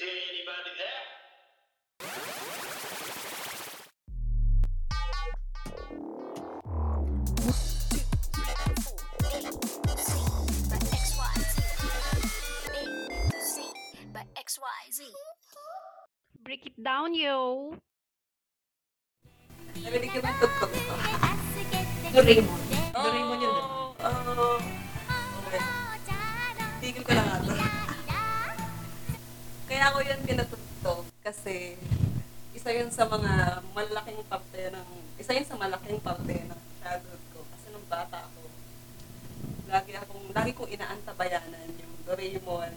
Is 0.00 0.06
there 0.08 0.16
anybody 0.32 0.72
there? 0.80 1.04
XYZ. 14.40 15.12
Break 16.40 16.64
it 16.64 16.80
down, 16.80 17.12
yo. 17.12 17.76
Narinig 19.84 20.16
ko. 20.16 20.24
Doraemon. 22.16 22.60
Doraemon 22.96 23.36
yun, 23.36 23.52
di 23.52 23.60
ba? 23.60 23.68
Oo. 24.00 24.56
Okay. 25.44 25.60
Tigil 26.80 27.04
ko 27.04 27.12
lang 27.12 27.28
nga 27.28 27.44
to. 27.44 27.59
Kaya 29.80 29.96
ako 29.96 30.04
yun 30.04 30.20
pinatugtog 30.28 31.08
kasi 31.24 31.72
isa 32.52 32.68
yun 32.68 32.92
sa 32.92 33.08
mga 33.08 33.64
malaking 33.72 34.20
parte 34.28 34.68
ng, 34.68 34.88
isa 35.16 35.32
yun 35.32 35.48
sa 35.48 35.56
malaking 35.56 35.96
parte 36.04 36.36
ng 36.36 36.60
childhood 36.84 37.22
ko. 37.32 37.40
Kasi 37.48 37.72
nung 37.72 37.88
bata 37.88 38.28
ako, 38.28 38.44
lagi 39.72 39.96
akong, 39.96 40.36
lagi 40.36 40.52
kong 40.52 40.68
inaantabayanan 40.68 41.80
yung 41.80 41.96
Doraemon, 42.04 42.76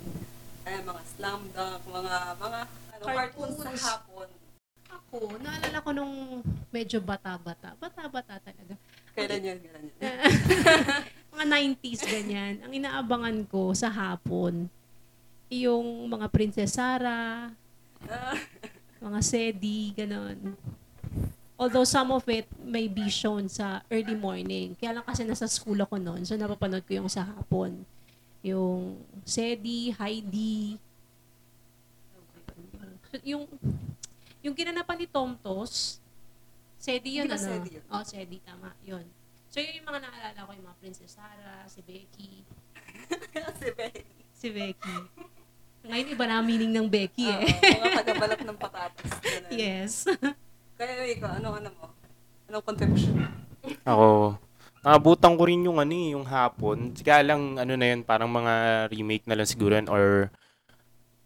ay 0.64 0.80
mga 0.80 1.04
slam 1.04 1.44
dunk, 1.52 1.84
mga, 1.92 2.16
mga, 2.40 2.60
ano, 2.72 3.04
cartoons 3.04 3.58
sa 3.60 3.72
hapon. 3.76 4.30
Ako, 4.88 5.44
naalala 5.44 5.84
ko 5.84 5.90
nung 5.92 6.40
medyo 6.72 7.04
bata-bata. 7.04 7.76
Bata-bata 7.84 8.40
talaga. 8.40 8.80
Kailan 9.12 9.44
yun, 9.44 9.60
kailan 9.60 9.84
yun. 9.92 9.96
Mga 11.36 11.46
90s, 11.52 12.02
ganyan. 12.08 12.54
Ang 12.64 12.72
inaabangan 12.80 13.44
ko 13.52 13.76
sa 13.76 13.92
hapon, 13.92 14.72
yung 15.54 16.10
mga 16.10 16.26
Princess 16.34 16.76
Sarah, 16.76 17.54
Ah, 18.04 18.36
mga 19.06 19.20
Sedi, 19.24 19.96
ganon. 19.96 20.58
Although 21.56 21.88
some 21.88 22.12
of 22.12 22.28
it 22.28 22.44
may 22.60 22.92
be 22.92 23.08
shown 23.08 23.48
sa 23.48 23.80
early 23.88 24.18
morning. 24.18 24.76
Kaya 24.76 25.00
lang 25.00 25.06
kasi 25.08 25.24
nasa 25.24 25.48
school 25.48 25.80
ako 25.80 25.96
noon, 25.96 26.28
so 26.28 26.36
napapanood 26.36 26.84
ko 26.84 27.00
yung 27.00 27.08
sa 27.08 27.24
hapon. 27.24 27.88
Yung 28.44 29.00
Sedi, 29.24 29.96
Heidi, 29.96 30.76
yung 33.24 33.48
yung 34.44 34.52
ginanapan 34.52 35.00
ni 35.00 35.08
Tomtos, 35.08 36.04
Sedi 36.76 37.24
yun, 37.24 37.32
ano? 37.32 37.40
Sedi 37.40 37.80
yun? 37.80 37.86
Oh, 37.88 38.04
Sedi, 38.04 38.44
tama. 38.44 38.76
Yun. 38.84 39.08
So, 39.48 39.64
yun 39.64 39.80
yung 39.80 39.88
mga 39.88 40.04
naalala 40.04 40.40
ko, 40.44 40.52
yung 40.52 40.68
mga 40.68 40.80
Princess 40.84 41.16
Sarah, 41.16 41.64
si 41.72 41.80
Becky, 41.80 42.44
si 43.64 43.70
Becky. 43.72 44.04
si 44.36 44.48
Becky. 44.52 44.98
Ngayon, 45.84 46.08
iba 46.10 46.24
na 46.24 46.40
ang 46.40 46.48
meaning 46.48 46.72
ng 46.72 46.88
Becky 46.88 47.28
Oo, 47.28 47.40
eh. 47.40 47.52
mga 47.76 48.00
tagabalap 48.02 48.40
ng 48.40 48.58
patatas. 48.58 49.10
Ganun. 49.20 49.52
yes. 49.52 50.08
Kaya 50.74 51.04
ikaw, 51.06 51.38
ano, 51.38 51.60
ano 51.60 51.70
mo? 51.76 51.86
Anong 52.48 52.64
contribution? 52.64 53.20
Ako, 53.84 54.40
naabutan 54.80 55.36
ko 55.36 55.44
rin 55.44 55.60
yung 55.62 55.78
ano 55.78 55.92
eh, 55.92 56.16
yung 56.16 56.24
hapon. 56.24 56.96
Kaya 56.96 57.24
lang, 57.26 57.60
ano 57.60 57.74
na 57.74 57.86
yun, 57.86 58.02
parang 58.02 58.28
mga 58.28 58.54
remake 58.90 59.28
na 59.28 59.36
lang 59.36 59.44
siguro 59.46 59.76
yun 59.76 59.88
or 59.88 60.32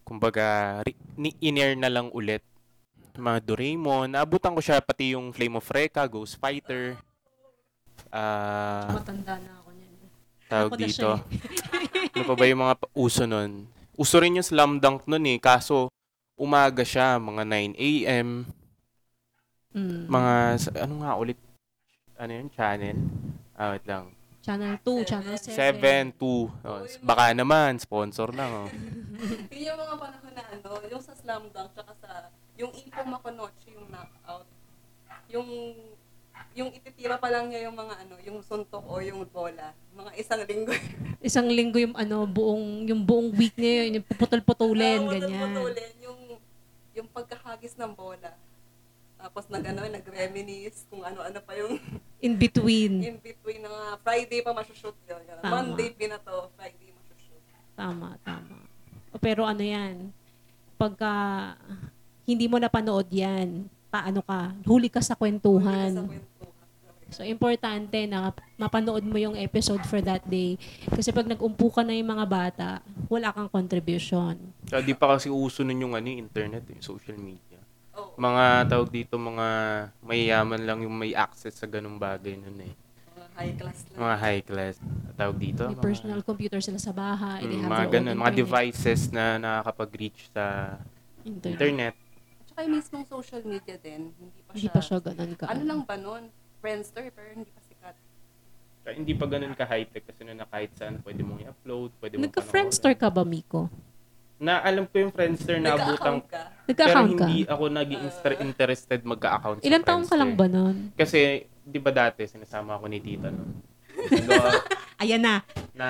kumbaga, 0.01 0.79
re- 0.81 0.97
ni- 1.13 1.37
in-air 1.39 1.77
na 1.77 1.87
lang 1.87 2.09
ulit. 2.09 2.41
Mga 3.13 3.39
Doraemon. 3.43 4.09
Naabutan 4.09 4.53
ko 4.53 4.61
siya 4.61 4.77
pati 4.79 5.13
yung 5.13 5.29
Flame 5.31 5.57
of 5.57 5.65
Recca, 5.67 6.05
Ghost 6.05 6.37
Fighter. 6.37 6.97
Ah, 8.09 8.89
Matanda 8.89 9.37
na 9.37 9.57
ako 9.57 9.69
niyan. 9.71 9.93
tawag 10.47 10.69
Ako 10.69 10.77
dito. 10.79 10.93
siya 11.11 11.13
ano 12.13 12.23
pa 12.23 12.33
ba 12.33 12.45
yung 12.45 12.61
mga 12.63 12.75
uso 12.93 13.25
nun? 13.25 13.65
Uso 13.97 14.21
rin 14.21 14.37
yung 14.37 14.45
slam 14.45 14.77
dunk 14.77 15.09
nun 15.09 15.25
eh. 15.25 15.41
Kaso, 15.41 15.89
umaga 16.37 16.85
siya, 16.85 17.17
mga 17.17 17.43
9 17.49 17.73
a.m. 17.73 18.45
Mm. 19.73 20.05
Mga, 20.05 20.33
ano 20.85 20.93
nga 21.01 21.11
ulit? 21.17 21.39
Ano 22.13 22.31
yun? 22.31 22.47
Channel? 22.53 22.97
Ah, 23.57 23.73
wait 23.73 23.85
lang. 23.89 24.13
Channel 24.45 24.77
2, 24.85 25.03
Channel 25.03 25.37
7, 25.37 26.13
7. 26.13 26.13
2. 26.13 26.23
Oh, 26.63 26.79
baka 27.03 27.33
naman, 27.33 27.81
sponsor 27.81 28.31
lang. 28.37 28.47
Oh. 28.47 28.69
Yun 29.51 29.65
yung 29.73 29.79
mga 29.81 29.95
panahon 29.97 30.33
na 30.37 30.43
ano, 30.45 30.69
yung 30.87 31.03
sa 31.03 31.17
slam 31.17 31.49
dunk, 31.49 31.73
tsaka 31.73 31.91
sa, 31.97 32.09
yung 32.55 32.71
Ipo 32.77 33.01
Makonochi, 33.01 33.73
yung 33.73 33.89
knockout, 33.89 34.47
yung, 35.27 35.49
yung 36.57 36.73
ititira 36.73 37.21
pa 37.21 37.29
lang 37.29 37.53
niya 37.53 37.69
yung 37.69 37.77
mga 37.77 37.93
ano, 38.01 38.17
yung 38.25 38.41
suntok 38.41 38.81
o 38.81 38.97
yung 38.97 39.21
bola, 39.29 39.77
mga 39.93 40.11
isang 40.17 40.41
linggo. 40.41 40.73
Isang 41.21 41.49
linggo 41.49 41.77
yung 41.77 41.93
ano, 41.93 42.25
buong, 42.25 42.85
yung 42.89 43.01
buong 43.05 43.29
week 43.33 43.53
niya 43.57 43.85
yun, 43.85 44.01
yung 44.01 44.05
puputol-putulin, 44.05 45.01
Oo, 45.05 45.11
ganyan. 45.13 45.49
putulin, 45.49 45.93
yung, 46.01 46.19
yung 46.93 47.07
pagkahagis 47.09 47.77
ng 47.77 47.93
bola. 47.93 48.33
Tapos 49.17 49.49
nag, 49.49 49.65
ano, 49.65 49.81
nag-reminisce 49.85 50.85
kung 50.89 51.01
ano-ano 51.01 51.37
pa 51.41 51.53
yung 51.53 51.77
In 52.25 52.33
between. 52.33 53.05
in 53.05 53.17
between 53.21 53.61
ng 53.61 53.69
mga 53.69 53.91
Friday 54.01 54.39
pa 54.41 54.49
masushoot 54.49 54.97
yun. 55.05 55.21
Ganun. 55.21 55.41
Tama. 55.45 55.53
Monday 55.53 55.89
pinato, 55.93 56.49
Friday 56.57 56.89
masushoot. 56.89 57.41
Tama, 57.77 58.17
tama. 58.25 58.57
O, 59.13 59.21
Pero 59.21 59.45
ano 59.45 59.61
yan, 59.61 60.09
pagka 60.77 61.13
hindi 62.25 62.49
mo 62.49 62.57
napanood 62.57 63.05
yan, 63.13 63.69
paano 63.87 64.19
ka, 64.21 64.39
huli 64.63 64.87
ka 64.87 64.99
sa 64.99 65.13
Sa 65.13 65.15
kwentuhan. 65.15 65.91
kwentuhan. 65.97 66.35
So, 67.07 67.23
importante 67.23 68.03
na 68.03 68.29
mapanood 68.57 68.99
mo 69.01 69.15
yung 69.15 69.31
episode 69.33 69.79
for 69.81 70.01
that 70.01 70.27
day. 70.27 70.59
Kasi 70.85 71.09
pag 71.09 71.23
nag-umpu 71.23 71.71
ka 71.71 71.79
na 71.79 71.95
yung 71.95 72.11
mga 72.11 72.25
bata, 72.27 72.69
wala 73.07 73.31
kang 73.31 73.47
contribution. 73.47 74.35
Kaya 74.61 74.83
di 74.83 74.91
pa 74.91 75.15
kasi 75.15 75.31
uso 75.31 75.63
nun 75.63 75.79
yung 75.79 75.95
ano, 75.95 76.03
yung 76.05 76.19
internet, 76.21 76.67
eh, 76.67 76.79
social 76.79 77.15
media. 77.15 77.63
Mga 78.13 78.43
tawag 78.67 78.89
dito, 78.91 79.15
mga 79.15 79.47
mayayaman 80.01 80.61
lang 80.61 80.83
yung 80.83 80.91
may 80.91 81.15
access 81.15 81.55
sa 81.55 81.65
ganung 81.65 81.95
bagay 81.95 82.35
nun 82.35 82.59
eh. 82.61 82.75
Mga 83.15 83.29
high 83.33 83.55
class 83.55 83.79
lang. 83.79 83.97
Mga 83.97 84.15
high 84.17 84.43
class, 84.43 84.75
tawag 85.15 85.37
dito. 85.37 85.63
May 85.63 85.73
mga- 85.73 85.85
personal 85.85 86.21
computer 86.21 86.59
sila 86.59 86.77
sa 86.77 86.91
bahay. 86.91 87.39
they 87.41 87.55
Mm, 87.55 87.63
have 87.63 87.71
mga 87.71 87.87
ganun, 87.89 88.15
mga 88.19 88.33
devices 88.35 89.01
na 89.09 89.39
nakakapag-reach 89.39 90.27
sa 90.29 90.75
Internet. 91.23 91.55
internet. 91.55 91.95
Yung 92.57 92.73
mismong 92.73 93.05
social 93.05 93.45
media 93.45 93.77
din, 93.77 94.09
hindi 94.11 94.39
pa 94.41 94.51
Hindi 94.51 94.65
siya, 94.65 94.73
pa 94.73 94.81
siya 94.81 94.97
ganun 94.97 95.33
ka. 95.37 95.45
ano 95.45 95.61
lang 95.63 95.79
ba 95.83 95.95
nun? 95.95 96.23
Friendster, 96.57 97.05
pero 97.13 97.29
hindi 97.29 97.47
pa 97.47 97.61
sikat. 97.61 97.95
Kaya 98.81 98.93
hindi 98.97 99.13
pa 99.13 99.25
ganun 99.25 99.53
ka-high-tech 99.53 100.03
kasi 100.03 100.25
na 100.25 100.41
kahit 100.43 100.73
saan 100.73 100.97
pwede 100.99 101.21
mong 101.21 101.39
i-upload, 101.39 101.89
pwede 102.01 102.13
mong 102.15 102.23
Nagka-friendster 102.25 102.97
ka 102.97 103.07
ba, 103.07 103.21
Miko? 103.21 103.69
Na 104.37 104.57
alam 104.59 104.85
ko 104.85 104.97
yung 104.97 105.13
Friendster 105.13 105.57
na 105.57 105.77
abutang 105.77 106.17
Nagka-account 106.17 106.25
ka. 106.25 106.41
pero 106.65 106.97
ka? 107.13 107.25
hindi 107.25 107.45
ako 107.45 107.63
naging 107.69 108.01
inter- 108.03 108.39
interested 108.39 108.99
magka-account 109.03 109.57
sa 109.61 109.65
Ilan 109.65 109.83
taong 109.83 110.05
ka 110.05 110.15
lang 110.17 110.31
ba 110.33 110.45
nun? 110.47 110.75
Kasi, 110.93 111.19
di 111.59 111.77
ba 111.77 111.91
dati, 111.91 112.25
sinasama 112.25 112.73
ako 112.73 112.85
ni 112.89 112.97
tita 112.97 113.29
nun. 113.29 113.53
Nag- 114.27 114.65
Ayan 114.97 115.21
na. 115.21 115.45
na 115.71 115.87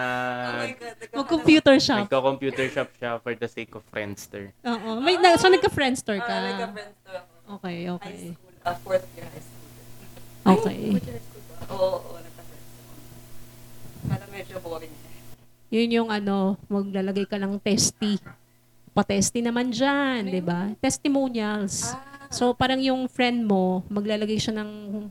Oh 0.59 0.67
God, 0.67 0.95
Mag-computer 1.15 1.75
shop. 1.79 2.03
nagka-computer 2.05 2.67
shop 2.67 2.89
siya 2.93 3.11
for 3.17 3.31
the 3.31 3.47
sake 3.47 3.71
of 3.71 3.83
Friendster. 3.87 4.51
Oo. 4.61 4.99
May, 4.99 5.15
na, 5.15 5.39
so, 5.39 5.47
nagka-friendster 5.47 6.19
ka? 6.19 6.27
Ah, 6.29 6.43
nagka-friendster 6.45 7.13
ako. 7.15 7.31
Okay, 7.57 7.77
High 7.79 7.95
okay. 7.95 8.17
school, 8.35 8.51
ah, 8.61 8.75
fourth 8.83 9.07
year 9.15 9.25
high 9.25 9.39
school. 9.39 9.63
Okay. 10.45 10.75
Ay, 10.75 10.91
fourth 10.91 11.07
year 11.07 11.15
high 11.15 11.23
school 11.23 11.41
ba? 11.41 11.55
Oo, 11.69 11.87
oo, 12.03 12.17
nagka-friendster 12.19 12.83
ako. 12.83 12.93
Para 14.03 14.25
medyo 14.27 14.55
boring 14.59 14.91
eh. 14.91 15.15
Yun 15.69 15.89
yung 15.93 16.09
ano, 16.11 16.37
maglalagay 16.67 17.25
ka 17.25 17.39
ng 17.39 17.55
testy. 17.57 18.19
Pa-testy 18.91 19.39
naman 19.39 19.71
dyan, 19.71 20.27
di 20.27 20.43
ba? 20.43 20.67
Testimonials. 20.77 21.95
Ah, 21.95 22.03
So, 22.27 22.51
parang 22.51 22.83
yung 22.83 23.07
friend 23.07 23.47
mo, 23.47 23.87
maglalagay 23.87 24.35
siya 24.35 24.51
ng 24.57 25.07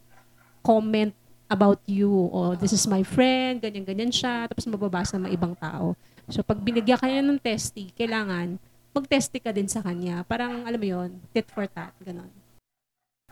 comment 0.61 1.17
about 1.47 1.79
you. 1.87 2.11
O, 2.11 2.55
this 2.59 2.75
is 2.75 2.87
my 2.87 3.03
friend, 3.07 3.63
ganyan-ganyan 3.63 4.11
siya. 4.11 4.51
Tapos 4.51 4.67
mababasa 4.67 5.17
ng 5.17 5.27
mga 5.27 5.35
ibang 5.35 5.55
tao. 5.59 5.95
So, 6.27 6.43
pag 6.43 6.59
binigyan 6.59 6.99
ka 6.99 7.07
niya 7.07 7.23
ng 7.23 7.39
testy, 7.39 7.95
kailangan 7.95 8.59
mag-testy 8.91 9.39
ka 9.39 9.55
din 9.55 9.71
sa 9.71 9.85
kanya. 9.85 10.27
Parang, 10.27 10.67
alam 10.67 10.81
mo 10.81 10.89
yun, 10.89 11.11
tit 11.31 11.47
for 11.53 11.69
tat, 11.71 11.93
ganon. 12.03 12.31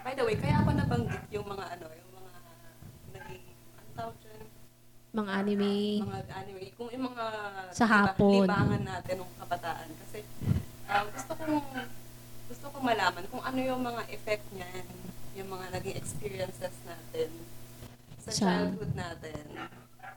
by 0.04 0.12
the 0.12 0.20
way, 0.20 0.36
kaya 0.36 0.60
ako 0.60 0.76
nabanggit 0.76 1.24
yung 1.32 1.48
mga 1.48 1.64
ano, 1.64 1.86
yung 1.88 2.10
mga 2.12 2.32
naging, 3.16 3.44
ano 3.80 3.88
tawag 3.96 4.16
dyan? 4.20 4.44
Mga 5.16 5.30
anime. 5.32 5.72
mga 6.04 6.20
anime, 6.36 6.62
kung 6.76 6.90
yung 6.92 7.04
mga 7.08 7.24
Sa 7.72 7.86
hapon. 7.88 8.44
libangan 8.44 8.82
natin 8.84 9.14
ng 9.24 9.32
kabataan. 9.40 9.88
Kasi 10.04 10.18
ah, 10.84 11.08
gusto 11.08 11.32
kong 11.32 11.56
gusto 12.52 12.66
kong 12.68 12.84
malaman 12.84 13.24
kung 13.32 13.40
ano 13.40 13.58
yung 13.64 13.80
mga 13.80 14.02
effect 14.12 14.44
niyan, 14.52 14.84
yung 15.40 15.48
mga 15.48 15.66
naging 15.80 15.96
experiences 15.96 16.76
natin 16.84 17.32
sa, 18.24 18.30
Sa- 18.32 18.40
childhood 18.40 18.92
natin. 18.96 19.42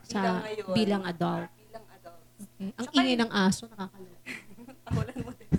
Sa 0.08 0.16
Bilang 0.16 0.38
ngayon, 0.40 0.66
bilang 0.72 1.04
adult. 1.04 1.50
bilang 1.60 1.86
adult. 1.92 2.22
Okay. 2.40 2.70
Ang 2.72 2.86
Tsaka 2.88 2.96
ingay 2.96 3.16
ng 3.20 3.32
aso, 3.36 3.64
nakakaloka. 3.68 4.20
Tawalan 4.88 5.20
mo 5.20 5.32
din. 5.36 5.52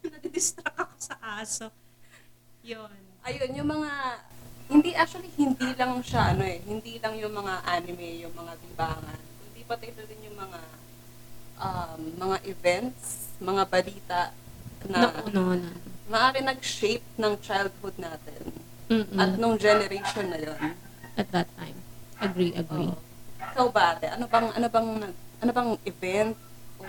Nadidistract 0.10 0.76
ako 0.80 0.94
sa 0.96 1.14
aso. 1.36 1.66
Yun. 2.64 2.96
Ayun, 3.20 3.50
yung 3.52 3.68
mga 3.68 3.90
hindi 4.70 4.90
actually 4.94 5.28
hindi 5.34 5.68
lang 5.76 5.98
siya 6.00 6.32
ano 6.32 6.46
eh, 6.46 6.62
hindi 6.64 6.96
lang 7.02 7.18
yung 7.18 7.34
mga 7.34 7.54
anime, 7.68 8.22
yung 8.24 8.32
mga 8.32 8.52
libangan, 8.54 9.20
kundi 9.42 9.60
pati 9.66 9.90
ito 9.90 10.00
din 10.06 10.30
yung 10.30 10.38
mga 10.38 10.60
um, 11.58 12.00
mga 12.16 12.36
events 12.46 13.34
mga 13.42 13.62
balita 13.66 14.20
na 14.88 15.10
na. 15.28 15.58
maaari 16.08 16.40
nag-shape 16.40 17.04
ng 17.18 17.34
childhood 17.42 17.96
natin 17.98 18.59
Mm-mm. 18.90 19.14
at 19.14 19.38
nung 19.38 19.54
generation 19.54 20.26
na 20.26 20.38
yon. 20.38 20.58
At 21.14 21.30
that 21.30 21.46
time. 21.54 21.78
Agree, 22.18 22.50
agree. 22.52 22.90
Oo. 22.90 22.98
Ikaw 23.40 23.66
ba, 23.70 23.94
ate? 23.94 24.10
Ano 24.10 24.26
bang, 24.26 24.50
ano 24.50 24.66
bang, 24.66 24.88
ano 25.40 25.50
bang 25.50 25.70
event 25.84 26.34
o 26.76 26.84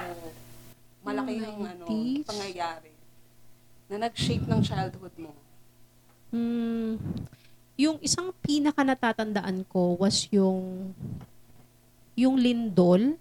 malaki 1.01 1.31
yung 1.39 1.62
ano, 1.62 1.83
90s? 1.86 2.25
pangyayari 2.25 2.92
na 3.88 3.95
nag-shape 4.01 4.45
ng 4.45 4.62
childhood 4.62 5.13
mo? 5.15 5.31
Hmm, 6.31 6.98
yung 7.75 7.98
isang 8.00 8.33
pinaka 8.39 8.81
natatandaan 8.81 9.62
ko 9.65 9.95
was 9.95 10.25
yung 10.30 10.92
yung 12.13 12.36
lindol. 12.36 13.15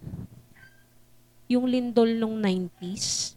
Yung 1.46 1.66
lindol 1.66 2.10
nung 2.14 2.38
90s. 2.38 3.34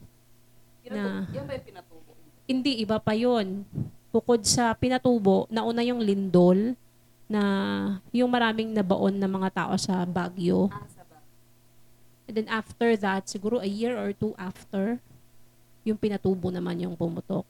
Pinatu- 0.83 1.25
Na- 1.25 1.27
Yan 1.31 1.45
ba 1.45 1.53
yung 1.53 1.65
pinatubo? 1.65 2.11
Hindi, 2.43 2.71
iba 2.79 2.97
pa 2.97 3.13
yon. 3.13 3.65
Bukod 4.13 4.45
sa 4.45 4.77
pinatubo, 4.77 5.49
nauna 5.49 5.81
yung 5.81 5.97
lindol 5.97 6.77
na 7.25 7.41
yung 8.13 8.29
maraming 8.29 8.69
nabaon 8.69 9.17
na 9.17 9.25
mga 9.25 9.49
tao 9.49 9.73
sa 9.73 10.05
Baguio. 10.05 10.69
Ah, 10.69 10.85
sa 10.85 11.01
ba? 11.01 11.17
And 12.29 12.37
then 12.37 12.45
after 12.45 12.93
that, 12.93 13.25
siguro 13.25 13.57
a 13.57 13.65
year 13.65 13.97
or 13.97 14.13
two 14.13 14.37
after, 14.37 15.01
yung 15.81 15.97
pinatubo 15.97 16.53
naman 16.53 16.77
yung 16.77 16.93
pumutok. 16.93 17.41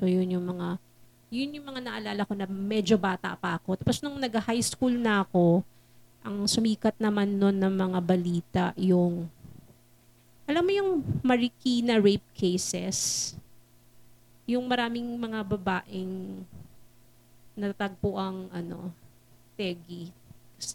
So 0.00 0.08
yun 0.08 0.32
yung 0.32 0.48
mga 0.48 0.80
yun 1.28 1.60
yung 1.60 1.66
mga 1.68 1.80
naalala 1.84 2.22
ko 2.24 2.32
na 2.32 2.48
medyo 2.48 2.96
bata 2.96 3.36
pa 3.36 3.60
ako. 3.60 3.76
Tapos 3.76 4.00
nung 4.00 4.16
nag-high 4.16 4.64
school 4.64 4.96
na 4.96 5.28
ako, 5.28 5.60
ang 6.24 6.48
sumikat 6.48 6.96
naman 6.96 7.36
nun 7.36 7.60
ng 7.60 7.74
mga 7.76 7.98
balita 8.00 8.64
yung 8.80 9.28
alam 10.46 10.62
mo 10.62 10.72
yung 10.72 10.90
Marikina 11.26 11.98
rape 11.98 12.24
cases? 12.32 13.34
Yung 14.46 14.64
maraming 14.70 15.06
mga 15.18 15.42
babaeng 15.42 16.46
natatagpo 17.58 18.14
ang 18.14 18.46
ano, 18.54 18.94
tegi, 19.58 20.12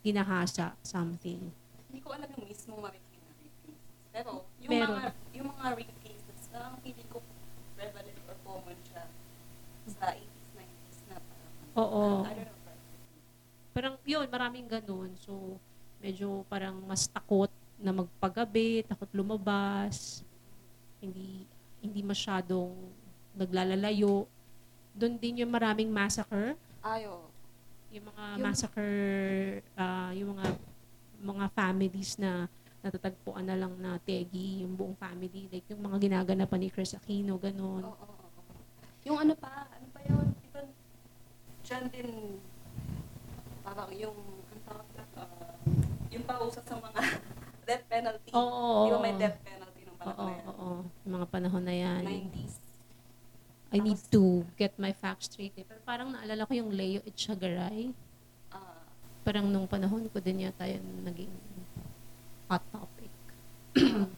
ginahasa, 0.04 0.76
something. 0.84 1.40
Hindi 1.88 2.00
ko 2.04 2.12
alam 2.12 2.28
yung 2.36 2.46
mismong 2.52 2.82
Marikina 2.84 3.32
rape 3.32 3.58
cases. 3.64 3.80
Pero, 4.12 4.30
yung 4.60 4.72
Meron. 4.76 4.98
mga, 4.98 5.10
yung 5.38 5.48
mga 5.56 5.68
rape 5.78 5.98
cases, 6.04 6.40
parang 6.52 6.76
hindi 6.84 7.04
ko 7.08 7.24
prevalent 7.78 8.20
or 8.28 8.38
common 8.44 8.78
siya 8.84 9.04
sa 9.88 10.06
80s, 10.18 10.48
90s 10.58 11.00
na 11.08 11.16
parang, 11.22 11.52
Oo. 11.80 12.06
I 12.28 12.34
don't 12.36 12.50
know, 12.50 12.60
parang, 12.66 12.80
Parang 13.72 13.96
yun, 14.04 14.28
maraming 14.28 14.68
ganun. 14.68 15.16
So, 15.16 15.56
medyo 16.02 16.44
parang 16.52 16.82
mas 16.84 17.08
takot 17.08 17.48
na 17.80 17.94
magpagabi, 17.94 18.84
takot 18.84 19.08
lumabas, 19.16 20.26
hindi 21.00 21.46
hindi 21.82 22.02
masyadong 22.06 22.74
naglalalayo. 23.34 24.28
Doon 24.92 25.16
din 25.16 25.42
yung 25.42 25.50
maraming 25.50 25.88
massacre, 25.88 26.56
ayo. 26.84 27.28
yung 27.90 28.08
mga 28.08 28.24
Yung- 28.30 28.44
massacre, 28.44 28.92
ah, 29.74 30.12
yung 30.12 30.32
mga 30.34 30.46
mga 31.22 31.46
families 31.52 32.18
na 32.18 32.48
natatagpuan 32.82 33.46
na 33.46 33.54
lang 33.54 33.78
na 33.78 34.00
tegi, 34.00 34.64
yung 34.64 34.74
buong 34.74 34.96
family, 34.96 35.46
like 35.48 35.68
yung 35.68 35.80
mga 35.82 36.02
ginaganapan 36.02 36.60
ni 36.60 36.70
Chris 36.70 36.92
Aquino, 36.92 37.38
ganun. 37.38 37.84
Oo, 37.84 37.94
oo, 37.94 38.16
oo. 38.18 38.54
Yung 39.04 39.18
ano 39.18 39.34
pa, 39.34 39.70
ano 39.70 39.86
pa 39.90 40.02
yun? 40.02 40.34
Di 40.36 40.50
ba, 40.50 40.66
dyan 41.62 41.84
din, 41.88 42.10
parang 43.62 43.92
yung, 43.92 44.18
ang 44.50 44.62
tawag 44.64 44.88
na, 44.92 45.04
ah, 45.16 45.54
yung 46.10 46.26
pausa 46.26 46.60
sa 46.60 46.76
mga 46.76 47.00
death 47.70 47.86
penalty. 47.86 48.30
Oo. 48.34 48.62
Di 48.82 48.90
ba 48.90 49.00
may 49.00 49.14
death 49.16 49.38
penalty 49.42 49.82
nung 49.86 49.96
Oo, 49.96 50.02
panahon 50.04 50.26
na 50.26 50.34
yan? 50.34 50.46
oo, 50.50 50.70
yung 51.06 51.14
mga 51.14 51.28
panahon 51.30 51.64
na 51.64 51.76
yan. 51.78 52.02
90s. 52.02 52.54
I 53.72 53.80
need 53.80 54.04
to 54.12 54.44
get 54.60 54.76
my 54.76 54.92
facts 54.92 55.32
straight. 55.32 55.56
Eh. 55.56 55.64
Pero 55.64 55.80
parang 55.88 56.12
naalala 56.12 56.44
ko 56.44 56.52
yung 56.52 56.76
Leo 56.76 57.00
Echegaray. 57.08 57.96
Ah, 58.52 58.84
Parang 59.24 59.48
nung 59.48 59.64
panahon 59.64 60.12
ko 60.12 60.20
din 60.20 60.44
yata 60.44 60.68
yun 60.68 60.84
naging 61.08 61.32
hot 62.52 62.60
topic. 62.76 63.08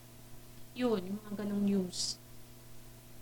yun, 0.82 1.02
yung 1.06 1.20
mga 1.22 1.46
ganong 1.46 1.62
news. 1.62 2.18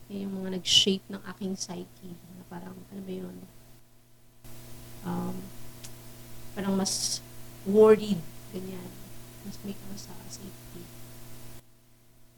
Yun 0.07 0.31
yung 0.31 0.35
mga 0.39 0.49
nag-shape 0.55 1.03
ng 1.11 1.19
aking 1.35 1.53
psyche. 1.59 2.15
Na 2.39 2.47
parang, 2.47 2.79
ano 2.79 3.01
ba 3.03 3.11
yun? 3.11 3.35
Um, 5.03 5.35
parang 6.55 6.79
mas 6.79 7.19
worried. 7.67 8.23
Ganyan. 8.55 8.91
Mas 9.43 9.59
may 9.67 9.75
ka 9.75 9.83
sa 9.99 10.15
safety. 10.31 10.83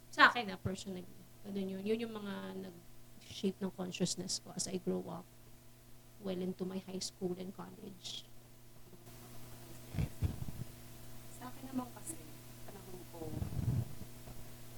Sa 0.09 0.33
akin 0.33 0.49
na, 0.49 0.57
personally. 0.57 1.05
Ganun 1.45 1.77
yun. 1.77 1.83
Yun 1.85 2.09
yung 2.09 2.15
mga 2.17 2.33
nag-shape 3.23 3.55
ng 3.63 3.71
consciousness 3.79 4.43
ko 4.43 4.51
as 4.51 4.67
I 4.67 4.79
grow 4.83 4.99
up 5.07 5.23
well 6.23 6.35
into 6.39 6.67
my 6.67 6.79
high 6.83 6.99
school 6.99 7.35
and 7.39 7.51
college. 7.55 8.27
sa 11.35 11.51
akin 11.51 11.65
naman 11.71 11.87
kasi, 11.99 12.15
panahon 12.67 12.99
ko, 13.11 13.19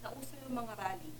nauso 0.02 0.34
yung 0.46 0.56
mga 0.58 0.74
rally. 0.78 1.14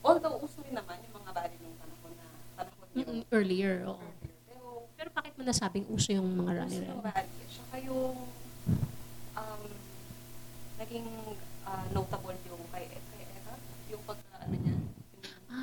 Although, 0.00 0.36
uso 0.40 0.60
rin 0.64 0.76
naman 0.76 1.00
yung 1.04 1.16
mga 1.20 1.30
rally 1.36 1.56
nung 1.60 1.76
panahon 1.80 2.12
na, 2.16 2.26
panahon 2.56 2.86
yung 2.92 3.00
Mm-mm, 3.00 3.20
earlier, 3.32 3.74
oo. 3.88 3.96
earlier. 3.96 4.36
Pero, 4.48 4.66
Pero 4.96 5.08
bakit 5.16 5.32
mo 5.36 5.42
nasabing 5.44 5.86
uso 5.88 6.12
yung 6.12 6.28
mga 6.36 6.52
uso 6.52 6.60
rally 6.60 6.76
yung 6.84 7.00
rally? 7.04 7.44
Tsaka 7.48 7.76
yung, 7.80 8.16
um, 9.36 9.62
naging 10.76 11.08
ah, 11.64 11.84
notable 11.92 12.36
yung 12.44 12.62
kay, 12.72 12.84
kay 12.88 13.24
Eva, 13.24 13.54
yung 13.88 14.00
yung 14.04 14.29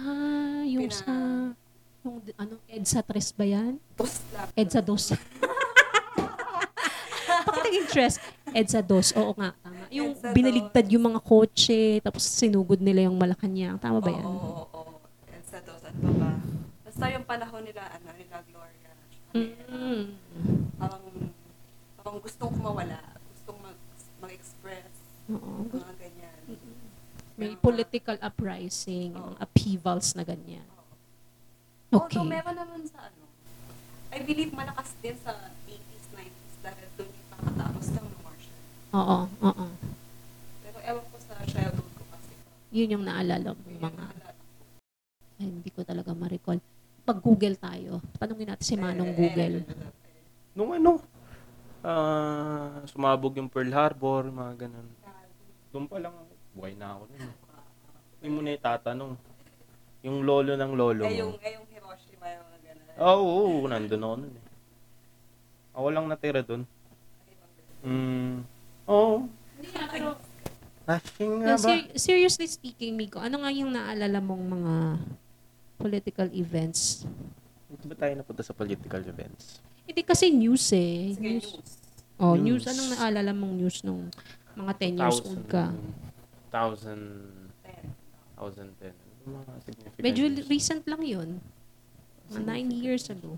Ah, 0.07 0.63
yung 0.63 0.87
Pina- 0.87 0.95
sa, 0.95 1.11
yung 2.01 2.15
ano, 2.37 2.53
EDSA 2.65 3.03
3 3.03 3.35
ba 3.35 3.43
yan? 3.45 3.75
lang. 4.31 4.47
EDSA 4.55 4.79
2. 4.79 5.19
Bakit 7.43 7.61
naging 7.67 7.85
stress? 7.85 8.15
EDSA 8.49 8.79
2, 8.79 9.19
oo 9.19 9.33
nga, 9.35 9.51
tama. 9.53 9.83
Yung 9.89 10.15
EDSA 10.15 10.31
binaligtad 10.31 10.85
yung 10.87 11.03
mga 11.05 11.19
kotse, 11.19 11.99
tapos 11.99 12.23
sinugod 12.23 12.79
nila 12.79 13.03
yung 13.03 13.19
Malacanang. 13.19 13.75
Tama 13.77 13.99
ba 13.99 14.09
yan? 14.09 14.23
Oo, 14.23 14.63
oo, 14.63 14.67
oo. 14.71 14.95
Yan 15.27 15.43
sa 15.43 15.59
dos, 15.59 15.83
ano 15.83 15.97
pa 15.99 16.11
ba? 16.15 16.31
Basta 16.87 17.03
yung 17.11 17.25
panahon 17.25 17.61
nila, 17.61 17.83
ano, 17.89 18.07
nila 18.15 18.35
Gloria. 18.47 18.91
tsaka 19.11 19.35
ni 19.35 19.51
Eva. 19.51 19.75
Mm. 19.75 20.03
Parang, 20.77 21.03
parang 21.97 22.17
gustong 22.23 22.51
kumawala, 22.53 22.99
gustong 23.27 23.59
mag, 23.59 23.75
mag-express, 24.23 24.91
Oo. 25.27 25.67
mga. 25.67 25.96
May 27.37 27.53
political 27.53 28.17
uprising, 28.17 29.13
mga 29.13 29.37
upheavals 29.37 30.17
na 30.17 30.25
ganyan. 30.25 30.65
Okay. 31.87 32.17
Although 32.17 32.25
meron 32.25 32.57
naman 32.57 32.81
sa 32.89 33.05
ano, 33.05 33.23
I 34.09 34.25
believe 34.25 34.49
malakas 34.51 34.97
din 34.99 35.13
sa 35.21 35.37
80s, 35.63 36.05
90s 36.11 36.55
dahil 36.59 36.87
doon 36.97 37.07
yung 37.07 37.29
pakatapos 37.29 37.85
ng 37.93 38.05
Marshall. 38.19 38.61
Oo, 38.91 39.17
oo. 39.45 39.65
Pero 40.65 40.77
ewan 40.81 41.05
ko 41.05 41.17
sa 41.21 41.33
childhood 41.45 41.91
ko 41.93 42.03
kasi. 42.09 42.33
Yun 42.73 42.93
yung 42.97 43.05
naalala 43.05 43.53
Yun 43.53 43.69
yung 43.69 43.83
mga. 43.85 44.03
Ay, 45.37 45.45
hindi 45.45 45.69
ko 45.69 45.85
talaga 45.85 46.09
ma-recall. 46.11 46.57
Pag-google 47.05 47.55
tayo, 47.55 48.01
tanungin 48.17 48.49
natin 48.49 48.65
si 48.65 48.75
Manong 48.75 49.13
Eh, 49.13 49.15
Google. 49.15 49.55
eh, 49.61 49.69
eh, 49.69 49.77
eh, 49.77 50.25
Nung 50.57 50.73
ano, 50.73 50.97
ah, 51.79 52.81
sumabog 52.83 53.37
yung 53.37 53.47
Pearl 53.47 53.69
Harbor, 53.69 54.27
mga 54.27 54.65
ganun. 54.65 54.87
Doon 55.69 55.85
pa 55.85 56.01
lang, 56.01 56.11
buhay 56.57 56.73
na 56.73 56.97
ako 56.97 57.03
nun. 57.07 57.21
eh. 57.21 57.33
Hindi 58.17 58.27
mo 58.27 58.39
na 58.41 58.51
itatanong. 58.51 59.11
Yung 60.01 60.17
lolo 60.21 60.53
ng 60.53 60.71
lolo 60.73 61.03
Eh, 61.05 61.21
yung, 61.21 61.31
mo. 61.31 61.39
eh, 61.39 61.53
yung 61.53 61.67
Hiroshima, 61.67 62.25
yung 62.27 62.45
mga 62.47 62.59
ganun. 62.63 62.85
Oo, 62.97 63.25
oo, 63.53 63.65
nandun 63.67 64.01
ako 64.01 64.15
nun 64.17 64.33
eh. 64.33 64.45
Ako 65.71 65.87
lang 65.87 66.05
natira 66.07 66.41
dun. 66.41 66.65
Mm, 67.79 68.41
oo. 68.87 69.29
Hindi 69.53 69.67
nga, 69.69 69.85
pero 69.85 70.09
nga 70.87 71.53
ba? 71.53 71.57
ser- 71.59 71.91
seriously 71.93 72.47
speaking, 72.47 72.95
Miko, 72.95 73.19
ano 73.19 73.37
nga 73.37 73.51
yung 73.51 73.69
naalala 73.69 74.17
mong 74.17 74.43
mga 74.47 74.73
political 75.77 76.27
events? 76.33 77.05
Hindi 77.67 77.85
ba 77.85 77.95
tayo 77.95 78.13
napunta 78.15 78.41
sa 78.41 78.55
political 78.55 79.03
events? 79.03 79.61
Hindi 79.83 80.01
kasi 80.01 80.31
news 80.31 80.65
eh. 80.71 81.13
Sige, 81.13 81.21
News. 81.37 81.47
news. 81.53 81.71
Oh, 82.17 82.33
news. 82.33 82.63
News. 82.63 82.71
Anong 82.71 82.89
naalala 82.93 83.31
mong 83.31 83.53
news 83.53 83.77
nung 83.83 84.09
mga 84.55 84.73
10 84.73 84.97
years 84.97 85.19
old 85.21 85.43
ka? 85.45 85.69
1000, 86.51 87.51
Ten. 87.63 87.85
1010. 88.39 88.93
Ano 89.27 89.43
mga 89.43 89.53
significant 89.65 90.03
Medyo 90.03 90.23
recent 90.47 90.83
lang 90.87 91.03
yun. 91.03 91.29
Mga 92.31 92.43
9 92.43 92.83
years 92.83 93.05
ago. 93.11 93.35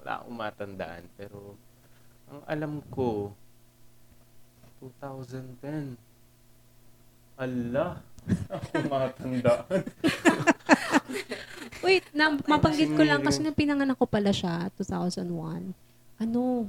Wala 0.00 0.20
akong 0.20 0.36
matandaan. 0.36 1.04
Pero, 1.16 1.56
ang 2.28 2.40
alam 2.48 2.72
ko, 2.92 3.32
2010. 4.80 5.96
Ala, 7.40 8.00
ako 8.52 8.72
matandaan. 8.88 9.80
Wait, 11.84 12.04
na, 12.12 12.36
mapanggit 12.44 12.92
ko 12.92 13.02
lang 13.04 13.24
kasi 13.24 13.40
nung 13.40 13.56
pinanganak 13.56 13.96
ko 13.96 14.04
pala 14.04 14.32
siya, 14.32 14.68
2001. 14.76 15.72
Ano? 16.20 16.68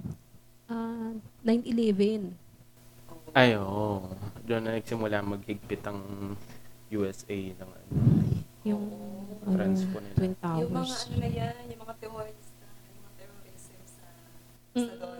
ah 0.71 1.11
9-11. 1.43 2.31
Ay, 3.31 3.55
oo. 3.55 4.11
Doon 4.43 4.61
na 4.61 4.75
nagsimula 4.75 5.23
maghigpit 5.23 5.83
ang 5.83 5.99
USA 6.91 7.31
ng 7.31 7.69
ano, 7.71 7.91
Yung 8.63 8.83
ano, 9.41 9.55
transpo 9.55 9.97
nila. 9.97 10.13
Twin 10.13 10.33
Yung 10.33 10.69
mga 10.69 10.83
Towers. 10.83 10.91
ano 11.01 11.15
na 11.15 11.29
yan, 11.31 11.63
yung 11.65 11.81
mga 11.81 11.95
terrorista, 11.97 12.65
yung 12.83 12.99
mga 12.99 13.13
terrorism 13.17 13.79
sa 13.81 14.05
sa 14.75 14.93
doon. 14.93 15.19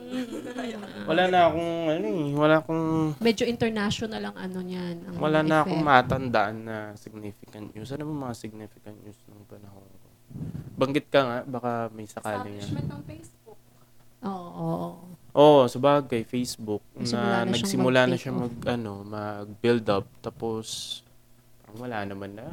Wala 1.10 1.24
na 1.26 1.40
akong, 1.48 1.72
ano 1.90 2.06
eh, 2.06 2.32
wala 2.36 2.56
akong, 2.60 2.84
Medyo 3.18 3.44
international 3.48 4.22
ang 4.22 4.38
ano 4.38 4.60
niyan. 4.60 4.96
Ang 5.02 5.16
wala 5.18 5.40
na 5.40 5.48
effect. 5.58 5.64
akong 5.66 5.82
matandaan 5.82 6.56
na 6.62 6.78
significant 6.96 7.68
news. 7.72 7.90
Ano 7.90 8.04
ba 8.06 8.28
mga 8.28 8.36
significant 8.38 8.98
news 9.02 9.18
nung 9.26 9.48
panahon 9.48 9.88
ko? 9.88 10.08
Banggit 10.78 11.08
ka 11.08 11.20
nga, 11.22 11.38
baka 11.42 11.72
may 11.90 12.06
sakali 12.06 12.52
nga. 12.54 12.60
Establishment 12.62 12.88
ng 12.90 13.04
Facebook. 13.06 13.60
Oo, 14.22 14.32
oo. 14.52 14.88
Oo, 14.92 15.11
sa 15.68 15.78
bagay, 15.80 16.28
Facebook, 16.28 16.84
Nagsimula 16.96 17.24
na, 17.24 17.48
na 17.48 17.56
siyang 17.56 17.64
nagsimula 17.64 18.00
na 18.04 18.16
mag-take 18.16 18.22
siya 18.22 18.34
mag, 18.36 18.56
ano, 18.68 18.92
mag-build 19.08 19.86
up, 19.88 20.06
tapos, 20.20 20.66
parang 21.64 21.78
wala 21.80 21.98
naman 22.04 22.32
na. 22.36 22.48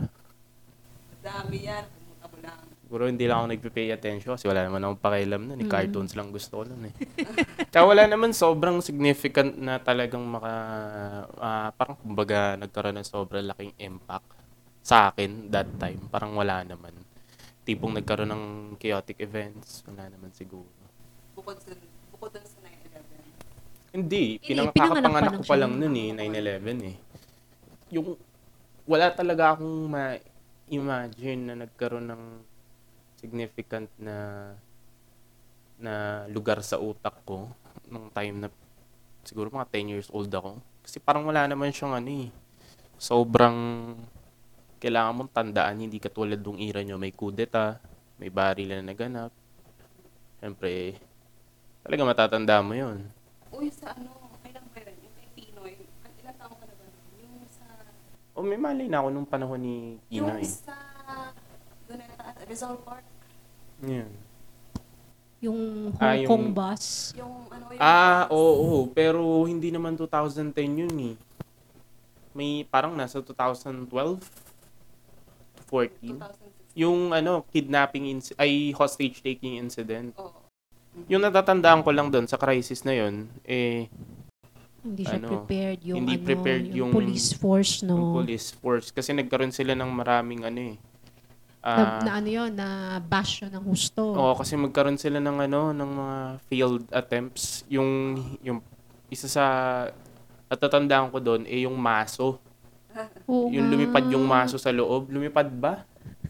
Dami 1.19 1.57
yan, 1.67 1.85
pumunta 1.91 2.27
mo 2.31 2.37
lang. 2.39 2.59
Siguro 2.89 3.05
hindi 3.05 3.29
lang 3.29 3.45
ako 3.45 3.47
nagpe-pay 3.53 3.93
attention 3.93 4.33
kasi 4.33 4.49
wala 4.49 4.65
naman 4.65 4.81
akong 4.81 5.05
pakialam 5.05 5.45
nun. 5.45 5.61
Eh. 5.61 5.69
Mm. 5.69 5.73
Cartoons 5.77 6.17
lang 6.17 6.33
gusto 6.33 6.65
ko 6.65 6.65
nun 6.65 6.89
eh. 6.89 6.95
Tsaka 7.69 7.85
wala 7.85 8.09
naman 8.09 8.33
sobrang 8.33 8.81
significant 8.81 9.61
na 9.61 9.77
talagang 9.77 10.25
maka... 10.25 10.53
ah, 11.37 11.69
parang 11.77 12.01
kumbaga 12.01 12.57
nagkaroon 12.57 12.97
ng 12.97 13.05
sobrang 13.05 13.45
laking 13.45 13.77
impact 13.77 14.25
sa 14.81 15.13
akin 15.13 15.53
that 15.53 15.69
time. 15.77 16.01
Parang 16.09 16.33
wala 16.33 16.65
naman. 16.65 16.97
Tipong 17.69 17.93
nagkaroon 17.93 18.33
ng 18.33 18.45
chaotic 18.81 19.21
events. 19.21 19.85
Wala 19.85 20.09
naman 20.09 20.33
siguro. 20.33 20.73
Bukod 21.37 21.61
sa, 21.61 21.77
bukod 22.09 22.33
dun 22.33 22.47
sa 22.49 22.57
9-11. 22.57 22.58
Hindi. 23.92 24.38
Pinang, 24.40 24.73
pinanganak 24.73 25.40
ko 25.40 25.45
pa 25.45 25.57
lang 25.57 25.76
nun. 25.80 25.95
eh. 25.97 26.12
9-11 26.12 26.90
eh. 26.92 26.97
Yung... 27.97 28.16
Wala 28.88 29.12
talaga 29.12 29.52
akong 29.52 29.85
ma-imagine 29.92 31.42
na 31.45 31.54
nagkaroon 31.64 32.09
ng 32.09 32.23
significant 33.21 33.90
na 34.00 34.49
na 35.78 36.25
lugar 36.33 36.59
sa 36.64 36.80
utak 36.80 37.23
ko 37.23 37.47
nung 37.87 38.11
time 38.11 38.47
na 38.47 38.49
siguro 39.23 39.52
mga 39.52 39.68
10 39.71 39.92
years 39.92 40.09
old 40.11 40.33
ako. 40.33 40.59
Kasi 40.83 40.99
parang 40.99 41.28
wala 41.28 41.45
naman 41.45 41.68
siyang 41.68 42.00
ano 42.00 42.09
eh. 42.09 42.28
Sobrang 42.97 43.92
kailangan 44.80 45.14
mong 45.14 45.33
tandaan, 45.35 45.85
hindi 45.85 46.00
katulad 46.00 46.40
nung 46.40 46.59
era 46.59 46.80
nyo, 46.83 46.97
may 46.97 47.12
kudeta, 47.12 47.78
may 48.16 48.30
baril 48.30 48.73
na 48.73 48.88
naganap. 48.88 49.30
Siyempre, 50.40 50.97
talaga 51.83 52.02
matatanda 52.09 52.57
mo 52.62 52.73
yun. 52.75 53.04
Uy, 53.50 53.69
sa 53.69 53.93
ano, 53.93 54.12
kailan 54.40 54.64
ba 54.67 54.78
yun? 54.78 54.97
Yung 55.00 55.14
kay 55.14 55.28
Pinoy, 55.35 55.73
an- 56.02 56.17
ilang 56.19 56.37
taong 56.37 56.55
ka 56.55 56.64
na 56.64 56.75
ba? 56.75 56.85
nun? 56.85 56.95
Yung 57.19 57.35
sa, 57.47 57.64
O 58.33 58.43
may 58.43 58.57
mali 58.57 58.87
na 58.87 59.00
ako 59.00 59.09
nung 59.09 59.26
panahon 59.26 59.59
ni 59.59 59.76
yung 60.09 60.28
sa, 60.43 60.76
doon 61.85 61.99
na 61.99 62.07
Rizal 62.45 62.76
Park. 62.78 63.05
Yan. 63.83 64.11
Yung 65.38 65.59
Hong 65.93 66.02
Ah, 66.02 66.14
yung- 66.14 66.28
Kong 66.28 66.47
bus. 66.50 67.14
Yung 67.14 67.47
ano, 67.47 67.64
yung 67.71 67.81
Ah, 67.81 68.26
oo, 68.28 68.52
oo, 68.59 68.78
pero 68.88 69.23
hindi 69.45 69.71
naman 69.71 69.95
2010 69.95 70.52
yun 70.76 70.97
eh. 71.05 71.17
May 72.33 72.62
parang 72.64 72.93
nasa 72.93 73.19
2012 73.19 74.19
to 75.55 75.62
14. 75.64 76.19
2006. 76.19 76.75
Yung 76.75 77.11
ano, 77.11 77.43
kidnapping 77.49 78.07
inc- 78.09 78.35
ay 78.37 78.71
hostage 78.73 79.19
taking 79.19 79.57
incident. 79.57 80.14
Oo. 80.17 80.47
Yung 81.07 81.23
natatandaan 81.23 81.81
ko 81.81 81.90
lang 81.90 82.09
doon 82.09 82.26
sa 82.26 82.35
crisis 82.35 82.83
na 82.83 82.95
yun, 82.97 83.14
eh, 83.45 83.87
Hindi 84.78 85.02
siya 85.05 85.19
Ano, 85.19 85.28
prepared 85.28 85.81
yung 85.85 85.97
hindi 86.00 86.17
ano, 86.17 86.25
prepared 86.25 86.64
yung, 86.71 86.76
yung- 86.88 86.93
police 86.95 87.35
force, 87.35 87.83
yung 87.83 87.93
no? 87.93 88.14
police 88.17 88.50
force. 88.52 88.88
Kasi 88.88 89.12
nagkaroon 89.12 89.50
sila 89.50 89.75
ng 89.75 89.90
maraming 89.90 90.43
ano 90.43 90.61
eh. 90.64 90.76
na, 91.59 91.69
Ah, 91.69 92.00
na 92.00 92.11
ano 92.17 92.28
yun, 92.31 92.50
na 92.55 92.69
bash 92.99 93.43
yun 93.43 93.52
ng 93.52 93.64
husto. 93.67 94.00
Oo, 94.09 94.33
kasi 94.33 94.55
magkaroon 94.55 94.97
sila 94.97 95.19
ng 95.19 95.38
ano, 95.43 95.75
ng 95.75 95.90
mga 95.93 96.17
failed 96.47 96.87
attempts. 96.88 97.67
Yung 97.69 97.90
yung 98.40 98.62
isa 99.09 99.26
sa 99.26 99.45
natatandaan 100.47 101.11
ko 101.11 101.19
doon 101.19 101.43
eh 101.45 101.67
yung 101.67 101.76
maso. 101.76 102.38
Oo 103.26 103.50
Yung 103.50 103.69
nga. 103.69 103.73
lumipad 103.75 104.05
yung 104.09 104.25
maso 104.25 104.57
sa 104.57 104.71
loob. 104.71 105.11
Lumipad 105.11 105.50
ba? 105.52 105.85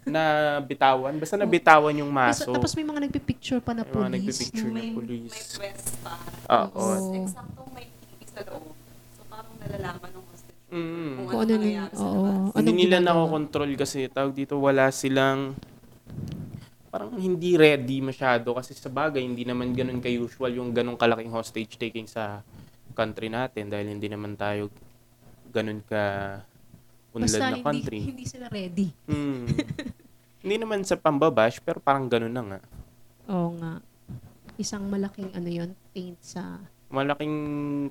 Na 0.08 0.24
bitawan? 0.58 1.14
Basta 1.16 1.36
nabitawan 1.36 1.94
yung 1.94 2.08
maso. 2.08 2.50
tapos 2.50 2.72
may 2.74 2.86
mga 2.86 3.00
nagpipicture 3.08 3.60
pa 3.60 3.72
na 3.76 3.84
May 3.84 3.92
mga 3.92 4.12
nagpipicture 4.18 4.68
May, 4.68 4.72
ng 4.72 4.76
may 4.80 4.90
police. 4.96 5.36
quest 5.56 5.88
pa. 6.00 6.14
Oo. 6.48 6.66
Oo. 6.72 6.72
Tapos, 6.72 7.02
eksaktong 7.14 7.70
may 7.76 7.86
TV 7.86 8.20
sa 8.26 8.40
loob. 8.48 8.72
So, 9.14 9.20
parang 9.28 9.54
nalalaman 9.60 10.10
ng 10.10 10.24
hostage. 10.32 10.60
Mm. 10.68 10.80
Kung 10.80 11.26
Kung 11.28 11.28
ano 11.28 11.38
ano 11.38 11.52
nangyayari 11.60 11.92
sa 11.92 12.06
labas. 12.08 12.34
Hindi 12.34 12.58
Anong 12.58 12.78
nila 12.80 12.96
nakokontrol 13.00 13.70
kasi 13.76 13.98
tawag 14.08 14.32
dito 14.34 14.54
wala 14.56 14.84
silang 14.90 15.54
parang 16.88 17.12
hindi 17.20 17.52
ready 17.54 18.00
masyado 18.00 18.56
kasi 18.56 18.72
sa 18.72 18.88
bagay 18.88 19.20
hindi 19.20 19.44
naman 19.44 19.76
ganun 19.76 20.00
ka-usual 20.00 20.56
yung 20.56 20.72
ganun 20.72 20.96
kalaking 20.96 21.28
hostage 21.28 21.76
taking 21.76 22.08
sa 22.08 22.40
country 22.96 23.28
natin 23.28 23.68
dahil 23.68 23.92
hindi 23.92 24.08
naman 24.08 24.40
tayo 24.40 24.72
ganun 25.52 25.84
ka 25.84 26.02
unlad 27.14 27.28
Basta 27.28 27.44
na 27.44 27.56
hindi, 27.56 27.64
country. 27.64 27.98
hindi 28.04 28.24
sila 28.28 28.46
ready. 28.52 28.88
Hmm. 29.08 29.46
hindi 30.44 30.56
naman 30.60 30.84
sa 30.84 30.96
pambabash 30.96 31.60
pero 31.64 31.80
parang 31.80 32.06
ganun 32.06 32.32
na 32.32 32.42
nga. 32.44 32.60
Oo 33.32 33.52
nga. 33.60 33.80
Isang 34.58 34.88
malaking 34.90 35.30
ano 35.32 35.48
yun, 35.48 35.70
paint 35.94 36.18
sa... 36.20 36.58
Malaking 36.88 37.36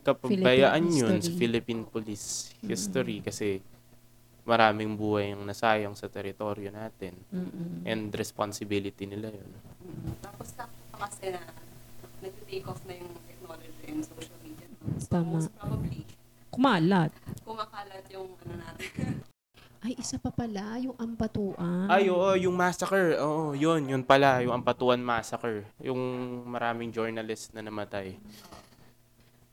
kapabayaan 0.01 0.81
Philippine 0.81 1.01
yun 1.05 1.17
sa. 1.21 1.31
Philippine 1.37 1.83
police 1.85 2.49
history 2.65 3.21
kasi 3.21 3.61
maraming 4.47 4.95
buhay 4.95 5.35
ang 5.35 5.43
nasayang 5.43 5.93
sa 5.93 6.07
teritoryo 6.07 6.71
natin 6.71 7.13
Mm-mm. 7.29 7.83
and 7.83 8.09
responsibility 8.15 9.03
nila 9.03 9.29
yun. 9.29 9.51
Mm. 9.83 10.17
Tapos, 10.23 10.55
pa 10.55 10.65
kasi 10.97 11.35
na 11.35 11.43
nag-take 12.23 12.65
off 12.65 12.79
na 12.87 12.95
yung 12.95 13.11
technology 13.27 13.83
and 13.91 14.01
social 14.01 14.39
media. 14.41 14.67
So, 14.97 15.19
Tama. 15.19 15.35
most 15.35 15.51
probably, 15.53 16.07
Kumalat. 16.47 17.13
Yung 18.11 18.27
ano 18.45 18.53
natin. 18.57 19.21
Ay, 19.85 19.93
isa 20.01 20.17
pa 20.17 20.33
pala, 20.33 20.81
yung 20.81 20.97
ampatuan. 20.97 21.85
Ay, 21.87 22.09
oo, 22.09 22.33
yung 22.33 22.57
massacre. 22.57 23.13
Oo, 23.21 23.53
yun, 23.53 23.85
yun 23.85 24.01
pala, 24.01 24.41
yung 24.41 24.51
Ampatuan 24.51 24.97
Massacre. 24.99 25.69
Yung 25.79 26.01
maraming 26.49 26.89
journalist 26.89 27.53
na 27.53 27.61
namatay. 27.61 28.17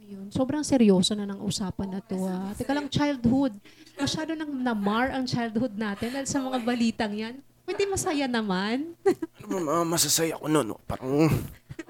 Ayun. 0.00 0.32
Sobrang 0.32 0.64
seryoso 0.64 1.12
na 1.12 1.28
ng 1.28 1.44
usapan 1.44 1.96
na 1.96 2.00
to. 2.00 2.16
Ah. 2.24 2.52
Teka 2.56 2.72
lang, 2.72 2.88
childhood. 2.88 3.52
Masyado 4.00 4.32
nang 4.32 4.50
namar 4.50 5.12
ang 5.12 5.28
childhood 5.28 5.76
natin 5.76 6.12
dahil 6.12 6.26
sa 6.26 6.40
mga 6.40 6.58
balitang 6.60 7.14
yan. 7.14 7.34
Pwede 7.64 7.88
masaya 7.88 8.28
naman. 8.28 8.96
Ano, 9.44 9.60
uh, 9.60 9.84
masasaya 9.84 10.40
ko 10.40 10.48
nun. 10.48 10.72
no? 10.72 10.80
Parang, 10.88 11.04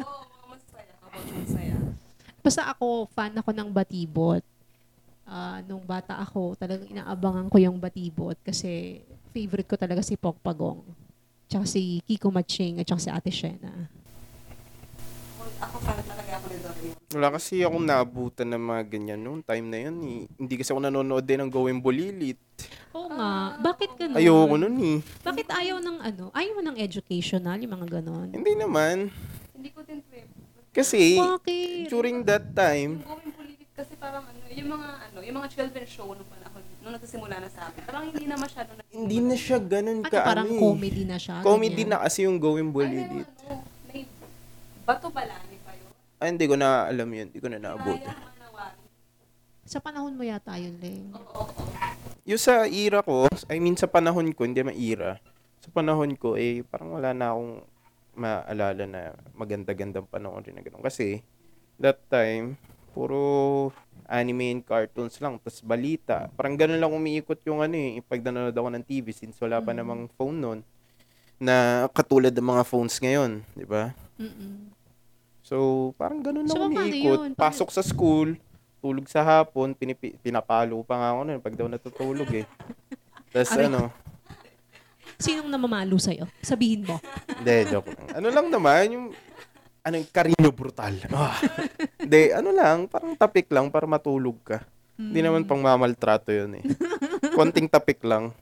Oo, 0.03 0.21
mga 0.27 0.47
masaya. 0.51 0.93
Kapag 0.99 1.23
masaya. 1.39 1.75
Basta 2.43 2.63
ako, 2.67 3.07
fan 3.15 3.31
ako 3.39 3.51
ng 3.55 3.71
batibot. 3.71 4.43
Ah, 5.35 5.59
nung 5.67 5.83
bata 5.83 6.15
ako, 6.23 6.55
talagang 6.55 6.87
inaabangan 6.95 7.51
ko 7.51 7.59
yung 7.59 7.83
batibot 7.83 8.39
kasi 8.47 9.03
favorite 9.35 9.67
ko 9.67 9.75
talaga 9.75 9.99
si 9.99 10.15
Pok 10.15 10.39
Pagong. 10.39 10.87
Tsaka 11.51 11.67
si 11.67 11.99
Kiko 12.07 12.31
Matching 12.31 12.79
at 12.79 12.87
tsaka 12.87 13.03
si 13.03 13.11
Ate 13.11 13.35
Shena. 13.35 13.91
Ako, 15.59 15.83
fan 15.83 15.99
talaga 16.07 16.39
ako 16.39 16.47
ni 16.55 16.59
wala 17.15 17.31
kasi 17.31 17.63
akong 17.63 17.87
naabutan 17.87 18.51
ng 18.51 18.63
mga 18.63 18.83
ganyan 18.91 19.21
noon. 19.23 19.39
Time 19.47 19.67
na 19.71 19.79
yun, 19.87 19.97
eh. 20.03 20.21
hindi 20.35 20.55
kasi 20.59 20.75
ako 20.75 20.83
nanonood 20.83 21.23
din 21.23 21.47
ng 21.47 21.51
Going 21.51 21.79
Bulilit. 21.79 22.39
Oo 22.91 23.07
nga. 23.07 23.55
Bakit 23.63 23.91
ganun? 23.95 24.19
Ayoko 24.19 24.55
nun 24.59 24.77
eh. 24.83 24.99
Bakit 25.23 25.47
ayaw 25.47 25.79
ng 25.79 25.99
ano? 26.03 26.25
Ayaw 26.35 26.59
mo 26.59 26.63
ng 26.63 26.79
educational, 26.79 27.59
yung 27.63 27.75
mga 27.75 28.03
ganon? 28.03 28.35
Hindi 28.35 28.55
naman. 28.59 29.15
Hindi 29.55 29.71
ko 29.71 29.87
din 29.87 30.03
trip. 30.11 30.27
Kasi, 30.75 31.15
Bakit? 31.23 31.87
during 31.87 32.27
that 32.27 32.51
time, 32.51 32.99
Yung 32.99 33.07
going 33.07 33.31
politic 33.31 33.34
kasi 33.75 33.99
parang 33.99 34.23
ano, 34.23 34.39
yung 34.49 34.71
mga 34.71 34.89
ano, 35.03 35.19
yung 35.19 35.37
mga 35.37 35.49
children 35.51 35.83
show 35.85 36.07
nung 36.09 36.31
panahon, 36.31 36.63
nung 36.79 36.95
nagsisimula 36.95 37.43
na 37.43 37.51
sa 37.51 37.67
amin. 37.67 37.83
Parang 37.83 38.05
hindi 38.07 38.25
na 38.25 38.37
masyado 38.39 38.71
nag 38.71 38.87
hindi 38.87 39.19
na 39.19 39.35
siya 39.35 39.59
ganun 39.59 39.99
Ano, 40.01 40.09
ka 40.09 40.19
parang 40.23 40.47
ano 40.47 40.55
eh. 40.55 40.63
comedy 40.63 41.03
na 41.03 41.17
siya? 41.19 41.37
Comedy 41.43 41.83
ganyan? 41.83 41.91
na 41.91 42.05
kasi 42.07 42.19
yung 42.23 42.39
Going 42.39 42.71
Ay, 42.71 42.73
Bulilit. 42.73 43.29
ano, 43.43 43.55
may 43.91 44.03
bato 44.87 45.11
balani 45.11 45.57
pa 45.61 45.75
yun. 45.75 45.91
Ay, 46.23 46.29
hindi 46.31 46.47
ko 46.47 46.55
na 46.55 46.87
alam 46.87 47.09
yun. 47.11 47.27
Hindi 47.29 47.41
ko 47.43 47.49
na 47.51 47.59
naabot. 47.59 47.99
Sa 49.65 49.81
panahon 49.81 50.13
mo 50.13 50.23
yata 50.23 50.55
yun, 50.55 50.77
Leng. 50.79 51.11
Oo, 51.11 51.43
oo. 51.43 51.65
Yung 52.29 52.39
sa 52.39 52.65
era 52.65 53.01
ko, 53.01 53.27
I 53.49 53.59
mean 53.59 53.75
sa 53.75 53.89
panahon 53.89 54.31
ko, 54.31 54.47
hindi 54.47 54.63
man 54.63 54.77
era. 54.77 55.19
Sa 55.59 55.73
panahon 55.73 56.15
ko, 56.15 56.37
eh, 56.37 56.63
parang 56.63 56.95
wala 56.95 57.11
na 57.11 57.33
akong 57.33 57.65
maalala 58.15 58.85
na 58.87 59.01
maganda-gandang 59.35 60.07
panahon 60.07 60.45
rin 60.45 60.55
na 60.55 60.63
gano'n. 60.63 60.85
Kasi, 60.85 61.25
that 61.77 61.99
time, 62.07 62.55
puro 62.95 63.75
anime 64.07 64.55
and 64.55 64.63
cartoons 64.63 65.19
lang, 65.19 65.37
tas 65.43 65.59
balita. 65.59 66.31
Parang 66.39 66.55
ganun 66.55 66.79
lang 66.79 66.95
umiikot 66.95 67.43
yung 67.45 67.61
ano 67.61 67.75
eh, 67.75 67.99
pag 68.01 68.23
nanonood 68.23 68.55
ako 68.55 68.69
ng 68.71 68.85
TV 68.87 69.11
since 69.11 69.35
wala 69.43 69.59
pa 69.59 69.75
namang 69.75 70.07
phone 70.15 70.39
noon 70.39 70.61
na 71.37 71.89
katulad 71.91 72.31
ng 72.31 72.47
mga 72.47 72.63
phones 72.63 72.95
ngayon, 73.03 73.43
di 73.53 73.67
ba? 73.67 73.91
So, 75.43 75.91
parang 75.99 76.23
ganun 76.23 76.47
lang 76.47 76.55
So, 76.55 76.71
umiikot. 76.71 76.95
yun? 76.95 77.31
Pasok 77.35 77.69
sa 77.75 77.83
school, 77.83 78.39
natutulog 78.85 79.09
sa 79.09 79.25
hapon, 79.25 79.73
pinipi, 79.73 80.13
pinapalo 80.21 80.85
pa 80.85 81.01
nga 81.01 81.09
ako 81.17 81.21
nun 81.25 81.41
pag 81.41 81.57
daw 81.57 81.67
natutulog 81.73 82.29
eh. 82.37 82.45
Tapos 83.33 83.57
ano, 83.57 83.89
Sinong 85.17 85.49
namamalo 85.49 85.97
sa'yo? 85.97 86.27
Sabihin 86.43 86.85
mo. 86.85 86.99
hindi, 87.41 87.57
joke 87.71 87.87
lang. 87.97 88.19
Ano 88.19 88.29
lang 88.29 88.47
naman, 88.53 88.85
yung, 88.93 89.07
ano 89.85 89.95
yung 90.01 90.11
karino 90.11 90.49
brutal. 90.51 90.97
Ah. 91.15 91.37
Hindi, 92.01 92.33
ano 92.33 92.51
lang, 92.51 92.89
parang 92.89 93.13
tapik 93.15 93.53
lang 93.53 93.69
para 93.69 93.85
matulog 93.85 94.41
ka. 94.41 94.65
Hindi 94.97 95.21
naman 95.21 95.45
pang 95.45 95.61
mamaltrato 95.61 96.33
yun 96.33 96.57
eh. 96.59 96.65
Konting 97.37 97.69
tapik 97.69 98.01
lang. 98.07 98.33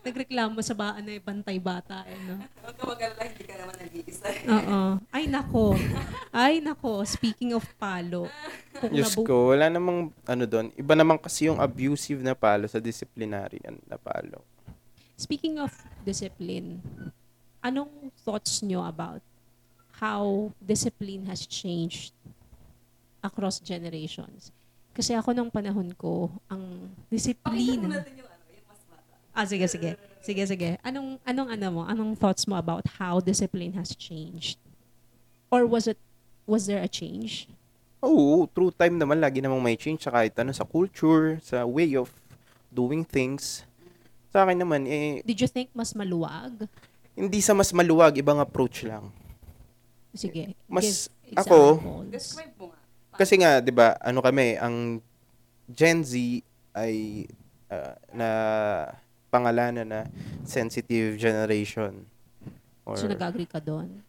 Nagreklamo 0.00 0.60
sa 0.64 0.72
baan 0.72 1.04
na 1.04 1.20
bantay 1.20 1.60
bata. 1.60 2.04
Eh, 2.08 2.16
no? 2.24 2.40
Huwag 2.64 2.76
ka 2.76 2.84
mag-alala, 2.88 3.22
hindi 3.28 3.44
ka 3.44 3.54
naman 3.60 3.76
nag-iisa. 3.76 4.28
Oo. 4.48 4.80
Ay, 5.12 5.24
nako. 5.28 5.76
Ay, 6.32 6.54
nako. 6.64 7.04
Speaking 7.04 7.52
of 7.52 7.64
palo. 7.76 8.28
Kung 8.80 8.96
Diyos 8.96 9.12
nabu- 9.12 9.28
ko, 9.28 9.36
wala 9.52 9.68
namang 9.68 10.08
ano 10.24 10.44
doon. 10.48 10.72
Iba 10.72 10.96
naman 10.96 11.20
kasi 11.20 11.52
yung 11.52 11.60
abusive 11.60 12.24
na 12.24 12.32
palo 12.32 12.64
sa 12.64 12.80
disciplinary 12.80 13.60
na 13.84 14.00
palo. 14.00 14.40
Speaking 15.20 15.60
of 15.60 15.68
discipline, 16.00 16.80
anong 17.60 18.08
thoughts 18.24 18.64
nyo 18.64 18.80
about 18.80 19.20
how 20.00 20.48
discipline 20.58 21.28
has 21.28 21.44
changed 21.44 22.16
across 23.20 23.60
generations? 23.60 24.48
Kasi 24.96 25.12
ako 25.12 25.36
nung 25.36 25.52
panahon 25.52 25.92
ko, 25.94 26.32
ang 26.48 26.88
Pakita 26.88 26.96
mo 26.96 27.08
discipline... 27.12 27.80
natin 27.86 28.12
yung 28.16 28.30
ano, 28.32 28.44
yung 28.48 28.66
mas 28.66 28.80
bata. 28.88 29.12
Ah, 29.36 29.46
sige, 29.46 29.66
sige. 29.68 29.90
Sige, 30.20 30.42
sige. 30.48 30.70
Anong, 30.82 31.20
anong, 31.24 31.48
ano 31.52 31.66
mo? 31.70 31.82
Anong 31.86 32.12
thoughts 32.16 32.44
mo 32.48 32.56
about 32.56 32.84
how 32.98 33.20
discipline 33.20 33.76
has 33.76 33.92
changed? 33.94 34.56
Or 35.52 35.64
was 35.68 35.86
it, 35.86 36.00
was 36.48 36.66
there 36.66 36.80
a 36.82 36.88
change? 36.90 37.46
Oo, 38.00 38.48
through 38.48 38.72
time 38.72 38.96
naman, 38.96 39.20
lagi 39.20 39.44
namang 39.44 39.60
may 39.60 39.76
change 39.76 40.08
sa 40.08 40.12
kahit 40.12 40.32
ano, 40.40 40.50
sa 40.56 40.64
culture, 40.64 41.36
sa 41.44 41.68
way 41.68 41.92
of 41.96 42.08
doing 42.72 43.04
things. 43.04 43.62
Sa 44.32 44.44
akin 44.48 44.64
naman, 44.64 44.88
eh, 44.88 45.20
Did 45.22 45.44
you 45.44 45.50
think 45.50 45.68
mas 45.76 45.92
maluwag? 45.92 46.64
hindi 47.12 47.44
sa 47.44 47.52
mas 47.52 47.68
maluwag, 47.76 48.16
ibang 48.16 48.40
approach 48.40 48.80
lang. 48.88 49.12
Sige. 50.12 50.54
Mas- 50.66 51.06
give 51.22 51.38
ako-. 51.38 52.06
Describe 52.08 52.54
mo 52.56 52.64
nga. 52.68 52.78
Kasi 53.14 53.34
nga, 53.36 53.58
'di 53.58 53.70
ba, 53.70 53.94
ano 53.98 54.18
kami, 54.18 54.56
ang 54.56 54.98
Gen 55.66 56.02
Z 56.02 56.16
ay 56.72 57.26
ah, 57.68 57.94
na 58.10 58.28
pangalanan 59.28 59.86
na 59.86 60.00
sensitive 60.42 61.14
generation. 61.14 62.02
Or, 62.82 62.98
So, 62.98 63.06
nag-agree 63.06 63.46
ka 63.46 63.62
doon? 63.62 64.02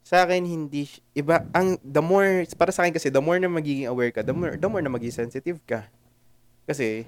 sa 0.00 0.24
akin 0.24 0.40
hindi 0.40 0.88
iba 1.12 1.44
ang 1.52 1.76
the 1.84 2.00
more 2.00 2.24
para 2.56 2.72
sa 2.72 2.80
akin 2.80 2.96
kasi 2.96 3.12
the 3.12 3.20
more 3.20 3.36
na 3.36 3.44
magiging 3.44 3.84
aware 3.84 4.08
ka, 4.08 4.24
the 4.24 4.32
more 4.32 4.56
the 4.56 4.64
more 4.64 4.80
na 4.80 4.88
magiging 4.88 5.20
sensitive 5.20 5.60
ka. 5.68 5.84
Kasi 6.64 7.04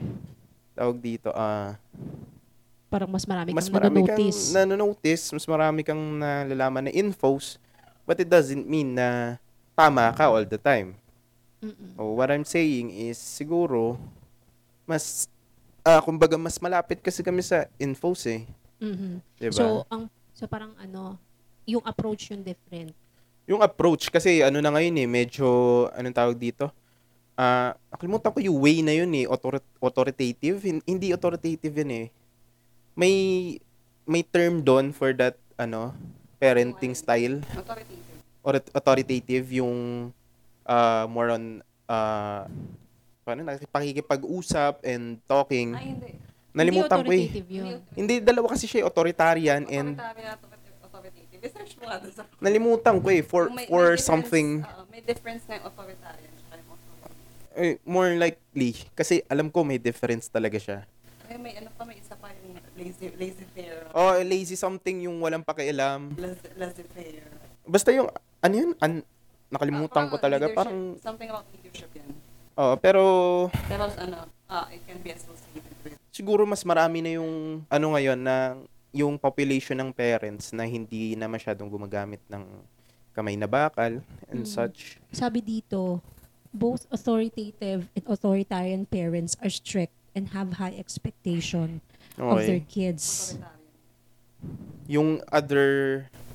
tawag 0.76 1.00
dito 1.00 1.33
ah 1.33 1.80
Parang 2.92 3.09
mas 3.09 3.25
marami 3.25 3.57
mas 3.57 3.71
kang 3.71 3.80
marami 3.80 4.04
kang 4.04 4.21
nanonotice. 4.21 4.40
nanonotice, 4.52 5.25
mas 5.33 5.47
marami 5.47 5.80
kang 5.80 6.02
nalalaman 6.19 6.90
na 6.90 6.92
infos, 6.92 7.57
but 8.11 8.19
it 8.19 8.26
doesn't 8.26 8.67
mean 8.67 8.99
na 8.99 9.38
tama 9.73 10.11
ka 10.11 10.26
all 10.26 10.43
the 10.43 10.59
time. 10.59 10.99
Mm-mm. 11.62 11.95
Oh, 11.95 12.19
what 12.19 12.26
I'm 12.26 12.43
saying 12.43 12.90
is 12.90 13.14
siguro 13.14 13.95
mas 14.83 15.31
ah 15.81 16.02
kumbaga 16.02 16.35
mas 16.35 16.59
malapit 16.59 16.99
kasi 16.99 17.23
kami 17.23 17.38
sa 17.38 17.71
infos 17.79 18.26
eh, 18.26 18.43
Mhm. 18.83 19.23
'di 19.38 19.49
ba? 19.55 19.55
So, 19.55 19.64
ang 19.87 20.11
so 20.35 20.50
parang 20.50 20.75
ano, 20.75 21.14
yung 21.62 21.87
approach 21.87 22.35
yung 22.35 22.43
different. 22.43 22.90
yung 23.47 23.62
approach 23.62 24.09
kasi 24.09 24.43
ano 24.43 24.59
na 24.59 24.71
ngayon 24.71 24.95
eh, 24.97 25.07
medyo 25.07 25.47
anong 25.93 26.17
tawag 26.17 26.35
dito? 26.35 26.67
Ah, 27.35 27.79
nakalimutan 27.88 28.31
ko 28.31 28.38
yung 28.38 28.59
way 28.59 28.79
na 28.79 28.93
yun 28.93 29.11
eh, 29.12 29.25
author- 29.25 29.64
authoritative. 29.79 30.61
Hin- 30.61 30.85
Hindi 30.85 31.11
authoritative 31.11 31.73
yun 31.79 31.93
eh. 31.95 32.07
May 32.93 33.14
may 34.05 34.21
term 34.21 34.61
doon 34.61 34.90
for 34.90 35.14
that 35.14 35.38
ano, 35.55 35.95
parenting 36.37 36.93
style. 36.93 37.41
Authoritative. 37.52 38.09
Or 38.41 38.57
authoritative 38.73 39.47
yung 39.53 40.11
uh, 40.65 41.05
more 41.09 41.33
on 41.35 41.61
uh, 41.89 42.45
paano 43.25 43.41
na 43.45 43.61
pakikipag-usap 43.69 44.83
and 44.85 45.21
talking. 45.29 45.76
Ay, 45.76 45.95
hindi. 45.97 46.11
Nalimutan 46.50 47.07
ko 47.07 47.13
eh. 47.15 47.31
yun. 47.47 47.79
Hindi 47.95 48.19
dalawa 48.19 48.50
kasi 48.50 48.67
siya 48.67 48.83
eh, 48.83 48.89
authoritarian 48.89 49.63
and 49.71 49.95
Authoritarian, 49.95 50.37
authoritative. 50.83 51.39
I-search 51.41 51.73
mo 51.79 51.85
nga 51.89 52.03
sa... 52.11 52.23
nalimutan 52.43 52.97
ko 53.00 53.09
eh 53.09 53.23
for 53.23 53.49
may- 53.49 53.65
for 53.65 53.97
may 53.97 54.03
something 54.03 54.61
uh, 54.61 54.85
may 54.93 55.00
difference 55.00 55.49
na 55.49 55.57
yung 55.57 55.73
authoritarian 55.73 56.31
eh, 57.57 57.76
more 57.83 58.15
likely 58.15 58.79
kasi 58.95 59.23
alam 59.26 59.50
ko 59.50 59.67
may 59.67 59.79
difference 59.79 60.31
talaga 60.31 60.57
siya. 60.57 60.79
Ay, 61.31 61.39
may 61.39 61.55
ano 61.59 61.71
pa, 61.75 61.87
may 61.87 61.99
isa 61.99 62.15
pa 62.19 62.31
yung 62.43 62.59
lazy, 62.75 63.07
lazy 63.15 63.45
fair. 63.55 63.87
Oh, 63.95 64.19
lazy 64.19 64.59
something 64.59 65.07
yung 65.07 65.23
walang 65.23 65.47
pakialam. 65.47 66.11
Lazy, 66.19 66.49
lazy 66.59 66.85
fair. 66.91 67.23
Basta 67.63 67.95
yung 67.95 68.11
ano 68.41 68.55
yun? 68.57 68.71
An- 68.79 69.05
nakalimutan 69.49 70.07
ko 70.07 70.17
talaga 70.17 70.47
parang 70.49 70.95
Something 70.97 71.29
about 71.29 71.45
leadership 71.50 71.91
yan. 71.93 72.11
oh, 72.55 72.75
pero 72.76 73.03
Pero 73.67 73.85
ano, 73.91 74.19
ah, 74.47 74.67
it 74.69 74.81
can 74.85 74.99
be 75.00 75.11
associated 75.11 75.75
with. 75.83 75.97
siguro 76.11 76.45
mas 76.45 76.63
marami 76.63 77.00
na 77.00 77.11
yung 77.17 77.63
ano 77.67 77.87
ngayon 77.91 78.19
na 78.19 78.37
yung 78.91 79.15
population 79.15 79.75
ng 79.76 79.91
parents 79.91 80.50
na 80.50 80.65
hindi 80.65 81.15
na 81.15 81.26
masyadong 81.26 81.67
gumagamit 81.67 82.19
ng 82.26 82.43
kamay 83.11 83.35
na 83.35 83.47
bakal 83.47 84.03
and 84.29 84.43
Mm. 84.43 84.49
such. 84.49 84.99
Sabi 85.11 85.39
dito, 85.41 85.99
both 86.50 86.87
authoritative 86.91 87.87
and 87.89 88.05
authoritarian 88.07 88.83
parents 88.85 89.39
are 89.39 89.50
strict 89.50 89.95
and 90.13 90.31
have 90.31 90.59
high 90.59 90.75
expectation 90.75 91.79
of 92.17 92.39
their 92.41 92.59
Okay. 92.59 92.67
kids. 92.67 93.35
Authoritarian. 93.35 93.59
Yung 94.87 95.09
other 95.29 95.69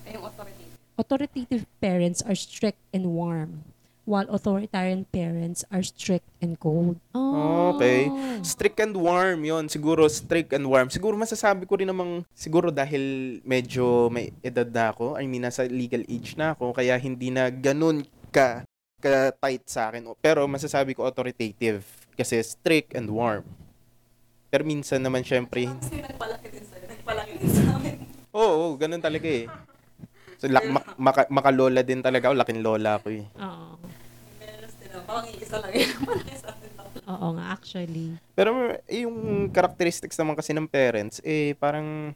Ay, 0.05 0.15
yung 0.15 0.23
authoritative. 0.23 0.64
Authoritative 0.95 1.67
parents 1.83 2.23
are 2.23 2.39
strict 2.39 2.79
and 2.95 3.11
warm, 3.11 3.67
while 4.07 4.23
authoritarian 4.31 5.03
parents 5.11 5.67
are 5.67 5.83
strict 5.83 6.23
and 6.39 6.55
cold. 6.55 6.95
Oh. 7.11 7.75
Okay. 7.75 8.07
strict 8.47 8.79
and 8.79 8.95
warm 8.95 9.43
yon 9.43 9.67
siguro 9.67 10.07
strict 10.07 10.55
and 10.55 10.63
warm. 10.63 10.87
Siguro 10.87 11.19
masasabi 11.19 11.67
ko 11.67 11.75
rin 11.75 11.91
namang 11.91 12.23
siguro 12.31 12.71
dahil 12.71 13.37
medyo 13.43 14.07
may 14.07 14.31
edad 14.39 14.71
na 14.71 14.95
ako, 14.95 15.19
I 15.19 15.27
mean 15.27 15.43
nasa 15.43 15.67
legal 15.67 15.99
age 16.07 16.39
na 16.39 16.55
ako 16.55 16.71
kaya 16.71 16.95
hindi 16.95 17.27
na 17.27 17.51
ganun 17.51 18.07
ka 18.31 18.63
ka 19.03 19.35
tight 19.35 19.67
sa 19.67 19.91
akin. 19.91 20.15
Pero 20.23 20.47
masasabi 20.47 20.95
ko 20.95 21.03
authoritative 21.03 21.83
kasi 22.15 22.39
strict 22.39 22.95
and 22.95 23.11
warm. 23.11 23.43
Pero 24.47 24.63
minsan 24.63 25.03
naman 25.03 25.27
syempre 25.27 25.67
Kasi 25.67 25.99
nagpalaki 25.99 26.47
din 26.55 26.63
sa'yo. 26.63 26.85
Nagpalaki 26.87 27.33
din 27.35 27.51
sa 27.51 27.63
amin. 27.75 27.97
Oo, 28.31 28.71
oh, 28.71 28.79
ganun 28.79 29.03
talaga 29.03 29.27
eh. 29.27 29.51
Lak, 30.45 30.63
ma- 30.69 30.85
maka- 30.97 31.29
makalola 31.29 31.81
din 31.81 32.01
talaga 32.01 32.29
ako. 32.29 32.35
Laking 32.37 32.61
lola 32.61 32.97
ko 32.99 33.07
eh. 33.09 33.25
Oo. 33.37 33.75
Parang 35.05 35.27
iisa 35.27 35.59
lang 35.59 35.73
yun. 35.75 35.91
Oo 37.13 37.27
nga, 37.37 37.53
actually. 37.53 38.17
Pero 38.33 38.73
eh, 38.89 39.05
yung 39.05 39.47
characteristics 39.53 40.17
naman 40.17 40.33
kasi 40.33 40.55
ng 40.55 40.65
parents, 40.65 41.21
eh 41.21 41.53
parang, 41.55 42.15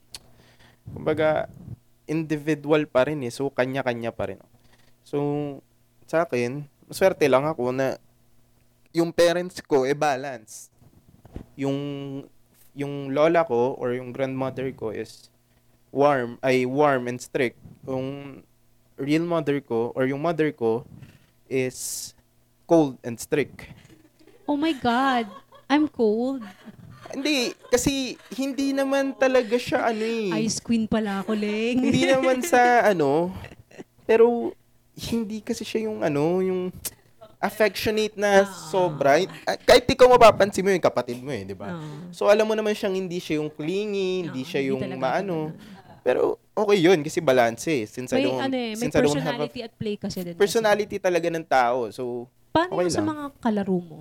kumbaga, 0.90 1.46
individual 2.10 2.90
pa 2.90 3.06
rin 3.06 3.22
eh. 3.22 3.30
So, 3.30 3.54
kanya-kanya 3.54 4.10
pa 4.10 4.34
rin. 4.34 4.42
So, 5.06 5.20
sa 6.10 6.26
akin, 6.26 6.66
swerte 6.90 7.30
lang 7.30 7.46
ako 7.46 7.70
na 7.70 8.02
yung 8.90 9.14
parents 9.14 9.62
ko, 9.62 9.86
eh 9.86 9.94
balance. 9.94 10.74
Yung, 11.54 11.78
yung 12.74 13.14
lola 13.14 13.46
ko 13.46 13.78
or 13.78 13.94
yung 13.94 14.10
grandmother 14.10 14.66
ko 14.74 14.90
is 14.90 15.30
warm, 15.92 16.38
ay 16.42 16.66
warm 16.66 17.08
and 17.08 17.20
strict. 17.20 17.58
Yung 17.86 18.42
real 18.96 19.24
mother 19.24 19.60
ko 19.60 19.92
or 19.96 20.06
yung 20.06 20.22
mother 20.22 20.52
ko 20.52 20.86
is 21.48 22.12
cold 22.66 22.98
and 23.02 23.18
strict. 23.18 23.66
Oh 24.46 24.58
my 24.58 24.74
God! 24.74 25.30
I'm 25.70 25.86
cold. 25.88 26.42
Hindi, 27.10 27.58
kasi 27.74 28.18
hindi 28.38 28.70
naman 28.70 29.18
talaga 29.18 29.58
siya 29.58 29.90
ano 29.90 30.06
eh. 30.06 30.30
Ice 30.46 30.62
queen 30.62 30.86
pala 30.86 31.26
ako, 31.26 31.34
Leng. 31.34 31.82
Hindi 31.82 32.06
naman 32.06 32.46
sa 32.46 32.86
ano, 32.86 33.34
pero 34.06 34.54
hindi 34.94 35.42
kasi 35.42 35.66
siya 35.66 35.90
yung 35.90 36.06
ano, 36.06 36.42
yung 36.44 36.70
affectionate 37.40 38.20
na 38.20 38.44
sobra. 38.46 39.16
Ah, 39.48 39.56
Kahit 39.56 39.88
ikaw 39.88 40.12
mapapansin 40.12 40.60
mo 40.60 40.70
yung 40.70 40.84
kapatid 40.84 41.24
mo 41.24 41.32
eh, 41.32 41.48
di 41.48 41.56
ba? 41.56 41.72
Oo. 41.72 42.12
So 42.12 42.28
alam 42.28 42.44
mo 42.44 42.54
naman 42.54 42.76
siyang 42.76 42.94
hindi 42.94 43.18
siya 43.18 43.40
yung 43.40 43.48
clingy, 43.48 44.28
hindi 44.28 44.44
Oo, 44.44 44.50
siya 44.50 44.60
hindi 44.60 44.70
yung 44.76 44.82
talaga 44.84 45.00
maano. 45.00 45.38
ganun. 45.50 45.78
Pero 46.02 46.22
okay 46.54 46.78
yun 46.78 47.00
kasi 47.00 47.20
balance 47.20 47.64
eh. 47.68 47.84
Since 47.84 48.12
I 48.12 48.16
May, 48.16 48.26
don't, 48.26 48.42
ano 48.42 48.56
eh, 48.56 48.72
may 48.72 48.80
since 48.80 48.94
I 48.94 49.02
don't 49.02 49.16
have 49.16 49.40
a 49.40 49.46
personality 49.46 49.60
at 49.62 49.74
play 49.74 49.96
kasi 49.96 50.18
din. 50.22 50.34
kasi. 50.34 50.40
personality 50.40 50.98
talaga 50.98 51.28
ng 51.28 51.46
tao. 51.46 51.88
So, 51.90 52.04
Paano 52.50 52.74
okay 52.74 52.86
yung 52.86 52.92
sa 52.92 53.00
lang. 53.00 53.10
mga 53.10 53.24
kalaro 53.38 53.78
mo? 53.78 54.00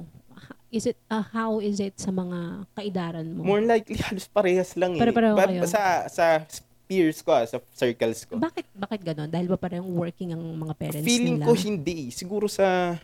Is 0.69 0.85
it, 0.85 1.01
uh, 1.07 1.25
how 1.25 1.59
is 1.59 1.79
it 1.79 1.97
sa 1.97 2.11
mga 2.11 2.39
kaidaran 2.73 3.25
mo? 3.27 3.41
more 3.43 3.61
likely 3.61 3.97
halos 4.05 4.29
parehas 4.29 4.77
lang 4.77 4.95
eh. 4.95 5.01
Pare-pareho 5.01 5.33
Ba- 5.33 5.49
kayo. 5.49 5.65
Sa, 5.65 5.81
sa 6.07 6.45
peers 6.85 7.21
ko, 7.21 7.33
ah, 7.33 7.45
sa 7.45 7.57
circles 7.73 8.25
ko. 8.25 8.37
Bakit 8.37 8.65
bakit 8.73 9.01
ganon? 9.03 9.29
Dahil 9.29 9.45
ba 9.47 9.57
parang 9.57 9.85
working 9.87 10.33
ang 10.33 10.41
mga 10.41 10.75
parents 10.75 11.05
Feeling 11.05 11.37
nila? 11.37 11.45
ko 11.45 11.53
hindi. 11.53 12.09
Siguro 12.11 12.49
sa 12.49 12.97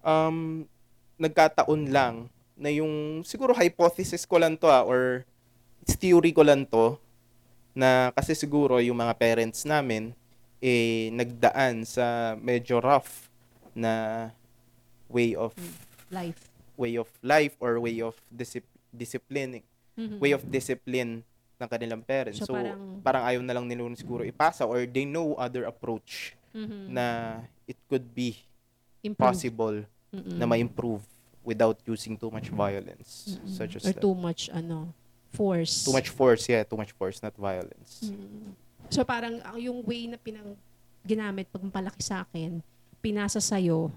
um 0.00 0.62
nagkataon 1.18 1.90
lang 1.90 2.30
na 2.54 2.70
yung 2.70 3.22
siguro 3.22 3.50
hypothesis 3.52 4.22
ko 4.22 4.38
lang 4.38 4.54
to 4.54 4.66
ah, 4.66 4.82
or 4.82 5.26
it's 5.82 5.94
theory 5.94 6.30
ko 6.30 6.42
lang 6.42 6.62
to 6.64 6.98
na 7.78 8.10
kasi 8.10 8.34
siguro 8.34 8.82
yung 8.82 8.98
mga 8.98 9.14
parents 9.14 9.62
namin 9.62 10.10
eh 10.58 11.14
nagdaan 11.14 11.86
sa 11.86 12.34
medyo 12.34 12.82
rough 12.82 13.30
na 13.70 14.26
way 15.06 15.38
of 15.38 15.54
Life. 16.10 16.50
way 16.74 16.98
of 16.98 17.06
life 17.22 17.54
or 17.62 17.78
way 17.78 18.02
of 18.02 18.18
disip- 18.26 18.66
disciplining 18.90 19.62
Mhm. 19.94 20.18
way 20.18 20.34
of 20.34 20.42
discipline 20.42 21.22
ng 21.58 21.68
kanilang 21.68 22.02
parents. 22.02 22.38
So, 22.38 22.50
So, 22.50 22.54
parang- 22.54 23.02
parang, 23.02 23.22
ayaw 23.26 23.42
na 23.42 23.54
lang 23.54 23.66
nila 23.66 23.82
siguro 23.94 24.22
ipasa 24.22 24.62
or 24.62 24.86
they 24.86 25.02
know 25.02 25.34
other 25.34 25.66
approach 25.66 26.34
Mhm. 26.54 26.90
na 26.90 27.06
it 27.66 27.74
could 27.86 28.06
be 28.14 28.42
Improve. 29.02 29.18
possible 29.18 29.76
Mm-mm. 30.10 30.38
na 30.38 30.46
ma-improve 30.46 31.02
without 31.42 31.78
using 31.82 32.14
too 32.14 32.30
much 32.30 32.50
violence 32.50 33.34
Mm-mm. 33.38 33.50
such 33.50 33.74
as 33.74 33.82
Or 33.86 33.90
that. 33.90 34.02
too 34.02 34.14
much, 34.14 34.46
ano, 34.50 34.94
force. 35.30 35.84
Too 35.84 35.92
much 35.92 36.08
force, 36.08 36.46
yeah, 36.46 36.62
too 36.62 36.76
much 36.76 36.92
force, 36.92 37.20
not 37.20 37.34
violence. 37.34 38.04
Mm. 38.04 38.52
So 38.88 39.04
parang 39.04 39.40
ang 39.42 39.58
yung 39.58 39.84
way 39.84 40.08
na 40.08 40.16
pinang 40.16 40.56
ginamit 41.02 41.48
pag 41.48 41.62
palaki 41.68 42.00
sa 42.00 42.24
akin, 42.24 42.60
pinasa 42.98 43.38
sa'yo, 43.38 43.92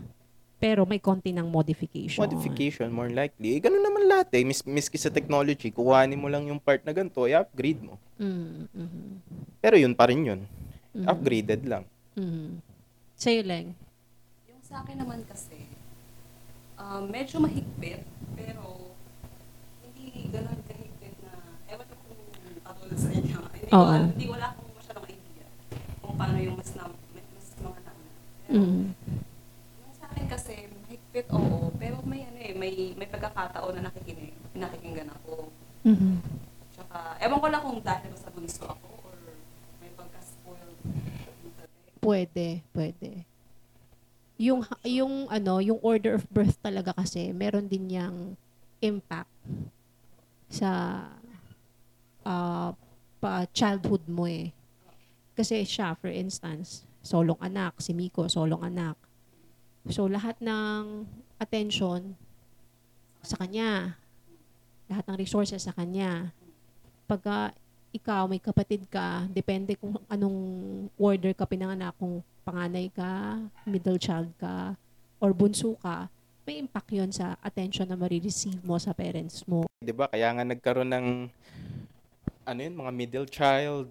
pero 0.56 0.86
may 0.86 1.02
konti 1.02 1.34
ng 1.34 1.48
modification. 1.50 2.22
Modification, 2.22 2.88
more 2.88 3.10
likely. 3.10 3.58
Eh, 3.58 3.60
ganun 3.60 3.82
naman 3.82 4.06
lahat 4.06 4.30
eh. 4.38 4.46
Mis 4.46 4.62
miski 4.62 4.94
sa 4.96 5.10
technology, 5.10 5.74
kuhanin 5.74 6.22
mo 6.22 6.30
lang 6.30 6.46
yung 6.46 6.62
part 6.62 6.86
na 6.86 6.94
ganito, 6.94 7.26
i-upgrade 7.26 7.82
mo. 7.82 7.98
Mm, 8.22 8.70
mhm, 8.70 9.06
Pero 9.58 9.76
yun 9.76 9.98
pa 9.98 10.06
rin 10.06 10.22
yun. 10.22 10.42
mhm, 10.94 11.08
Upgraded 11.10 11.66
lang. 11.66 11.84
mhm. 12.14 12.62
Sa'yo, 13.18 13.42
Leng. 13.42 13.74
Yung 14.46 14.62
sa 14.62 14.82
akin 14.82 14.98
naman 14.98 15.26
kasi, 15.26 15.66
um, 16.76 17.06
medyo 17.06 17.38
mahigpit, 17.38 18.06
pero 18.34 18.94
hindi 19.82 20.30
ganun 20.30 20.58
kahigpit 20.66 21.16
na, 21.22 21.34
ewan 21.70 21.86
ko 21.86 21.96
kung 22.06 22.22
katulad 22.62 22.98
sa 22.98 23.10
inyo. 23.10 23.40
Hindi, 23.72 23.80
ko, 23.80 23.88
Oo. 23.88 23.96
alam- 23.96 24.12
hindi 24.12 24.28
wala 24.28 24.46
akong 24.52 24.72
masyadong 24.76 25.08
idea 25.08 25.48
kung 26.04 26.16
paano 26.20 26.38
yung 26.38 26.56
mas, 26.60 26.72
na, 26.76 26.84
mas 26.92 27.48
mga 27.56 27.80
nauna. 27.80 28.12
Pero, 28.44 28.60
Mm. 28.60 28.84
yung 29.80 29.96
sa 29.96 30.06
akin 30.12 30.26
kasi, 30.28 30.54
mahigpit, 30.68 31.28
oo, 31.32 31.72
pero 31.80 31.96
may 32.04 32.28
ano 32.28 32.36
eh, 32.36 32.52
may, 32.52 32.74
may 32.94 33.08
pagkakataon 33.08 33.80
na 33.80 33.88
nakikinig, 33.88 34.36
nakikinggan 34.52 35.08
ako. 35.16 35.48
Mhm. 35.88 36.20
Tsaka, 36.76 36.98
ewan 37.18 37.40
ko 37.40 37.48
lang 37.48 37.64
kung 37.64 37.80
dahil 37.80 38.12
ba 38.12 38.20
sa 38.20 38.30
bunso 38.30 38.64
ako 38.68 38.88
or 39.08 39.16
may 39.80 39.92
pagka-spoiled. 39.96 40.78
Pwede, 41.98 42.48
pwede. 42.76 43.24
Yung 44.36 44.68
yung 44.84 45.32
ano, 45.32 45.64
yung 45.64 45.80
order 45.80 46.20
of 46.20 46.28
birth 46.28 46.60
talaga 46.60 46.92
kasi 46.92 47.32
meron 47.32 47.72
din 47.72 47.88
yang 47.88 48.16
impact 48.82 49.32
sa 50.50 51.08
ah, 52.22 52.76
pa 53.22 53.46
childhood 53.54 54.02
mo 54.10 54.26
eh. 54.26 54.50
Kasi 55.38 55.62
siya, 55.62 55.94
for 55.96 56.10
instance, 56.10 56.84
solong 57.06 57.38
anak, 57.38 57.78
si 57.78 57.94
Miko, 57.94 58.26
solong 58.26 58.66
anak. 58.66 58.98
So, 59.90 60.10
lahat 60.10 60.42
ng 60.42 61.06
attention 61.38 62.18
sa 63.22 63.38
kanya. 63.38 63.96
Lahat 64.90 65.06
ng 65.08 65.18
resources 65.22 65.62
sa 65.62 65.74
kanya. 65.78 66.34
Pagka 67.06 67.54
ikaw, 67.94 68.26
may 68.26 68.42
kapatid 68.42 68.90
ka, 68.90 69.30
depende 69.30 69.78
kung 69.78 69.96
anong 70.10 70.38
order 70.98 71.32
ka 71.38 71.46
pinanganak, 71.46 71.94
kung 72.02 72.26
panganay 72.42 72.90
ka, 72.90 73.38
middle 73.70 74.02
child 74.02 74.32
ka, 74.42 74.74
or 75.22 75.32
bunso 75.32 75.78
ka, 75.80 76.10
may 76.48 76.58
impact 76.58 76.90
yon 76.90 77.14
sa 77.14 77.38
attention 77.46 77.86
na 77.86 77.94
marireceive 77.94 78.58
mo 78.66 78.74
sa 78.82 78.98
parents 78.98 79.46
mo. 79.46 79.70
'Di 79.78 79.94
ba? 79.94 80.10
Kaya 80.10 80.34
nga 80.34 80.42
nagkaroon 80.42 80.90
ng 80.90 81.08
ano 82.46 82.60
yun, 82.62 82.76
mga 82.76 82.92
middle 82.94 83.28
child, 83.30 83.90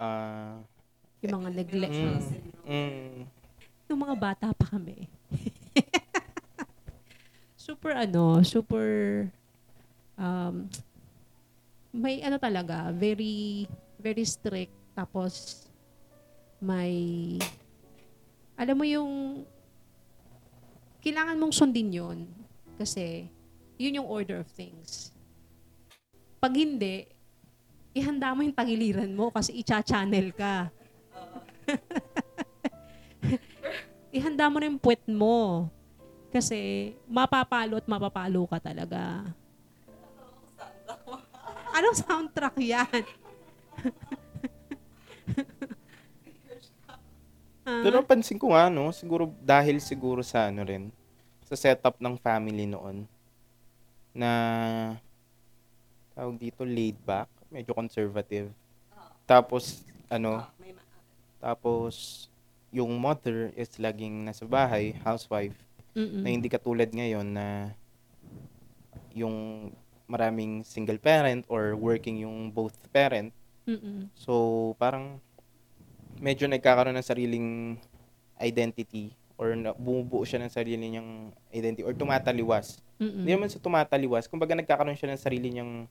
ah, 0.00 0.58
Yung 1.20 1.36
mga 1.36 1.50
neglect. 1.52 1.92
mm, 1.92 2.20
mm, 2.64 3.12
Yung 3.92 4.00
mga 4.00 4.16
bata 4.16 4.46
pa 4.56 4.66
kami. 4.72 5.04
super 7.60 7.92
ano, 7.92 8.40
super 8.42 9.28
um, 10.16 10.66
may 11.92 12.24
ano 12.24 12.40
talaga, 12.40 12.88
very 12.90 13.68
very 14.00 14.24
strict 14.24 14.72
tapos 14.96 15.64
may 16.60 17.36
alam 18.56 18.76
mo 18.76 18.84
yung 18.84 19.44
kailangan 21.00 21.40
mong 21.40 21.54
sundin 21.56 21.88
yon 21.88 22.18
kasi 22.76 23.28
yun 23.80 24.04
yung 24.04 24.08
order 24.08 24.40
of 24.40 24.48
things. 24.52 25.12
Pag 26.40 26.56
hindi, 26.56 27.08
ihanda 27.94 28.34
mo 28.34 28.46
yung 28.46 28.54
tagiliran 28.54 29.10
mo 29.10 29.34
kasi 29.34 29.54
icha-channel 29.58 30.30
ka. 30.34 30.70
ihanda 34.16 34.50
mo 34.50 34.58
na 34.58 34.70
yung 34.70 34.80
puwet 34.80 35.02
mo. 35.10 35.66
Kasi 36.30 36.90
mapapalo 37.10 37.82
at 37.82 37.86
mapapalo 37.90 38.46
ka 38.46 38.62
talaga. 38.62 39.26
Anong 41.74 41.98
soundtrack 41.98 42.56
yan? 42.62 43.02
Ah, 47.60 47.84
Pero 47.84 48.00
pansin 48.00 48.40
ko 48.40 48.56
nga, 48.56 48.72
no, 48.72 48.88
siguro 48.88 49.28
dahil 49.44 49.84
siguro 49.84 50.24
sa 50.24 50.48
ano 50.48 50.64
rin, 50.64 50.88
sa 51.44 51.54
setup 51.54 52.00
ng 52.00 52.16
family 52.16 52.64
noon, 52.64 53.04
na 54.16 54.30
tawag 56.16 56.40
dito 56.40 56.64
laid 56.64 56.96
back, 57.04 57.28
medyo 57.50 57.74
conservative. 57.74 58.54
Tapos, 59.26 59.82
ano, 60.06 60.42
Ah, 60.42 60.50
may 60.62 60.72
ma- 60.74 60.86
tapos 61.42 62.26
yung 62.70 62.94
mother 62.98 63.50
is 63.58 63.74
laging 63.82 64.22
nasa 64.22 64.46
bahay, 64.46 64.94
housewife, 65.02 65.58
mm-mm. 65.94 66.22
na 66.22 66.28
hindi 66.30 66.46
katulad 66.46 66.86
ngayon 66.86 67.26
na 67.26 67.74
yung 69.10 69.70
maraming 70.06 70.62
single 70.62 70.98
parent 70.98 71.42
or 71.50 71.74
working 71.74 72.22
yung 72.22 72.50
both 72.50 72.74
parent. 72.94 73.34
Mm-mm. 73.66 74.06
So, 74.14 74.74
parang 74.78 75.18
medyo 76.18 76.46
nagkakaroon 76.46 76.94
ng 76.98 77.06
sariling 77.06 77.48
identity 78.38 79.14
or 79.38 79.54
na, 79.54 79.74
bumubuo 79.74 80.22
siya 80.26 80.42
ng 80.42 80.52
sarili 80.52 80.90
niyang 80.90 81.30
identity 81.50 81.86
or 81.86 81.94
tumataliwas. 81.94 82.82
Mm-mm. 82.98 83.24
Hindi 83.24 83.30
naman 83.34 83.50
sa 83.50 83.62
tumataliwas, 83.62 84.26
kumbaga 84.26 84.58
nagkakaroon 84.58 84.98
siya 84.98 85.14
ng 85.14 85.22
sarili 85.22 85.48
niyang. 85.54 85.90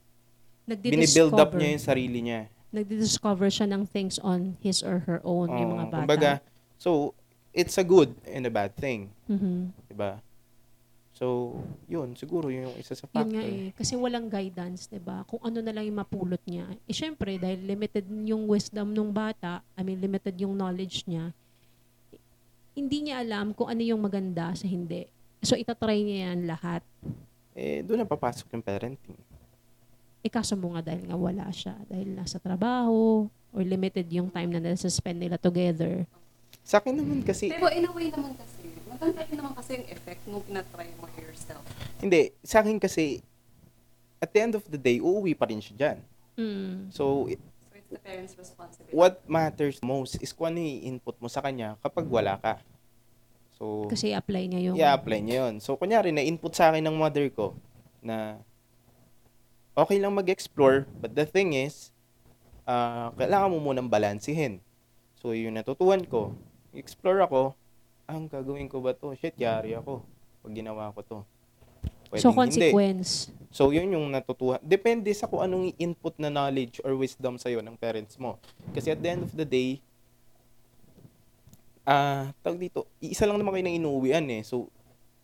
Binibuild 0.76 1.34
up 1.34 1.52
niya 1.54 1.70
yung 1.74 1.86
sarili 1.86 2.20
niya. 2.22 2.42
Nagdi-discover 2.70 3.50
siya 3.50 3.66
ng 3.66 3.90
things 3.90 4.22
on 4.22 4.54
his 4.62 4.86
or 4.86 5.02
her 5.10 5.18
own, 5.26 5.50
yung 5.50 5.74
mga 5.74 5.86
Oo, 5.86 5.92
bata. 5.92 6.00
kumbaga, 6.06 6.32
so 6.78 7.18
it's 7.50 7.78
a 7.78 7.86
good 7.86 8.14
and 8.30 8.46
a 8.46 8.54
bad 8.54 8.78
thing, 8.78 9.10
Mhm. 9.26 9.74
'di 9.90 9.96
ba? 9.98 10.22
So, 11.12 11.52
yun, 11.84 12.16
siguro 12.16 12.48
yun 12.48 12.72
yung 12.72 12.78
isa 12.80 12.96
sa 12.96 13.04
Yun 13.04 13.12
factor. 13.12 13.34
nga 13.36 13.44
eh. 13.44 13.76
Kasi 13.76 13.98
walang 13.98 14.32
guidance, 14.32 14.88
'di 14.88 15.02
ba 15.02 15.26
Kung 15.28 15.44
ano 15.44 15.60
na 15.60 15.74
lang 15.74 15.84
yung 15.84 16.00
mapulot 16.00 16.40
niya. 16.48 16.70
Eh, 16.88 16.96
syempre, 16.96 17.36
dahil 17.36 17.60
limited 17.60 18.08
yung 18.24 18.48
wisdom 18.48 18.94
ng 18.94 19.12
bata, 19.12 19.60
I 19.76 19.84
mean, 19.84 20.00
limited 20.00 20.38
yung 20.40 20.56
knowledge 20.56 21.04
niya, 21.04 21.34
hindi 22.72 22.98
niya 23.04 23.20
alam 23.20 23.52
kung 23.52 23.68
ano 23.68 23.84
yung 23.84 24.00
maganda 24.00 24.56
sa 24.56 24.64
hindi. 24.64 25.04
So, 25.44 25.60
itatry 25.60 26.08
niya 26.08 26.32
yan 26.32 26.48
lahat. 26.48 26.84
Eh, 27.52 27.84
doon 27.84 28.04
na 28.04 28.08
papasok 28.08 28.56
yung 28.56 28.64
parenting. 28.64 29.20
Eh, 30.20 30.28
kaso 30.28 30.54
mo 30.54 30.76
nga 30.76 30.84
dahil 30.84 31.08
nga 31.08 31.16
wala 31.16 31.48
siya. 31.50 31.80
Dahil 31.88 32.12
nasa 32.12 32.38
trabaho, 32.38 33.28
or 33.50 33.62
limited 33.64 34.06
yung 34.10 34.28
time 34.28 34.52
na 34.52 34.62
nasa-spend 34.62 35.18
nila 35.18 35.40
together. 35.40 36.04
Sa 36.62 36.78
akin 36.78 36.94
naman 36.94 37.24
kasi, 37.24 37.50
Pero 37.50 37.72
in 37.72 37.88
a 37.88 37.92
way 37.92 38.12
naman 38.12 38.36
kasi, 38.36 38.68
maganda 38.86 39.24
rin 39.24 39.36
naman 39.36 39.54
kasi 39.56 39.70
yung 39.80 39.88
effect 39.88 40.22
nung 40.28 40.44
pinatry 40.44 40.92
mo 40.96 41.08
yourself. 41.16 41.64
hindi, 41.98 42.30
sa 42.42 42.60
akin 42.60 42.78
kasi, 42.78 43.24
at 44.20 44.30
the 44.30 44.40
end 44.40 44.54
of 44.54 44.64
the 44.66 44.78
day, 44.78 45.00
uuwi 45.00 45.34
pa 45.34 45.48
rin 45.48 45.58
siya 45.58 45.76
dyan. 45.76 45.98
Mm. 46.36 46.92
So, 46.92 47.26
it- 47.28 47.40
So 47.40 47.74
it's 47.74 47.90
the 47.90 48.00
parents' 48.00 48.36
responsibility. 48.36 48.92
what 48.92 49.24
matters 49.26 49.80
most 49.80 50.20
is 50.20 50.30
kung 50.30 50.52
ano 50.52 50.60
yung 50.60 50.96
input 50.96 51.16
mo 51.18 51.26
sa 51.26 51.40
kanya 51.40 51.80
kapag 51.80 52.06
wala 52.06 52.36
ka. 52.38 52.60
So, 53.56 53.88
Kasi 53.88 54.12
apply 54.14 54.46
niya 54.46 54.72
yung... 54.72 54.76
i-apply 54.76 55.20
niya 55.20 55.48
yun. 55.48 55.60
So, 55.60 55.76
kunyari, 55.76 56.12
na-input 56.12 56.54
sa 56.54 56.70
akin 56.70 56.84
ng 56.84 56.96
mother 56.96 57.28
ko 57.28 57.56
na 58.00 58.40
okay 59.80 59.98
lang 59.98 60.12
mag-explore, 60.12 60.84
but 61.00 61.16
the 61.16 61.24
thing 61.24 61.56
is, 61.56 61.96
ah, 62.68 63.16
kailangan 63.16 63.50
mo 63.56 63.58
munang 63.64 63.88
balansihin. 63.88 64.60
So, 65.20 65.32
yung 65.32 65.56
natutuhan 65.56 66.04
ko, 66.04 66.36
explore 66.76 67.24
ako, 67.24 67.56
ah, 68.08 68.16
ang 68.20 68.28
gagawin 68.28 68.68
ko 68.68 68.84
ba 68.84 68.92
to? 68.92 69.16
Shit, 69.16 69.40
yari 69.40 69.76
ako 69.76 70.04
pag 70.44 70.54
ginawa 70.56 70.92
ko 70.96 71.00
to. 71.04 71.20
so, 72.16 72.32
Pwedeng 72.34 72.50
hindi. 72.50 72.70
consequence. 72.74 73.12
So, 73.50 73.70
yun 73.70 73.94
yung 73.94 74.08
natutuhan. 74.10 74.62
Depende 74.62 75.12
sa 75.14 75.26
kung 75.30 75.42
anong 75.42 75.74
input 75.78 76.18
na 76.18 76.30
knowledge 76.30 76.82
or 76.86 76.94
wisdom 76.98 77.38
sa'yo 77.38 77.62
ng 77.62 77.76
parents 77.78 78.18
mo. 78.18 78.38
Kasi 78.74 78.94
at 78.94 79.00
the 79.02 79.10
end 79.10 79.24
of 79.26 79.34
the 79.34 79.46
day, 79.46 79.82
ah, 81.86 82.30
tawag 82.46 82.62
dito, 82.62 82.86
isa 83.02 83.26
lang 83.26 83.42
naman 83.42 83.58
kayo 83.58 83.66
ng 83.66 83.78
inuwian 83.82 84.26
eh. 84.30 84.42
So, 84.46 84.70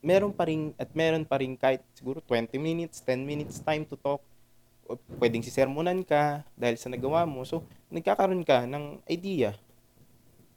meron 0.06 0.34
pa 0.34 0.46
rin, 0.46 0.74
at 0.78 0.90
meron 0.94 1.26
pa 1.26 1.42
rin 1.42 1.58
kahit 1.58 1.82
siguro 1.98 2.22
20 2.22 2.58
minutes, 2.62 3.02
10 3.02 3.26
minutes 3.26 3.58
time 3.62 3.86
to 3.86 3.98
talk. 3.98 4.22
Pwedeng 5.18 5.42
sisermonan 5.42 6.06
ka 6.06 6.46
dahil 6.54 6.78
sa 6.78 6.90
nagawa 6.90 7.26
mo. 7.26 7.42
So, 7.44 7.66
nagkakaroon 7.90 8.46
ka 8.46 8.70
ng 8.70 9.02
idea 9.10 9.58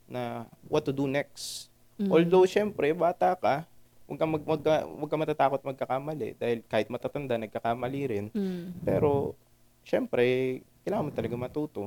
na 0.09 0.45
what 0.69 0.85
to 0.85 0.93
do 0.93 1.09
next. 1.09 1.73
Mm. 1.97 2.13
Although, 2.13 2.47
syempre, 2.49 2.93
bata 2.93 3.33
ka, 3.35 3.65
huwag 4.05 4.19
ka, 4.21 4.27
mag, 4.29 4.43
huwag 4.45 4.63
ka, 4.63 4.75
huwag 4.85 5.11
ka 5.11 5.17
matatakot 5.17 5.61
magkakamali 5.65 6.37
dahil 6.37 6.59
kahit 6.65 6.89
matatanda, 6.93 7.41
nagkakamali 7.41 8.01
rin. 8.09 8.27
Mm. 8.33 8.85
Pero, 8.85 9.37
syempre, 9.85 10.61
kailangan 10.85 11.07
mo 11.09 11.13
talaga 11.13 11.37
matuto. 11.37 11.83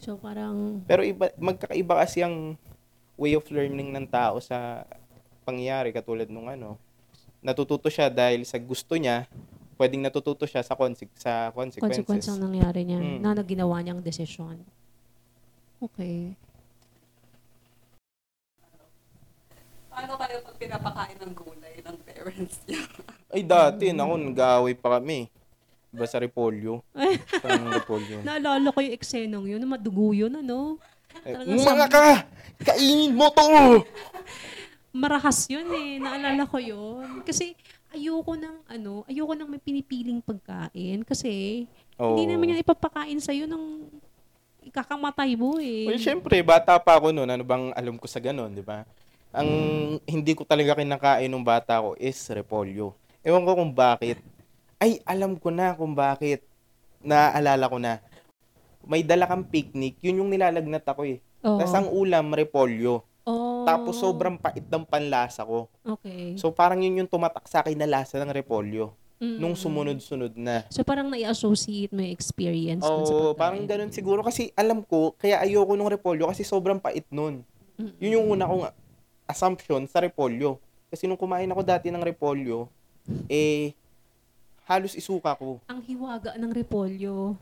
So 0.00 0.16
parang 0.16 0.80
Pero 0.88 1.04
iba, 1.04 1.28
magkakaiba 1.36 1.94
kasi 2.00 2.24
ang 2.24 2.56
way 3.20 3.36
of 3.36 3.44
learning 3.52 3.92
ng 3.92 4.08
tao 4.08 4.40
sa 4.40 4.88
pangyayari 5.44 5.92
katulad 5.92 6.26
nung 6.32 6.48
ano. 6.48 6.80
Natututo 7.44 7.92
siya 7.92 8.08
dahil 8.08 8.48
sa 8.48 8.56
gusto 8.56 8.96
niya, 8.96 9.28
pwedeng 9.80 10.04
natututo 10.04 10.44
siya 10.44 10.60
sa, 10.60 10.76
conse- 10.76 11.08
sa 11.16 11.48
consequences. 11.48 12.04
consequence 12.04 12.28
ang 12.28 12.44
nangyari 12.44 12.84
niya 12.84 13.00
Mm. 13.00 13.18
na 13.24 13.32
naginawa 13.32 13.80
niyang 13.80 14.04
desisyon. 14.04 14.60
Okay. 15.80 16.36
Paano 19.88 20.20
kayo 20.20 20.36
pag 20.44 20.56
pinapakain 20.60 21.16
ng 21.16 21.32
gulay 21.32 21.80
ng 21.80 21.96
parents 22.04 22.60
niyo? 22.68 22.84
Ay, 23.32 23.40
dati, 23.40 23.96
naku, 23.96 24.20
nag-aaway 24.20 24.76
pa 24.76 25.00
kami. 25.00 25.32
Diba 25.90 26.04
sa 26.06 26.20
repolyo? 26.20 26.84
Parang 27.42 27.72
repolyo. 27.72 28.20
Naalala 28.20 28.68
ko 28.70 28.84
yung 28.84 28.94
eksenong 28.94 29.46
yun, 29.48 29.64
madugo 29.64 30.12
yun, 30.12 30.30
ano? 30.36 30.76
Eh, 31.24 31.34
mga 31.34 31.88
ka! 31.88 32.28
Kainin 32.62 33.16
mo 33.16 33.32
to! 33.32 33.82
Marahas 34.92 35.48
yun 35.48 35.66
eh. 35.72 35.98
Naalala 35.98 36.44
ko 36.46 36.60
yun. 36.60 37.24
Kasi 37.24 37.56
ayoko 37.90 38.38
ng, 38.38 38.56
ano, 38.70 39.02
ayoko 39.06 39.34
ng 39.34 39.48
may 39.50 39.62
pinipiling 39.62 40.22
pagkain. 40.22 41.02
Kasi 41.02 41.64
Oo. 41.98 42.14
hindi 42.16 42.30
naman 42.30 42.54
yan 42.54 42.64
ipapakain 42.64 43.20
sa'yo 43.20 43.50
ng 43.50 43.64
ikakamatay 44.70 45.34
mo 45.34 45.58
eh. 45.58 45.88
Well, 45.88 46.00
syempre, 46.00 46.40
bata 46.44 46.76
pa 46.78 47.00
ako 47.00 47.10
noon. 47.10 47.28
Ano 47.28 47.42
bang 47.44 47.72
alam 47.74 47.96
ko 47.96 48.06
sa 48.06 48.20
ganun, 48.22 48.52
di 48.52 48.62
ba? 48.64 48.84
Ang 49.30 49.50
hindi 50.04 50.32
ko 50.34 50.42
talaga 50.42 50.74
kinakain 50.74 51.30
nung 51.30 51.46
bata 51.46 51.78
ko 51.78 51.94
is 51.98 52.18
repolyo. 52.30 52.94
Ewan 53.22 53.46
ko 53.46 53.52
kung 53.54 53.72
bakit. 53.72 54.18
Ay, 54.80 54.98
alam 55.04 55.36
ko 55.36 55.52
na 55.52 55.76
kung 55.76 55.92
bakit. 55.92 56.42
Naaalala 57.00 57.64
ko 57.70 57.78
na. 57.78 58.00
May 58.84 59.04
dala 59.04 59.28
kang 59.28 59.44
picnic, 59.44 60.00
yun 60.00 60.24
yung 60.24 60.30
nilalagnat 60.32 60.84
ako 60.84 61.04
eh. 61.04 61.20
Oo. 61.44 61.60
Tapos 61.60 61.74
ang 61.76 61.88
ulam, 61.92 62.32
repolyo. 62.32 63.04
Oh. 63.70 63.86
Tapos 63.86 63.94
sobrang 64.02 64.34
pait 64.34 64.66
ng 64.66 64.84
panlasa 64.84 65.46
ko. 65.46 65.70
Okay. 65.86 66.34
So 66.34 66.50
parang 66.50 66.82
yun 66.82 67.04
yung 67.04 67.10
tumatak 67.10 67.46
sa 67.46 67.62
akin 67.62 67.78
na 67.78 67.86
lasa 67.86 68.18
ng 68.18 68.34
repolyo. 68.34 68.90
Mm. 69.20 69.36
Nung 69.36 69.52
sumunod-sunod 69.52 70.32
na. 70.34 70.64
So 70.72 70.80
parang 70.80 71.12
nai-associate 71.12 71.92
mo 71.92 72.00
yung 72.00 72.14
experience 72.16 72.80
sa 72.80 72.88
Oo, 72.88 73.04
pagkain. 73.04 73.36
parang 73.36 73.62
ganun 73.68 73.92
siguro. 73.92 74.24
Kasi 74.24 74.48
alam 74.56 74.80
ko, 74.80 75.12
kaya 75.20 75.44
ayoko 75.44 75.76
nung 75.76 75.92
repolyo 75.92 76.26
kasi 76.32 76.40
sobrang 76.40 76.80
pait 76.80 77.04
nun. 77.12 77.44
Mm. 77.76 77.92
Yun 78.00 78.14
yung 78.16 78.26
una 78.32 78.48
kong 78.48 78.64
assumption 79.28 79.84
sa 79.86 80.00
repolyo. 80.00 80.56
Kasi 80.88 81.04
nung 81.06 81.20
kumain 81.20 81.46
ako 81.46 81.62
dati 81.62 81.92
ng 81.92 82.02
repolyo, 82.02 82.66
eh, 83.30 83.76
halos 84.66 84.96
isuka 84.96 85.36
ko. 85.36 85.60
Ang 85.70 85.84
hiwaga 85.84 86.34
ng 86.40 86.50
repolyo. 86.50 87.36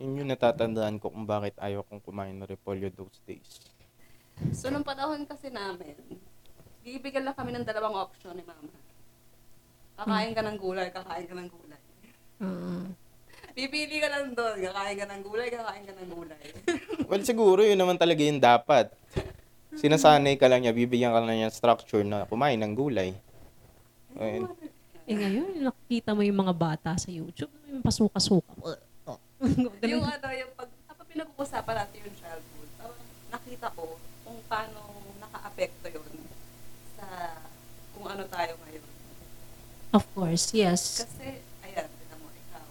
Yun 0.00 0.24
yung 0.24 0.30
natatandaan 0.32 0.96
ko 0.96 1.12
kung 1.12 1.28
bakit 1.28 1.56
ayaw 1.60 1.84
kong 1.84 2.00
kumain 2.04 2.36
ng 2.36 2.48
repolyo 2.48 2.88
those 2.92 3.20
days. 3.24 3.69
So, 4.50 4.72
nung 4.72 4.86
panahon 4.86 5.22
kasi 5.28 5.52
namin, 5.52 5.94
bibigyan 6.80 7.28
lang 7.28 7.36
kami 7.36 7.52
ng 7.52 7.66
dalawang 7.66 8.08
option 8.08 8.32
ni 8.34 8.42
mama. 8.42 8.72
Kakain 10.00 10.32
ka 10.32 10.40
ng 10.40 10.56
gulay, 10.56 10.88
kakain 10.88 11.28
ka 11.28 11.34
ng 11.36 11.50
gulay. 11.52 11.80
Oo. 12.40 12.88
Pipili 13.52 14.00
ka 14.00 14.08
lang 14.08 14.32
doon, 14.32 14.56
kakain 14.64 14.96
ka 14.96 15.06
ng 15.12 15.22
gulay, 15.22 15.48
kakain 15.52 15.84
ka 15.84 15.92
ng 15.92 16.08
gulay. 16.08 16.44
Well, 17.10 17.26
siguro 17.26 17.66
yun 17.66 17.74
naman 17.74 17.98
talaga 17.98 18.22
yung 18.22 18.38
dapat. 18.38 18.94
Sinasanay 19.74 20.38
ka 20.38 20.46
lang 20.46 20.62
niya, 20.62 20.72
bibigyan 20.72 21.10
ka 21.10 21.20
lang 21.20 21.42
niya 21.42 21.50
structure 21.50 22.06
na 22.06 22.22
kumain 22.24 22.56
ng 22.62 22.72
gulay. 22.72 23.12
Ayun. 24.16 24.46
Eh 25.10 25.14
ngayon, 25.18 25.68
nakikita 25.68 26.14
mo 26.14 26.22
yung 26.22 26.38
mga 26.38 26.54
bata 26.54 26.90
sa 26.94 27.10
YouTube, 27.10 27.50
yung 27.66 27.82
pasuka-suka. 27.82 28.78
Oh. 29.04 29.18
yung 29.90 30.06
ano, 30.06 30.26
yung 30.32 30.52
pag, 30.54 30.70
kapag 30.86 31.06
pinag-uusapan 31.10 31.74
natin 31.82 31.98
yung 32.08 32.16
childhood, 32.16 32.70
nakita 33.28 33.66
ko 33.74 33.99
paano 34.50 34.82
naka-apekto 35.22 35.86
yun 35.88 36.10
sa 36.98 37.38
kung 37.94 38.10
ano 38.10 38.26
tayo 38.26 38.58
ngayon. 38.58 38.86
Of 39.90 40.04
course, 40.10 40.50
yes. 40.50 41.02
Kasi, 41.02 41.38
ayan, 41.62 41.86
tignan 41.86 42.18
mo, 42.18 42.30
ikaw, 42.30 42.66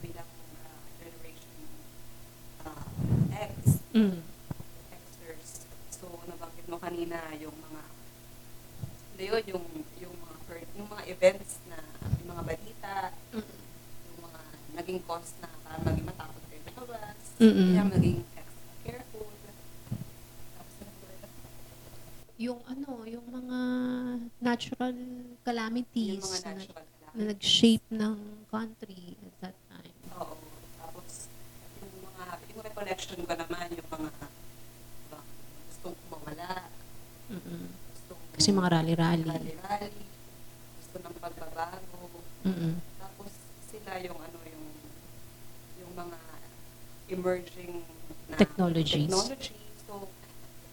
bilang 0.00 0.28
ah, 0.60 0.80
generation 1.00 1.60
ah, 2.62 2.84
X, 3.32 3.80
Mm. 3.96 4.20
Xers. 4.92 5.64
So, 5.88 6.04
nabanggit 6.28 6.68
mo 6.68 6.76
kanina 6.76 7.16
yung 7.40 7.56
mga, 7.56 7.80
hindi 9.12 9.24
yun, 9.24 9.44
yung, 9.56 9.66
yung 9.96 10.16
mga, 10.20 10.36
yung 10.76 10.88
mga 10.92 11.04
events 11.08 11.64
na, 11.64 11.80
yung 12.20 12.28
mga 12.28 12.42
balita, 12.44 12.94
yung 13.32 13.48
mga 14.20 14.40
naging 14.76 15.00
cause 15.04 15.32
na 15.40 15.48
para 15.64 15.80
maging 15.80 16.04
matakot 16.04 16.42
kayo 16.46 16.60
lumabas, 16.68 17.16
Mm-mm. 17.40 17.72
kaya 17.72 17.84
maging 17.88 18.18
extra 18.32 18.72
careful. 18.84 19.28
Tapos, 20.52 20.74
ano 20.76 20.92
ba 21.00 21.08
yun? 21.08 21.30
Yung 22.36 22.60
ano, 22.68 23.00
yung 23.08 23.24
mga 23.32 23.58
natural 24.38 24.92
calamities 25.40 26.20
yung 26.20 26.28
mga 26.28 26.44
na, 26.44 26.52
natural 26.54 26.84
na 26.84 26.92
calamities. 27.00 27.26
nag-shape 27.32 27.86
ng 27.90 28.16
country 28.46 29.02
at 29.16 29.34
that 29.40 29.56
time. 29.66 29.96
Oo. 30.14 30.36
Tapos, 30.76 31.32
yung 31.80 31.92
mga, 32.04 32.24
yung 32.52 32.60
recollection 32.62 33.18
ko 33.24 33.32
naman, 33.32 33.66
yung 33.72 33.88
mga, 33.88 34.10
diba, 35.00 35.20
gustong 35.66 35.96
kumawala, 35.96 36.68
Mm-mm. 37.26 37.64
gustong 37.88 38.20
Kasi 38.36 38.48
mga 38.52 38.68
rally-rally. 38.70 39.24
rally-rally, 39.24 40.04
gusto 40.76 40.96
ng 41.00 41.16
pagbabago. 41.16 42.00
Mm-mm. 42.44 42.74
Tapos, 43.00 43.32
sila 43.64 43.96
yung 43.98 44.20
ano, 44.20 44.38
yung, 44.44 44.66
yung 45.80 45.92
mga 45.96 46.18
emerging 47.08 47.80
na 48.28 48.36
Technologies. 48.36 49.08
technology. 49.08 49.56
So, 49.88 50.04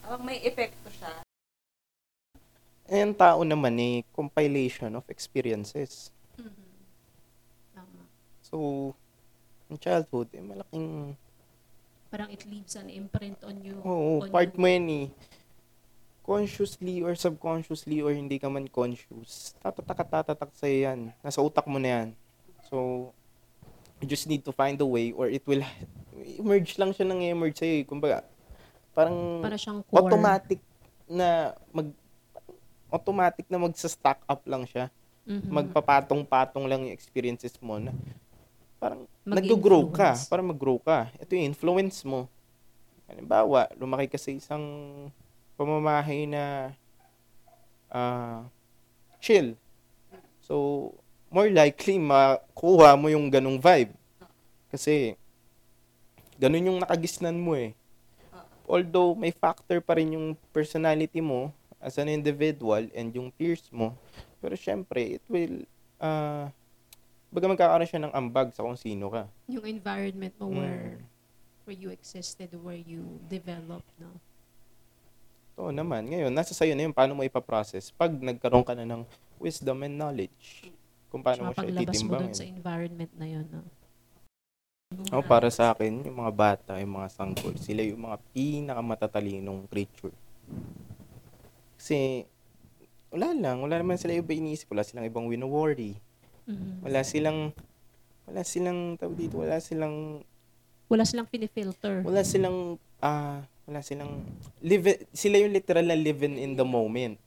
parang 0.04 0.20
may 0.20 0.44
epekto 0.44 0.92
siya. 0.92 1.23
Eh, 2.84 3.00
ang 3.00 3.16
tao 3.16 3.40
naman 3.42 3.72
eh, 3.76 4.04
compilation 4.10 4.92
of 4.92 5.04
experiences. 5.08 6.12
Mhm. 6.36 6.52
Tama. 7.72 8.00
So, 8.42 8.56
in 9.66 9.76
childhood, 9.78 10.28
eh, 10.30 10.44
malaking, 10.44 11.16
Parang 12.06 12.30
it 12.30 12.44
leaves 12.46 12.76
an 12.76 12.86
imprint 12.88 13.40
on 13.42 13.58
you. 13.58 13.74
oo, 13.82 14.22
on 14.22 14.30
part 14.30 14.52
you. 14.52 14.60
mo 14.60 14.66
yan 14.68 14.86
eh. 14.86 15.06
Consciously 16.20 17.02
or 17.02 17.12
subconsciously 17.14 18.00
or 18.00 18.08
hindi 18.10 18.38
ka 18.38 18.48
man 18.48 18.64
conscious, 18.64 19.52
tatatak 19.58 19.98
at 19.98 20.08
tatatak 20.14 20.50
sa'yo 20.54 20.78
yan. 20.86 21.00
Nasa 21.20 21.40
utak 21.40 21.66
mo 21.66 21.76
na 21.76 21.88
yan. 21.90 22.08
So, 22.68 23.10
you 23.98 24.06
just 24.06 24.24
need 24.24 24.40
to 24.40 24.52
find 24.52 24.76
a 24.76 24.86
way 24.86 25.10
or 25.10 25.26
it 25.26 25.44
will 25.44 25.60
emerge 26.36 26.76
lang 26.76 26.92
siya 26.92 27.04
nang 27.04 27.20
emerge 27.20 27.58
sa'yo. 27.58 27.76
eh. 27.80 27.84
Kumbaga, 27.84 28.24
parang 28.92 29.40
Para 29.40 29.56
siyang 29.56 29.80
core. 29.82 30.00
automatic 30.00 30.60
na 31.04 31.52
mag 31.70 31.88
automatic 32.94 33.50
na 33.50 33.58
magsa-stack 33.58 34.22
up 34.30 34.46
lang 34.46 34.62
siya. 34.70 34.86
Mhm. 35.24 35.48
magpapatong-patong 35.48 36.68
lang 36.68 36.84
yung 36.84 36.92
experiences 36.92 37.56
mo 37.64 37.80
na 37.80 37.96
parang 38.76 39.08
nag-grow 39.24 39.88
ka, 39.88 40.12
parang 40.28 40.52
mag-grow 40.52 40.76
ka. 40.76 41.08
Ito 41.16 41.32
yung 41.32 41.48
influence 41.48 42.04
mo. 42.04 42.28
Halimbawa, 43.08 43.72
lumaki 43.80 44.12
ka 44.12 44.20
sa 44.20 44.28
isang 44.28 44.60
pamamahay 45.56 46.28
na 46.28 46.76
ah, 47.88 48.44
chill. 49.16 49.56
So, 50.44 50.92
more 51.32 51.48
likely 51.48 51.96
makuha 51.96 52.92
mo 53.00 53.08
yung 53.08 53.32
ganong 53.32 53.56
vibe. 53.56 53.96
Kasi, 54.68 55.16
ganun 56.36 56.68
yung 56.68 56.78
nakagisnan 56.84 57.40
mo 57.40 57.56
eh. 57.56 57.72
Although, 58.68 59.16
may 59.16 59.32
factor 59.32 59.80
pa 59.80 59.96
rin 59.96 60.20
yung 60.20 60.36
personality 60.52 61.24
mo 61.24 61.48
as 61.84 62.00
an 62.00 62.08
individual 62.08 62.80
and 62.96 63.12
yung 63.12 63.28
peers 63.28 63.68
mo. 63.68 63.92
Pero 64.40 64.56
syempre, 64.56 65.20
it 65.20 65.24
will, 65.28 65.68
ah, 66.00 66.48
baga 67.28 67.46
magkakaroon 67.46 67.84
siya 67.86 68.02
ng 68.08 68.14
ambag 68.16 68.56
sa 68.56 68.64
kung 68.64 68.80
sino 68.80 69.12
ka. 69.12 69.28
Yung 69.52 69.68
environment 69.68 70.32
mo 70.40 70.48
where 70.48 70.96
Mm. 70.96 71.12
where 71.64 71.76
you 71.76 71.88
existed, 71.88 72.52
where 72.60 72.76
you 72.76 73.04
developed, 73.24 73.88
no? 73.96 74.12
Oo 75.56 75.72
naman. 75.72 76.04
Ngayon, 76.04 76.28
nasa 76.28 76.52
sayo 76.52 76.76
na 76.76 76.84
yun 76.84 76.92
paano 76.92 77.16
mo 77.16 77.24
ipaprocess 77.24 77.88
pag 77.88 78.12
nagkaroon 78.12 78.66
ka 78.66 78.76
na 78.76 78.84
ng 78.84 79.00
wisdom 79.40 79.80
and 79.80 79.96
knowledge. 79.96 80.68
Kung 81.08 81.24
paano 81.24 81.48
mo 81.48 81.56
Tsaka 81.56 81.64
siya 81.64 81.72
paglabas 81.72 81.80
mo 81.80 81.88
sa 81.88 81.94
ititimbangin. 81.94 82.52
environment 82.52 83.12
na 83.16 83.26
yun, 83.28 83.46
no? 83.48 83.62
Oh, 85.10 85.24
para 85.24 85.48
sa 85.48 85.72
akin, 85.72 86.04
yung 86.04 86.18
mga 86.20 86.32
bata, 86.34 86.72
yung 86.78 87.00
mga 87.00 87.08
sanggol, 87.10 87.54
sila 87.58 87.80
yung 87.82 88.02
mga 88.04 88.18
pinakamatatalinong 88.30 89.66
creature. 89.66 90.12
Kasi, 91.84 92.24
wala 93.12 93.36
lang. 93.36 93.60
Wala 93.60 93.76
naman 93.76 94.00
sila 94.00 94.16
iba 94.16 94.32
iniisip. 94.32 94.72
Wala 94.72 94.80
silang 94.80 95.04
ibang 95.04 95.28
wino-worry. 95.28 96.00
Mhm. 96.48 96.80
Wala 96.80 97.04
silang, 97.04 97.52
wala 98.24 98.40
silang, 98.40 98.96
tawag 98.96 99.20
dito, 99.20 99.36
wala 99.44 99.60
silang, 99.60 100.24
Wala 100.88 101.04
silang 101.04 101.28
pinifilter. 101.28 102.00
wala 102.00 102.24
silang, 102.24 102.80
ah, 103.04 103.44
wala 103.68 103.84
silang, 103.84 104.24
live, 104.64 104.96
sila 105.12 105.36
yung 105.44 105.52
literal 105.52 105.84
na 105.84 105.92
living 105.92 106.40
in 106.40 106.56
the 106.56 106.64
moment. 106.64 107.20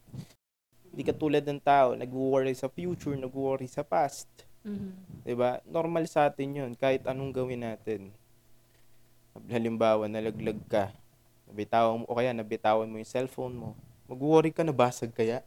Hindi 0.89 1.05
katulad 1.05 1.45
ng 1.45 1.61
tao, 1.61 1.93
nag-worry 1.93 2.57
sa 2.57 2.65
future, 2.65 3.13
nag-worry 3.13 3.69
sa 3.69 3.85
past. 3.85 4.25
Mhm. 4.65 5.21
'Di 5.21 5.37
ba? 5.37 5.61
Normal 5.69 6.09
sa 6.09 6.25
atin 6.29 6.49
'yun 6.49 6.71
kahit 6.73 7.05
anong 7.05 7.29
gawin 7.29 7.61
natin. 7.61 8.09
Halimbawa, 9.53 10.09
nalaglag 10.09 10.57
ka. 10.65 10.89
Nabitawan 11.45 12.01
mo 12.01 12.05
o 12.09 12.17
kaya 12.17 12.33
nabitawan 12.33 12.89
mo 12.89 12.97
yung 12.97 13.05
cellphone 13.05 13.53
mo. 13.53 13.69
Mag-worry 14.07 14.55
ka 14.55 14.63
na 14.63 14.71
basag 14.71 15.11
kaya. 15.11 15.43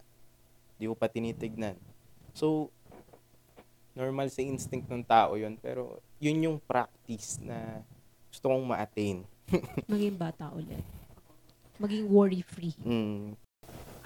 Di 0.76 0.84
mo 0.84 0.96
pa 0.96 1.08
tinitignan. 1.08 1.76
So 2.36 2.68
normal 3.96 4.30
sa 4.30 4.40
instinct 4.40 4.86
ng 4.88 5.04
tao 5.04 5.34
'yun, 5.34 5.58
pero 5.58 5.98
'yun 6.22 6.46
yung 6.46 6.58
practice 6.62 7.40
na 7.42 7.82
gusto 8.30 8.48
kong 8.48 8.64
ma-attain. 8.64 9.26
Maging 9.90 10.16
bata 10.16 10.52
ulit. 10.54 10.84
Maging 11.80 12.06
worry-free. 12.06 12.76
Mm. 12.84 13.34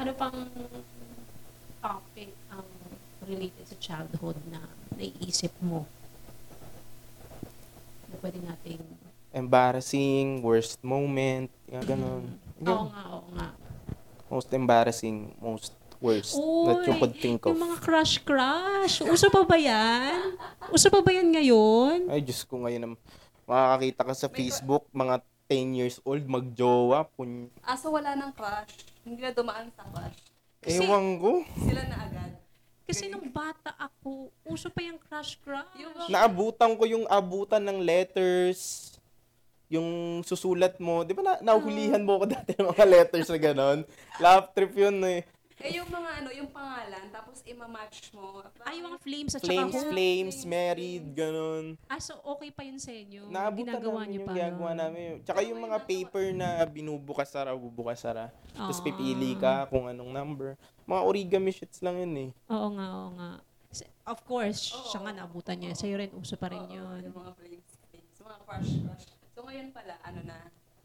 Ano 0.01 0.11
pang 0.17 0.39
topic 1.85 2.33
ang 2.49 2.65
related 3.29 3.65
sa 3.69 3.77
childhood 3.77 4.39
na 4.49 4.65
naiisip 4.97 5.53
mo? 5.61 5.85
Na 8.09 8.17
pwede 8.25 8.41
nating... 8.41 8.81
Embarrassing, 9.35 10.41
worst 10.41 10.79
moment, 10.87 11.51
yung 11.67 11.85
ganun. 11.85 12.25
Oo 12.63 12.87
nga, 12.89 13.03
oo 13.11 13.29
nga. 13.35 13.49
Most 14.29 14.49
embarrassing, 14.51 15.37
most 15.37 15.73
worst 16.01 16.37
that 16.37 16.85
you 16.85 16.93
Uy, 16.93 17.01
could 17.01 17.15
think 17.17 17.41
of. 17.49 17.57
Yung 17.57 17.65
mga 17.65 17.79
crush-crush. 17.81 19.05
Uso 19.09 19.33
pa 19.33 19.41
ba 19.45 19.57
yan? 19.57 20.37
Uso 20.69 20.93
pa 20.93 21.01
ba 21.01 21.11
yan 21.13 21.33
ngayon? 21.33 22.13
Ay, 22.13 22.21
Diyos 22.21 22.45
ko 22.45 22.61
ngayon, 22.61 22.97
makakakita 23.49 24.03
ka 24.05 24.15
sa 24.17 24.29
Facebook, 24.29 24.85
mga 24.93 25.25
10 25.49 25.77
years 25.77 25.97
old, 26.05 26.25
magjowa, 26.25 27.09
pun... 27.13 27.53
Ah, 27.61 27.77
so 27.77 27.93
wala 27.93 28.17
ng 28.17 28.33
crush. 28.33 28.85
Hindi 29.05 29.21
na 29.21 29.33
dumaan 29.33 29.69
sa 29.73 29.85
crush. 29.89 30.17
Kasi- 30.61 30.81
Ewan 30.81 31.21
ko. 31.21 31.45
Sila 31.61 31.83
na 31.85 31.97
agad. 32.01 32.33
Kasi 32.85 33.09
nung 33.09 33.29
bata 33.33 33.73
ako, 33.77 34.29
uso 34.45 34.69
pa 34.69 34.81
yung 34.85 35.01
crush-crush. 35.01 35.73
Yung- 35.81 36.13
Naabutan 36.13 36.77
ko 36.77 36.85
yung 36.85 37.05
abutan 37.09 37.65
ng 37.65 37.81
letters, 37.81 38.93
yung 39.75 39.89
susulat 40.23 40.79
mo. 40.79 41.03
Di 41.03 41.11
ba 41.11 41.23
na, 41.23 41.35
nahulihan 41.45 41.99
mo 41.99 42.23
ko 42.23 42.27
dati 42.27 42.55
ng 42.55 42.71
mga 42.71 42.85
letters 42.85 43.27
na 43.27 43.39
gano'n? 43.41 43.79
Laugh 44.23 44.51
trip 44.51 44.73
yun 44.73 45.03
eh. 45.03 45.27
Eh, 45.57 45.79
yung 45.79 45.87
mga 45.87 46.11
ano, 46.21 46.29
yung 46.31 46.51
pangalan, 46.51 47.09
tapos 47.09 47.41
ima-match 47.43 48.11
mo. 48.13 48.43
Ay, 48.61 48.83
yung 48.83 48.91
mga 48.91 49.01
flames 49.01 49.33
at 49.33 49.41
Flames, 49.41 49.71
saka 49.71 49.81
home. 49.81 49.95
flames, 49.95 50.35
flames, 50.35 50.39
married, 50.45 51.05
gano'n. 51.15 51.65
Ah, 51.87 51.97
so 51.97 52.19
okay 52.29 52.51
pa 52.51 52.63
yun 52.63 52.77
sa 52.77 52.91
inyo? 52.91 53.31
Naabutan 53.31 53.79
Ginagawa 53.79 54.01
namin 54.03 54.13
yung 54.13 54.25
pa 54.25 54.33
ginagawa 54.35 54.69
nun? 54.69 54.81
namin. 54.83 55.09
Tsaka 55.23 55.41
yung 55.41 55.61
mga 55.61 55.79
paper 55.81 56.27
na 56.33 56.49
binubukas 56.65 57.29
sara, 57.29 57.55
bubukas 57.55 57.97
sara. 57.97 58.35
Tapos 58.51 58.77
Ah. 58.77 58.85
pipili 58.85 59.35
ka 59.37 59.65
kung 59.67 59.87
anong 59.87 60.11
number. 60.11 60.59
Mga 60.85 61.03
origami 61.03 61.51
shits 61.51 61.81
lang 61.81 61.97
yun 61.97 62.15
eh. 62.19 62.31
Oo 62.51 62.69
nga, 62.71 62.87
oo 62.93 63.11
nga. 63.15 63.31
Of 64.05 64.21
course, 64.21 64.61
siya 64.85 65.01
nga 65.01 65.17
naabutan 65.17 65.57
niya. 65.57 65.73
Sa'yo 65.73 65.97
rin, 65.97 66.13
uso 66.13 66.37
pa 66.37 66.47
rin 66.47 66.61
yun. 66.69 66.99
Yung 67.01 67.17
mga 67.17 67.33
flames, 67.33 67.71
flames. 67.81 68.17
Mga 68.21 68.37
crush, 68.43 68.71
crush. 68.83 69.07
So 69.35 69.43
ngayon 69.43 69.69
pala, 69.71 69.99
ano 70.01 70.21
na, 70.23 70.37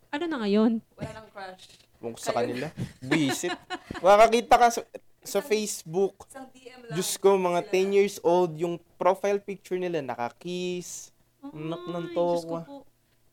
Ano 0.09 0.25
na 0.25 0.37
ngayon? 0.39 0.81
wala 0.91 1.11
nang 1.13 1.29
crush. 1.29 1.69
Kung 1.95 2.15
sa 2.15 2.31
Kayo- 2.31 2.49
kanila. 2.49 2.67
Visit. 3.05 3.53
Makakita 3.99 4.55
ka 4.55 4.67
sa, 4.69 4.81
sa 5.21 5.39
Facebook. 5.39 6.25
Isang 6.25 6.49
DM 6.49 6.81
lang. 6.83 6.95
Diyos 6.95 7.11
ko, 7.15 7.35
mga 7.35 7.61
Sila 7.61 7.73
10 7.85 7.93
years 7.93 8.15
old, 8.21 8.51
yung 8.55 8.75
profile 8.95 9.37
picture 9.37 9.77
nila, 9.77 10.01
nakakiss. 10.01 11.13
Nak 11.45 11.83
ng 11.85 12.07
po. 12.11 12.81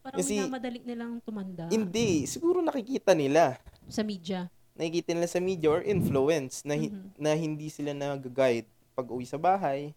Parang 0.01 0.19
Kasi- 0.21 0.39
minamadali 0.39 0.79
nilang 0.85 1.19
tumanda 1.19 1.67
Hindi, 1.67 2.29
siguro 2.29 2.61
nakikita 2.61 3.11
nila. 3.11 3.57
sa 3.89 4.03
media. 4.03 4.47
Nakikita 4.75 5.11
nila 5.11 5.27
sa 5.27 5.41
media 5.41 5.69
or 5.69 5.81
influence 5.81 6.61
na, 6.63 6.77
hi- 6.77 6.93
Mhm. 6.93 7.17
na 7.17 7.31
hindi 7.33 7.67
sila 7.67 7.91
nag-guide 7.91 8.69
pag 8.93 9.09
uwi 9.09 9.25
sa 9.25 9.35
bahay. 9.37 9.97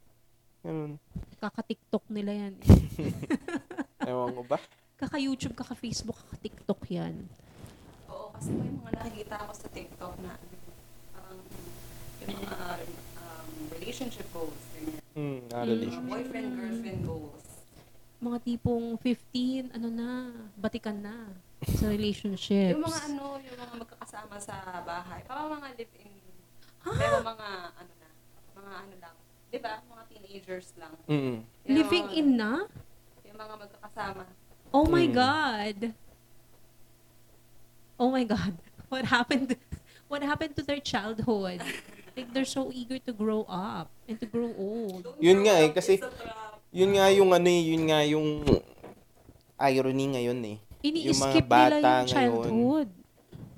Ganun. 0.62 0.96
Kaka-TikTok 1.38 2.08
nila 2.08 2.32
yan. 2.40 2.54
Ewan 4.08 4.32
ko 4.34 4.44
ba? 4.46 4.58
Kaka-YouTube, 5.00 5.56
kaka-Facebook, 5.56 6.20
kaka-TikTok 6.20 6.82
yan. 6.90 7.16
Oo, 8.06 8.36
kasi 8.36 8.52
may 8.52 8.68
mga 8.70 8.92
nakikita 8.94 9.36
ako 9.40 9.52
sa 9.56 9.68
TikTok 9.70 10.14
na 10.20 10.36
parang 11.10 11.40
yung 12.20 12.36
mga 12.36 12.58
um, 13.18 13.50
relationship 13.72 14.28
goals. 14.30 14.60
Hmm, 14.70 15.00
Mm. 15.12 15.40
ah, 15.50 15.56
Mga 15.58 15.66
relation. 15.66 16.04
boyfriend-girlfriend 16.06 17.02
goals. 17.02 17.44
Mga 18.20 18.38
tipong 18.42 18.86
15, 18.98 19.72
ano 19.72 19.88
na, 19.90 20.10
batikan 20.54 20.96
na 20.96 21.32
sa 21.66 21.88
relationships. 21.88 22.76
Yung 22.76 22.84
mga 22.84 23.00
ano, 23.10 23.24
yung 23.40 23.56
mga 23.58 23.74
magkakasama 23.78 24.36
sa 24.38 24.56
bahay. 24.82 25.24
Parang 25.24 25.48
mga 25.54 25.68
live-in. 25.74 26.12
Pero 26.82 27.16
mga 27.22 27.48
ano 27.74 27.92
na, 27.96 28.08
mga 28.54 28.72
ano 28.78 28.96
lang. 28.98 29.16
Di 29.50 29.58
ba? 29.58 29.80
Mga 29.82 30.04
teenagers 30.10 30.76
lang. 30.76 30.92
Mm. 31.06 31.40
Living 31.66 32.06
mga- 32.06 32.18
in 32.18 32.30
na? 32.34 32.52
Yung 33.24 33.38
mga 33.38 33.56
magkakasama. 33.58 34.24
Oh 34.70 34.86
my 34.86 35.06
Mm. 35.06 35.14
God. 35.14 35.78
Oh 37.98 38.10
my 38.12 38.24
God. 38.24 38.54
What 38.90 39.06
happened? 39.06 39.54
What 40.08 40.22
happened 40.22 40.58
to 40.58 40.64
their 40.64 40.82
childhood? 40.82 41.62
Like 42.18 42.34
they're 42.34 42.48
so 42.48 42.74
eager 42.74 42.98
to 43.06 43.14
grow 43.14 43.46
up 43.46 43.94
and 44.08 44.18
to 44.18 44.26
grow 44.26 44.50
old. 44.58 45.06
Don't 45.06 45.22
Yun 45.22 45.46
nga 45.46 45.62
eh, 45.62 45.70
kasi-. 45.70 46.02
Yun 46.70 46.98
nga 46.98 47.10
yung 47.10 47.30
ano 47.30 47.46
eh, 47.46 47.62
yun 47.66 47.84
nga 47.86 48.00
yung 48.04 48.42
irony 49.58 50.06
ngayon 50.10 50.40
eh. 50.44 50.58
Ini-skip 50.80 51.46
bata 51.46 51.76
nila 51.76 51.78
yung 51.78 51.86
ngayon, 51.86 52.08
childhood. 52.08 52.90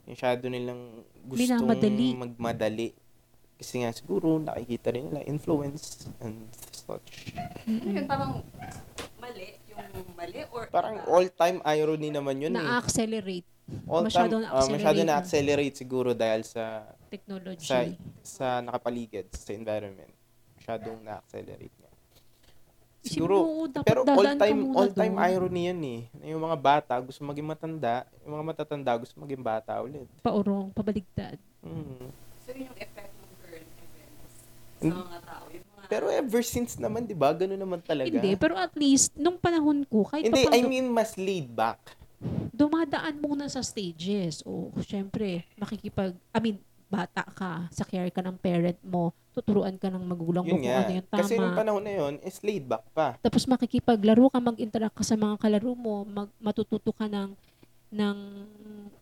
Masyado 0.04 0.44
nilang 0.48 0.82
gustong 1.24 1.64
Minamadali. 1.64 2.10
magmadali. 2.18 2.88
Kasi 3.56 3.86
nga 3.86 3.94
siguro 3.94 4.36
nakikita 4.36 4.90
rin 4.90 5.08
nila 5.08 5.22
influence 5.24 6.10
and 6.20 6.50
such. 6.74 7.32
Yun, 7.64 8.04
parang 8.04 8.42
mali. 10.14 10.42
Or 10.50 10.66
Parang 10.68 10.98
all-time 11.06 11.60
irony 11.64 12.10
naman 12.10 12.36
yun 12.40 12.54
eh. 12.54 12.60
Na-accelerate 12.60 13.48
All 13.88 14.04
masyado 14.04 14.36
time, 14.38 14.50
ah, 14.50 14.68
masyado 14.68 15.00
na-accelerate. 15.00 15.08
na-accelerate 15.08 15.76
siguro 15.76 16.10
dahil 16.12 16.42
sa 16.44 16.84
technology. 17.08 17.64
sa 17.64 17.78
sa 18.22 18.48
nakapaligid 18.60 19.32
sa 19.32 19.52
environment. 19.52 20.12
Masyadong 20.58 21.00
na-accelerate. 21.02 21.72
Isipin 23.02 23.18
Siguro, 23.18 23.36
mo, 23.42 23.66
dapat 23.66 23.88
pero 23.88 24.00
all-time 24.06 24.62
all-time 24.78 25.16
doon. 25.18 25.26
irony 25.26 25.62
yan 25.66 25.82
eh. 25.82 26.02
Na 26.14 26.26
Yung 26.30 26.44
mga 26.44 26.54
bata 26.54 26.94
gusto 27.00 27.26
maging 27.26 27.48
matanda, 27.48 28.06
yung 28.22 28.38
mga 28.38 28.46
matatanda 28.46 28.94
gusto 28.94 29.18
maging 29.18 29.42
bata 29.42 29.74
ulit. 29.82 30.06
Paurong, 30.22 30.70
pabaligtad. 30.70 31.42
Mm. 31.66 32.14
So 32.38 32.54
yun 32.54 32.70
yung 32.70 32.78
effect 32.78 33.10
ng 33.10 33.32
current 33.42 33.70
events 33.74 34.34
sa 34.78 34.94
mga 34.94 35.22
tao. 35.26 35.44
Pero 35.92 36.08
ever 36.08 36.40
since 36.40 36.80
naman, 36.80 37.04
'di 37.04 37.20
ba? 37.20 37.36
Ganun 37.36 37.60
naman 37.60 37.84
talaga. 37.84 38.08
Hindi, 38.08 38.40
pero 38.40 38.56
at 38.56 38.72
least, 38.80 39.12
nung 39.20 39.36
panahon 39.36 39.84
ko, 39.84 40.08
kahit 40.08 40.32
Hindi, 40.32 40.48
pa 40.48 40.56
I 40.56 40.64
mean 40.64 40.88
mas 40.88 41.20
laid 41.20 41.52
back. 41.52 42.00
dumadaan 42.54 43.18
muna 43.18 43.50
sa 43.50 43.60
stages. 43.66 44.46
O, 44.46 44.70
syempre, 44.86 45.44
makikipag, 45.58 46.14
I 46.32 46.40
mean, 46.40 46.58
bata 46.86 47.26
ka, 47.26 47.66
sa 47.74 47.82
care 47.82 48.14
ka 48.14 48.22
ng 48.22 48.38
parent 48.38 48.78
mo, 48.86 49.10
tuturuan 49.34 49.74
ka 49.80 49.90
ng 49.90 50.04
magulang 50.04 50.44
mo 50.44 50.56
kung 50.60 50.70
ano 50.70 50.92
yung 50.92 51.08
tama. 51.08 51.22
Kasi 51.24 51.40
nung 51.40 51.58
panahon 51.58 51.82
na 51.82 51.94
yun, 51.98 52.14
is 52.22 52.38
laid 52.46 52.68
back 52.68 52.86
pa. 52.94 53.18
Tapos 53.24 53.48
makikipaglaro 53.50 54.30
ka, 54.30 54.38
mag-interact 54.38 54.96
ka 55.00 55.06
sa 55.08 55.16
mga 55.18 55.40
kalaro 55.40 55.74
mo, 55.74 56.06
mag, 56.06 56.30
matututo 56.38 56.94
ka 56.94 57.08
ng, 57.10 57.34
ng 57.90 58.18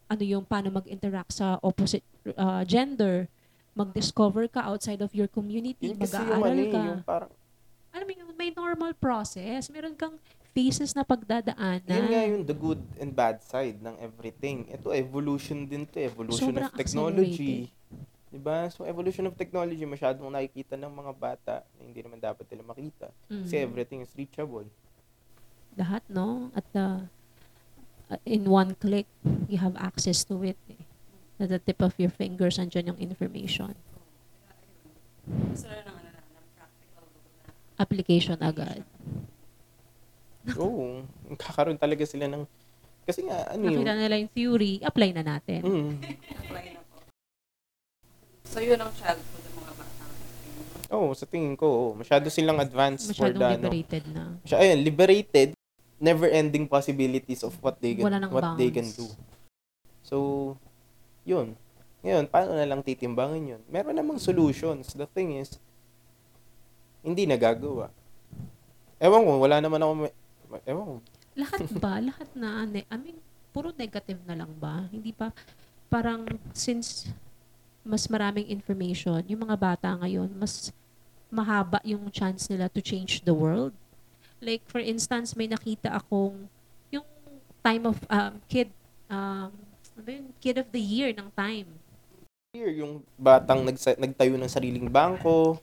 ano 0.10 0.24
yung 0.24 0.46
paano 0.48 0.70
mag-interact 0.72 1.34
sa 1.34 1.58
opposite 1.60 2.06
uh, 2.40 2.64
gender, 2.64 3.28
mag-discover 3.74 4.48
ka 4.48 4.66
outside 4.66 5.00
of 5.00 5.12
your 5.14 5.28
community, 5.28 5.94
Yun 5.94 6.00
kasi 6.00 6.18
yung 6.18 6.30
mag-aaral 6.30 6.52
ano 6.52 6.62
eh, 6.62 6.72
ka. 6.72 6.82
yung 6.84 7.02
parang, 7.04 7.32
Alam 7.90 8.06
mo 8.06 8.12
yun, 8.14 8.28
may 8.38 8.52
normal 8.54 8.92
process. 8.94 9.66
Meron 9.68 9.98
kang 9.98 10.14
phases 10.52 10.94
na 10.94 11.02
pagdadaanan. 11.02 11.90
yun 11.90 12.08
nga 12.10 12.22
yung 12.26 12.44
the 12.44 12.54
good 12.54 12.82
and 12.98 13.14
bad 13.14 13.42
side 13.42 13.82
ng 13.82 13.96
everything. 13.98 14.70
Ito, 14.70 14.94
evolution 14.94 15.66
din 15.66 15.86
to, 15.90 15.98
evolution 15.98 16.54
Sobrang 16.54 16.70
of 16.70 16.78
technology. 16.78 17.70
Diba? 18.30 18.70
So, 18.70 18.86
evolution 18.86 19.26
of 19.26 19.34
technology, 19.34 19.82
masyadong 19.82 20.30
nakikita 20.30 20.78
ng 20.78 20.94
mga 20.94 21.12
bata 21.18 21.54
na 21.66 21.82
hindi 21.82 22.06
naman 22.06 22.22
dapat 22.22 22.46
nila 22.46 22.62
makita. 22.62 23.10
Kasi 23.26 23.58
Mhm. 23.58 23.66
everything 23.66 24.00
is 24.06 24.12
reachable. 24.14 24.70
Lahat, 25.74 26.06
no? 26.06 26.54
At 26.54 26.66
the, 26.70 27.10
uh, 28.06 28.20
in 28.26 28.46
one 28.46 28.78
click, 28.78 29.10
you 29.50 29.58
have 29.58 29.74
access 29.82 30.22
to 30.22 30.46
it. 30.46 30.58
Eh. 30.70 30.79
At 31.40 31.48
the 31.48 31.60
tip 31.60 31.80
of 31.80 31.96
your 31.96 32.12
fingers, 32.12 32.60
andyan 32.60 32.92
yung 32.92 33.00
information. 33.00 33.72
na 35.24 35.72
ano, 35.72 35.92
na, 35.96 36.12
na 36.12 36.64
Application 37.80 38.36
agad. 38.44 38.84
Oo. 40.60 41.08
kakaroon 41.40 41.80
talaga 41.80 42.04
sila 42.04 42.28
ng, 42.28 42.44
kasi 43.08 43.24
nga, 43.24 43.48
ano 43.56 43.64
yun, 43.64 43.80
Nakita 43.80 43.96
nila 43.96 44.16
yung 44.20 44.32
theory, 44.36 44.74
apply 44.84 45.10
na 45.16 45.24
natin. 45.24 45.62
mm, 45.64 45.92
apply 46.44 46.66
na 46.76 46.82
po. 46.92 46.98
So 48.44 48.60
yun 48.60 48.80
ang 48.84 48.92
childhood 49.00 49.44
ng 49.48 49.58
Oo, 50.90 51.14
sa 51.14 51.30
tingin 51.30 51.54
ko, 51.54 51.94
masyado 51.94 52.34
silang 52.34 52.58
advanced 52.58 53.14
for 53.14 53.30
Masyadong 53.30 53.40
the, 53.40 53.46
ano, 53.46 53.68
liberated 53.70 54.04
na. 54.10 54.24
Siya, 54.42 54.58
ayun, 54.58 54.80
liberated, 54.82 55.50
never-ending 56.02 56.66
possibilities 56.66 57.46
of 57.46 57.54
what 57.62 57.78
they 57.78 57.94
can, 57.94 58.10
what 58.34 58.58
they 58.58 58.74
can 58.74 58.90
bounds. 58.90 58.98
do. 58.98 59.06
So, 60.02 60.18
yun. 61.28 61.56
Ngayon, 62.00 62.26
paano 62.32 62.56
na 62.56 62.64
lang 62.64 62.80
titimbangin 62.80 63.58
yun? 63.58 63.62
Meron 63.68 63.96
namang 63.96 64.20
solutions. 64.24 64.96
The 64.96 65.08
thing 65.08 65.36
is, 65.36 65.60
hindi 67.04 67.28
nagagawa. 67.28 67.92
Ewan 69.00 69.24
ko, 69.24 69.32
wala 69.40 69.58
naman 69.60 69.80
ako, 69.84 69.94
may- 70.08 70.16
ewan 70.68 70.86
ko. 70.86 70.96
Lahat 71.36 71.64
ba? 71.80 71.94
Lahat 72.00 72.30
na, 72.36 72.68
ne- 72.68 72.88
I 72.88 72.98
mean, 73.00 73.18
puro 73.52 73.72
negative 73.76 74.20
na 74.24 74.36
lang 74.36 74.52
ba? 74.60 74.88
Hindi 74.92 75.12
pa, 75.12 75.32
parang 75.92 76.28
since 76.56 77.12
mas 77.84 78.08
maraming 78.08 78.48
information, 78.52 79.24
yung 79.28 79.48
mga 79.48 79.56
bata 79.56 79.88
ngayon, 80.00 80.30
mas 80.36 80.70
mahaba 81.32 81.80
yung 81.88 82.12
chance 82.12 82.48
nila 82.52 82.68
to 82.68 82.84
change 82.84 83.24
the 83.24 83.34
world. 83.34 83.72
Like, 84.40 84.64
for 84.68 84.80
instance, 84.80 85.36
may 85.36 85.48
nakita 85.48 85.96
akong 85.96 86.48
yung 86.92 87.08
time 87.64 87.84
of 87.88 87.98
um, 88.08 88.40
kid, 88.48 88.72
um? 89.12 89.52
Kid 90.40 90.58
of 90.58 90.68
the 90.72 90.82
year 90.82 91.12
ng 91.12 91.30
time. 91.36 91.68
Here, 92.50 92.74
yung 92.74 93.06
batang 93.14 93.62
nagsa- 93.62 94.00
nagtayo 94.00 94.34
ng 94.34 94.50
sariling 94.50 94.90
bangko. 94.90 95.62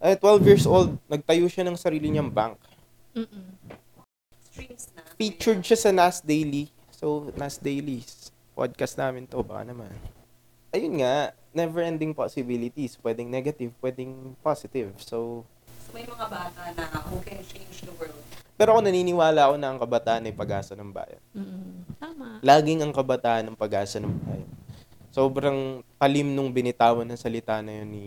Eh, 0.00 0.16
12 0.16 0.48
years 0.48 0.64
old, 0.64 0.96
nagtayo 1.04 1.44
siya 1.44 1.60
ng 1.68 1.76
sarili 1.76 2.08
niyang 2.08 2.32
bank. 2.32 2.56
Mm-mm. 3.12 3.52
Streams 4.40 4.88
na. 4.96 5.04
Featured 5.20 5.60
siya 5.60 5.76
sa 5.76 5.90
Nas 5.92 6.24
Daily. 6.24 6.72
So, 6.88 7.28
Nas 7.36 7.60
Daily, 7.60 8.00
podcast 8.56 8.96
namin 8.96 9.28
to, 9.28 9.44
baka 9.44 9.68
naman. 9.68 9.92
Ayun 10.72 11.04
nga, 11.04 11.36
never-ending 11.52 12.16
possibilities. 12.16 12.96
Pwedeng 12.96 13.28
negative, 13.28 13.74
pwedeng 13.82 14.38
positive. 14.40 14.94
So, 15.02 15.44
So, 15.90 15.98
may 15.98 16.06
mga 16.06 16.26
bata 16.30 16.62
na 16.78 16.86
who 17.10 17.18
can 17.26 17.42
change 17.44 17.82
the 17.82 17.92
world. 17.98 18.29
Pero 18.60 18.76
ako 18.76 18.84
naniniwala 18.84 19.48
ako 19.48 19.54
na 19.56 19.72
ang 19.72 19.80
kabataan 19.80 20.28
ay 20.28 20.36
pag-asa 20.36 20.76
ng 20.76 20.92
bayan. 20.92 21.22
Mm-mm. 21.32 21.80
Tama. 21.96 22.44
Laging 22.44 22.84
ang 22.84 22.92
kabataan 22.92 23.48
ng 23.48 23.56
pag-asa 23.56 23.96
ng 23.96 24.12
bayan. 24.12 24.50
Sobrang 25.08 25.80
talim 25.96 26.28
nung 26.36 26.52
binitawan 26.52 27.08
ng 27.08 27.16
salita 27.16 27.56
na 27.64 27.80
yun 27.80 27.88
ni 27.88 28.06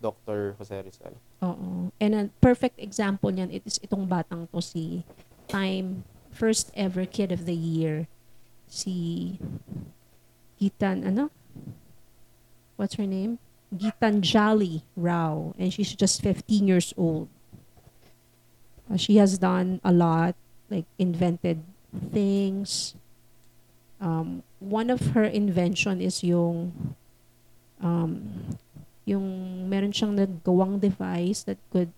Dr. 0.00 0.56
Jose 0.56 0.72
Rizal. 0.80 1.12
Oo. 1.44 1.92
And 2.00 2.16
a 2.16 2.22
perfect 2.40 2.80
example 2.80 3.28
niyan, 3.28 3.52
it 3.52 3.60
is 3.68 3.76
itong 3.84 4.08
batang 4.08 4.48
to 4.48 4.64
si 4.64 5.04
Time 5.52 6.08
first 6.32 6.72
ever 6.72 7.04
kid 7.04 7.28
of 7.28 7.44
the 7.44 7.52
year. 7.52 8.08
Si 8.72 9.36
Gitan, 10.56 11.04
ano? 11.04 11.28
What's 12.80 12.96
her 12.96 13.04
name? 13.04 13.36
Gitanjali 13.68 14.80
Rao. 14.96 15.52
And 15.60 15.68
she's 15.68 15.92
just 15.92 16.24
15 16.24 16.64
years 16.64 16.96
old. 16.96 17.28
Uh, 18.90 18.98
she 18.98 19.16
has 19.22 19.38
done 19.38 19.78
a 19.86 19.94
lot, 19.94 20.34
like 20.68 20.84
invented 20.98 21.62
things. 22.10 22.98
Um, 24.02 24.42
one 24.58 24.90
of 24.90 25.14
her 25.14 25.24
invention 25.24 26.02
is 26.02 26.26
yung 26.26 26.74
um, 27.78 28.12
yung 29.06 29.26
meron 29.70 29.94
siyang 29.94 30.18
naggawang 30.18 30.82
device 30.82 31.46
that 31.46 31.58
could 31.70 31.94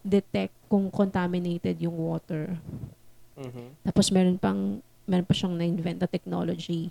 detect 0.00 0.56
kung 0.72 0.88
contaminated 0.88 1.76
yung 1.84 2.00
water. 2.00 2.56
Mhm. 3.36 3.76
Tapos 3.84 4.08
meron 4.08 4.40
pang 4.40 4.80
meron 5.04 5.28
pa 5.28 5.36
siyang 5.36 5.60
na-invent 5.60 6.00
na 6.00 6.08
technology 6.08 6.88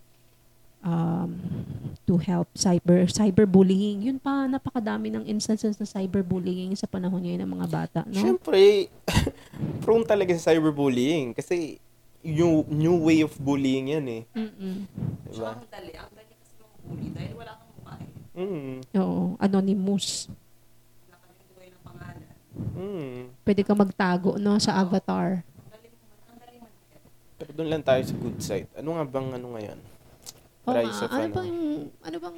um, 0.83 1.29
to 2.07 2.17
help 2.17 2.47
cyber 2.55 3.05
cyberbullying. 3.07 4.07
Yun 4.07 4.17
pa 4.19 4.47
napakadami 4.47 5.11
ng 5.13 5.25
instances 5.27 5.75
na 5.77 5.85
cyberbullying 5.87 6.73
sa 6.75 6.87
panahon 6.87 7.23
ngayon 7.23 7.41
ng 7.45 7.53
mga 7.59 7.67
bata, 7.67 7.99
no? 8.07 8.19
Siyempre, 8.19 8.87
prone 9.83 10.05
talaga 10.07 10.31
sa 10.35 10.51
cyberbullying. 10.51 11.35
Kasi, 11.35 11.79
yung 12.19 12.67
new 12.67 12.99
way 13.07 13.23
of 13.23 13.31
bullying 13.39 13.95
yan 13.95 14.05
eh. 14.07 14.23
Mm-mm. 14.35 14.83
Diba? 15.31 15.55
Ang 15.55 15.67
dali. 15.71 15.91
Ang 15.95 16.11
dali 16.11 16.33
kasi 16.35 16.51
bully 16.83 17.09
dahil 17.15 17.33
wala 17.35 17.51
kang 17.55 17.71
mukha 17.79 17.93
eh. 17.95 18.11
Mm. 18.39 18.75
Oo, 18.99 19.21
anonymous. 19.39 20.27
Nakalinduay 21.07 21.67
ng 21.71 21.83
pangalan. 21.83 22.35
Mm. 22.75 23.19
Pwede 23.47 23.61
ka 23.63 23.71
magtago 23.71 24.35
no 24.35 24.59
sa 24.59 24.75
avatar. 24.83 25.47
Pero 27.39 27.55
doon 27.55 27.71
lang 27.71 27.83
tayo 27.87 28.03
sa 28.03 28.15
good 28.19 28.39
side. 28.43 28.67
Ano 28.75 28.99
nga 28.99 29.07
bang 29.07 29.31
ano 29.31 29.55
ngayon? 29.55 29.79
Nga. 30.71 31.05
of 31.05 31.09
ano 31.09 31.23
ano? 31.23 31.33
bang 31.33 31.51
ano 32.03 32.17
bang 32.19 32.37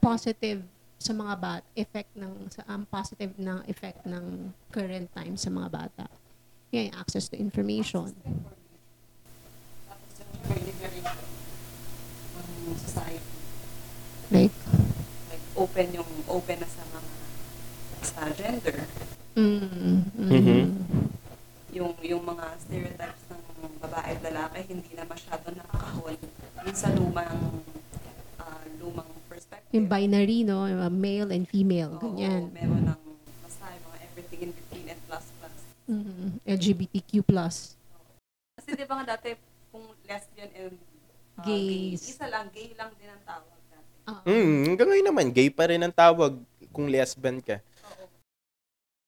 positive 0.00 0.60
sa 1.00 1.12
mga 1.12 1.34
bat 1.36 1.64
effect 1.74 2.12
ng 2.16 2.32
sa 2.52 2.60
ang 2.68 2.84
positive 2.84 3.32
na 3.36 3.64
effect 3.66 4.04
ng 4.04 4.52
current 4.68 5.08
time 5.12 5.34
sa 5.36 5.48
mga 5.48 5.68
bata. 5.68 6.04
Yung 6.70 6.92
access 6.94 7.26
to 7.28 7.36
information. 7.36 8.12
Ng. 8.12 8.46
Like, 14.30 14.54
Like 15.26 15.46
open 15.58 15.86
yung 15.90 16.10
open 16.30 16.58
na 16.62 16.68
sa 16.70 16.82
mga 16.86 17.10
sa 18.00 18.20
gender. 18.30 18.76
mm, 19.34 19.58
mm, 20.14 20.30
Mhm. 20.30 20.60
Yung 21.70 21.92
yung 22.00 22.22
mga 22.22 22.46
stereotypes 22.62 23.22
ng 23.26 23.42
babae 23.82 24.14
at 24.14 24.20
lalaki 24.22 24.58
hindi 24.70 24.94
na 24.94 25.02
masyado 25.02 25.50
nakakahon 25.50 26.14
yung 26.62 26.76
sa 26.76 26.88
lumang 26.90 27.38
ah, 28.36 28.60
lumang 28.76 29.08
perspective. 29.26 29.70
yung 29.70 29.86
binary, 29.86 30.42
no? 30.42 30.64
Yung 30.64 30.80
mga 30.80 30.92
male 30.92 31.30
and 31.32 31.46
female, 31.46 31.92
Oo, 31.94 32.02
ganyan. 32.12 32.50
meron 32.50 32.82
ng 32.86 33.00
basta 33.40 33.64
yung 33.68 33.84
mga 33.86 33.98
everything 34.04 34.40
in 34.42 34.52
between 34.52 34.86
and 34.86 35.00
plus 35.04 35.26
plus. 35.34 35.54
Mm, 35.86 36.28
LGBTQ+. 36.44 37.12
Kasi 38.54 38.68
di 38.70 38.84
ba 38.84 38.94
nga 38.96 39.06
dati 39.10 39.34
kung 39.68 39.86
lesbian 40.04 40.50
and 40.54 40.76
ah, 41.34 41.42
Gays. 41.42 42.00
gay, 42.02 42.12
isa 42.12 42.26
lang, 42.26 42.46
gay 42.50 42.74
lang 42.74 42.90
din 42.94 43.08
ang 43.08 43.22
tawag 43.22 43.48
dati. 43.66 43.90
Ah, 44.04 44.20
Mm, 44.22 44.60
hanggang 44.68 44.88
ngayon 44.88 45.08
naman, 45.08 45.26
gay 45.30 45.48
pa 45.48 45.64
rin 45.66 45.80
ang 45.80 45.92
tawag 45.92 46.36
kung 46.68 46.86
lesbian 46.86 47.38
ka. 47.38 47.58
Oo. 47.84 48.04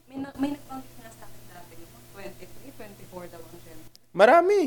May, 0.06 0.16
na, 0.18 0.28
may 0.36 0.50
nagbanggit 0.50 0.94
nga 0.96 1.10
sa 1.10 1.24
akin 1.24 1.42
dati, 1.48 1.72
yung 1.76 1.92
23, 2.16 2.72
24 3.12 3.28
daw 3.28 3.40
ang 3.40 3.60
gender. 3.60 3.88
Marami. 4.12 4.58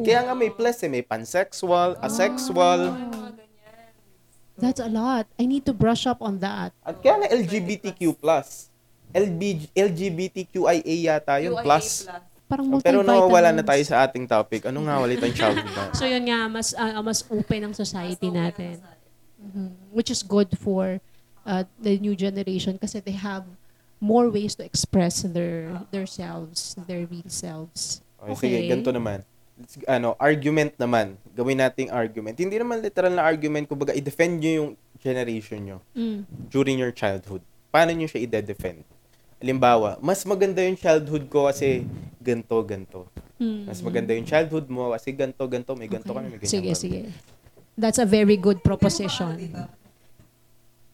Oh, 0.00 0.04
Kaya 0.04 0.20
nga 0.24 0.34
may 0.34 0.48
plus 0.48 0.80
eh. 0.80 0.88
May 0.88 1.04
pansexual, 1.04 2.00
asexual. 2.00 2.80
Mga 2.96 3.32
ganyan. 3.36 3.90
that's 4.56 4.80
a 4.80 4.88
lot. 4.88 5.26
I 5.36 5.44
need 5.44 5.66
to 5.68 5.74
brush 5.76 6.06
up 6.08 6.22
on 6.24 6.40
that. 6.40 6.72
At 6.80 7.02
kaya 7.04 7.20
nga 7.20 7.28
LGBTQ+. 7.28 8.16
LB, 9.12 9.68
LGBTQIA 9.76 10.96
yata 11.12 11.36
yung 11.44 11.60
UIA 11.60 11.64
plus. 11.64 12.08
Parang 12.48 12.80
Pero 12.80 13.00
nawawala 13.04 13.52
na 13.52 13.64
tayo 13.64 13.80
sa 13.84 14.04
ating 14.04 14.24
topic. 14.24 14.68
Ano 14.68 14.84
nga 14.84 15.00
wala 15.00 15.12
tayong 15.12 15.36
child 15.36 15.56
na? 15.76 15.92
So 15.92 16.04
yun 16.08 16.24
nga, 16.28 16.48
mas 16.48 16.72
ah, 16.76 17.00
mas 17.04 17.24
open 17.28 17.68
ang 17.68 17.74
society 17.76 18.28
natin. 18.32 18.80
Mhm. 19.40 19.92
Which 19.92 20.08
is 20.08 20.20
good 20.24 20.52
for 20.60 21.00
uh, 21.44 21.64
the 21.80 21.96
new 22.00 22.16
generation 22.16 22.76
kasi 22.76 23.00
they 23.00 23.16
have 23.16 23.44
more 24.02 24.28
ways 24.28 24.52
to 24.58 24.64
express 24.64 25.24
their 25.24 25.80
their 25.94 26.04
selves, 26.08 26.76
their 26.88 27.08
real 27.08 27.28
selves. 27.28 28.00
Okay, 28.20 28.36
sige, 28.38 28.58
ganito 28.70 28.92
naman. 28.94 29.24
Ano, 29.86 30.14
argument 30.16 30.74
naman. 30.76 31.14
Gawin 31.32 31.58
nating 31.58 31.88
argument. 31.88 32.36
Hindi 32.36 32.58
naman 32.58 32.80
literal 32.80 33.12
na 33.12 33.22
argument. 33.22 33.66
Kumbaga, 33.66 33.92
i-defend 33.92 34.38
nyo 34.38 34.52
yung 34.52 34.70
generation 34.98 35.58
nyo 35.60 35.78
Mm. 35.92 36.22
during 36.48 36.78
your 36.78 36.94
childhood. 36.94 37.42
Paano 37.68 37.90
nyo 37.90 38.06
siya 38.06 38.22
i-defend? 38.22 38.84
Halimbawa, 39.42 39.98
mas 39.98 40.22
maganda 40.22 40.62
yung 40.62 40.78
childhood 40.78 41.26
ko 41.26 41.50
kasi 41.50 41.82
ganto, 42.22 42.54
ganto. 42.62 43.10
Mm. 43.42 43.66
Mas 43.66 43.82
maganda 43.82 44.14
yung 44.14 44.22
childhood 44.22 44.70
mo 44.70 44.94
kasi 44.94 45.10
ganto, 45.10 45.42
ganto, 45.50 45.74
may 45.74 45.90
ganto 45.90 46.06
Okay. 46.06 46.14
kami, 46.14 46.26
may 46.30 46.38
ganyan 46.38 46.54
Sige, 46.54 46.70
kami. 46.70 46.78
sige. 46.78 47.00
That's 47.74 47.98
a 47.98 48.06
very 48.06 48.38
good 48.38 48.62
proposition. 48.62 49.34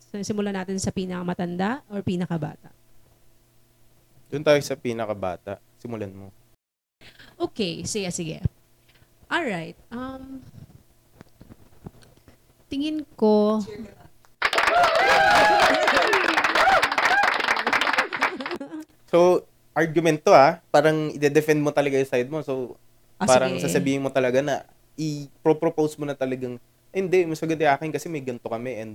So, 0.09 0.17
simulan 0.25 0.57
natin 0.57 0.81
sa 0.81 0.89
pinakamatanda 0.89 1.85
or 1.93 2.01
pinakabata. 2.01 2.73
Doon 4.33 4.41
tayo 4.41 4.61
sa 4.65 4.73
pinakabata. 4.73 5.61
Simulan 5.77 6.09
mo. 6.09 6.33
Okay, 7.37 7.85
sige, 7.85 8.09
sige. 8.09 8.41
Alright. 9.29 9.77
Um, 9.93 10.41
tingin 12.73 13.05
ko, 13.17 13.61
So, 19.09 19.49
argument 19.73 20.21
to 20.25 20.33
ah. 20.37 20.61
Parang 20.69 21.09
i-defend 21.17 21.65
mo 21.65 21.73
talaga 21.73 21.97
yung 21.97 22.09
side 22.09 22.29
mo. 22.29 22.45
So, 22.45 22.77
Ah, 23.19 23.27
parang 23.27 23.59
sige. 23.59 23.67
sasabihin 23.67 24.05
mo 24.05 24.15
talaga 24.15 24.39
na 24.39 24.63
i-propose 24.95 25.99
mo 25.99 26.07
na 26.07 26.15
talagang 26.15 26.55
"Eh, 26.95 27.03
hindi, 27.03 27.27
mas 27.27 27.43
maganda 27.43 27.67
yung 27.67 27.75
akin 27.75 27.91
kasi 27.91 28.07
may 28.07 28.23
ganto 28.23 28.47
kami 28.47 28.79
and 28.79 28.93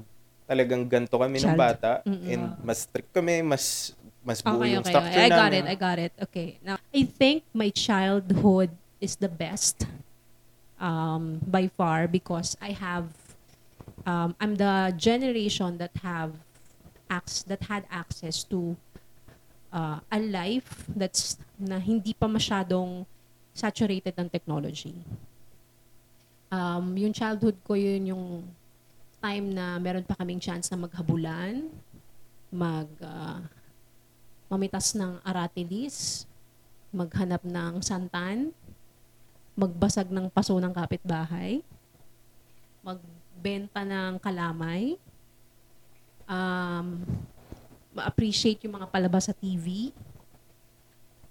talagang 0.48 0.88
ganto 0.88 1.20
kami 1.20 1.44
ng 1.44 1.52
Child. 1.52 1.60
bata 1.60 1.92
Mm-mm. 2.08 2.28
and 2.32 2.44
mas 2.64 2.88
strict 2.88 3.12
kami, 3.12 3.44
mas 3.44 3.92
mas 4.24 4.40
buo 4.40 4.64
Okay, 4.64 4.80
yung 4.80 4.84
okay, 4.84 4.92
structure 4.96 5.12
okay. 5.12 5.28
I 5.28 5.30
got 5.30 5.52
namin. 5.52 5.60
it, 5.60 5.66
I 5.68 5.76
got 5.76 5.98
it. 6.00 6.14
Okay. 6.24 6.48
Now, 6.64 6.78
I 6.96 7.04
think 7.04 7.44
my 7.52 7.68
childhood 7.68 8.72
is 9.04 9.20
the 9.20 9.28
best 9.28 9.84
um, 10.84 11.40
by 11.48 11.72
far 11.72 12.12
because 12.12 12.60
I 12.60 12.76
have, 12.76 13.08
um, 14.06 14.36
I'm 14.44 14.60
the 14.60 14.92
generation 15.00 15.80
that 15.80 15.96
have 16.04 16.36
acts 17.10 17.48
that 17.48 17.64
had 17.64 17.88
access 17.88 18.44
to 18.52 18.76
uh, 19.72 20.04
a 20.12 20.20
life 20.20 20.84
that's 20.92 21.40
na 21.56 21.80
hindi 21.80 22.12
pa 22.12 22.28
masyadong 22.28 23.08
saturated 23.56 24.12
ng 24.20 24.28
technology. 24.28 24.94
Um, 26.52 26.94
yung 27.00 27.16
childhood 27.16 27.56
ko 27.64 27.74
yun 27.74 28.14
yung 28.14 28.26
time 29.24 29.56
na 29.56 29.80
meron 29.80 30.04
pa 30.04 30.20
kaming 30.20 30.44
chance 30.44 30.68
na 30.68 30.78
maghabulan, 30.78 31.72
mag 32.52 32.86
ah, 33.02 33.42
mamitas 34.52 34.94
ng 34.94 35.18
aratilis, 35.26 36.28
maghanap 36.94 37.42
ng 37.42 37.82
santan, 37.82 38.54
magbasag 39.54 40.10
ng 40.10 40.30
paso 40.30 40.58
ng 40.58 40.74
kapitbahay, 40.74 41.62
magbenta 42.82 43.86
ng 43.86 44.18
kalamay, 44.18 44.98
um, 46.26 47.02
ma-appreciate 47.94 48.66
yung 48.66 48.82
mga 48.82 48.90
palabas 48.90 49.30
sa 49.30 49.36
TV, 49.36 49.94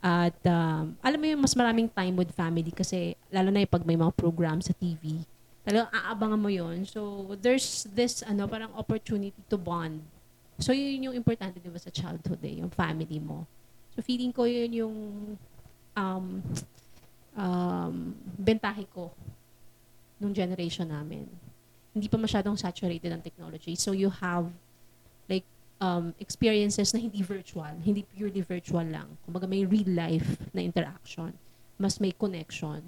at 0.02 0.34
um, 0.50 0.98
alam 0.98 1.18
mo 1.18 1.26
yung 1.30 1.42
mas 1.46 1.54
maraming 1.54 1.86
time 1.86 2.18
with 2.18 2.34
family 2.34 2.74
kasi 2.74 3.14
lalo 3.30 3.54
na 3.54 3.62
yung 3.62 3.70
pag 3.70 3.86
may 3.86 3.94
mga 3.94 4.10
program 4.18 4.58
sa 4.58 4.74
TV, 4.74 5.22
talagang 5.62 5.94
aabangan 5.94 6.40
mo 6.42 6.50
yon 6.50 6.82
So, 6.82 7.30
there's 7.38 7.86
this 7.94 8.26
ano 8.26 8.50
parang 8.50 8.74
opportunity 8.74 9.38
to 9.46 9.54
bond. 9.54 10.02
So, 10.58 10.74
yun 10.74 11.10
yung 11.10 11.14
importante 11.14 11.62
di 11.62 11.70
ba 11.70 11.78
sa 11.78 11.94
childhood 11.94 12.42
eh, 12.42 12.58
yung 12.58 12.70
family 12.74 13.22
mo. 13.22 13.46
So, 13.94 14.02
feeling 14.02 14.34
ko 14.34 14.42
yun 14.42 14.70
yung 14.74 14.96
um, 15.94 16.42
um, 17.36 18.14
bentahe 18.38 18.86
ko 18.92 19.10
nung 20.20 20.32
generation 20.32 20.88
namin. 20.88 21.26
Hindi 21.92 22.08
pa 22.08 22.16
masyadong 22.16 22.56
saturated 22.56 23.12
ang 23.12 23.20
technology. 23.20 23.76
So, 23.76 23.92
you 23.92 24.08
have 24.08 24.48
like 25.28 25.44
um, 25.80 26.14
experiences 26.20 26.94
na 26.94 27.00
hindi 27.00 27.20
virtual, 27.22 27.74
hindi 27.82 28.06
purely 28.06 28.40
virtual 28.40 28.86
lang. 28.86 29.18
Kumbaga 29.26 29.50
may 29.50 29.66
real 29.66 29.90
life 29.92 30.38
na 30.54 30.62
interaction. 30.62 31.34
Mas 31.76 31.98
may 31.98 32.12
connection. 32.14 32.80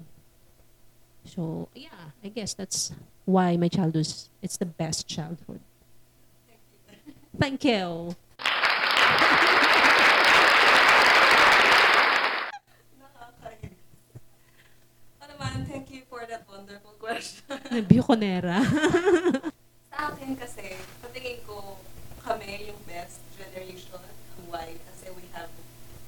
So, 1.25 1.67
yeah, 1.73 2.13
I 2.23 2.29
guess 2.29 2.53
that's 2.53 2.93
why 3.25 3.57
my 3.57 3.67
childhood, 3.67 4.07
it's 4.41 4.57
the 4.57 4.69
best 4.69 5.07
childhood. 5.09 5.59
Thank 7.35 7.65
you. 7.65 8.15
Nakakahiya. 12.95 13.75
Ano 15.19 15.31
naman, 15.35 15.67
thank 15.67 15.91
you 15.91 16.07
for 16.07 16.23
that 16.29 16.47
wonderful 16.47 16.95
Biconera. 17.89 18.61
Sa 19.91 20.11
akin 20.11 20.35
kasi, 20.35 20.75
sa 20.99 21.07
tingin 21.09 21.39
ko, 21.43 21.79
kami 22.19 22.67
yung 22.67 22.79
best 22.83 23.23
generation. 23.33 23.95
Why? 24.45 24.75
Kasi 24.85 25.07
we 25.15 25.23
have 25.31 25.47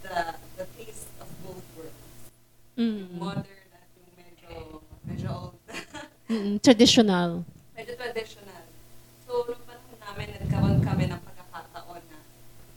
the 0.03 0.15
the 0.55 0.65
taste 0.75 1.07
of 1.17 1.27
both 1.39 1.63
worlds. 1.73 2.03
mm. 2.75 3.07
Modern 3.15 3.47
at 3.71 3.87
yung 3.95 4.11
medyo, 4.13 4.51
medyo 5.03 5.29
old. 5.31 5.57
Mm, 6.27 6.59
traditional. 6.59 7.47
So, 9.23 9.47
nung 9.47 9.63
panahon 9.63 9.95
namin, 9.97 10.27
nagkaroon 10.35 10.83
kami 10.83 11.07
ng 11.07 11.21
pagkakataon 11.23 12.03
na, 12.03 12.19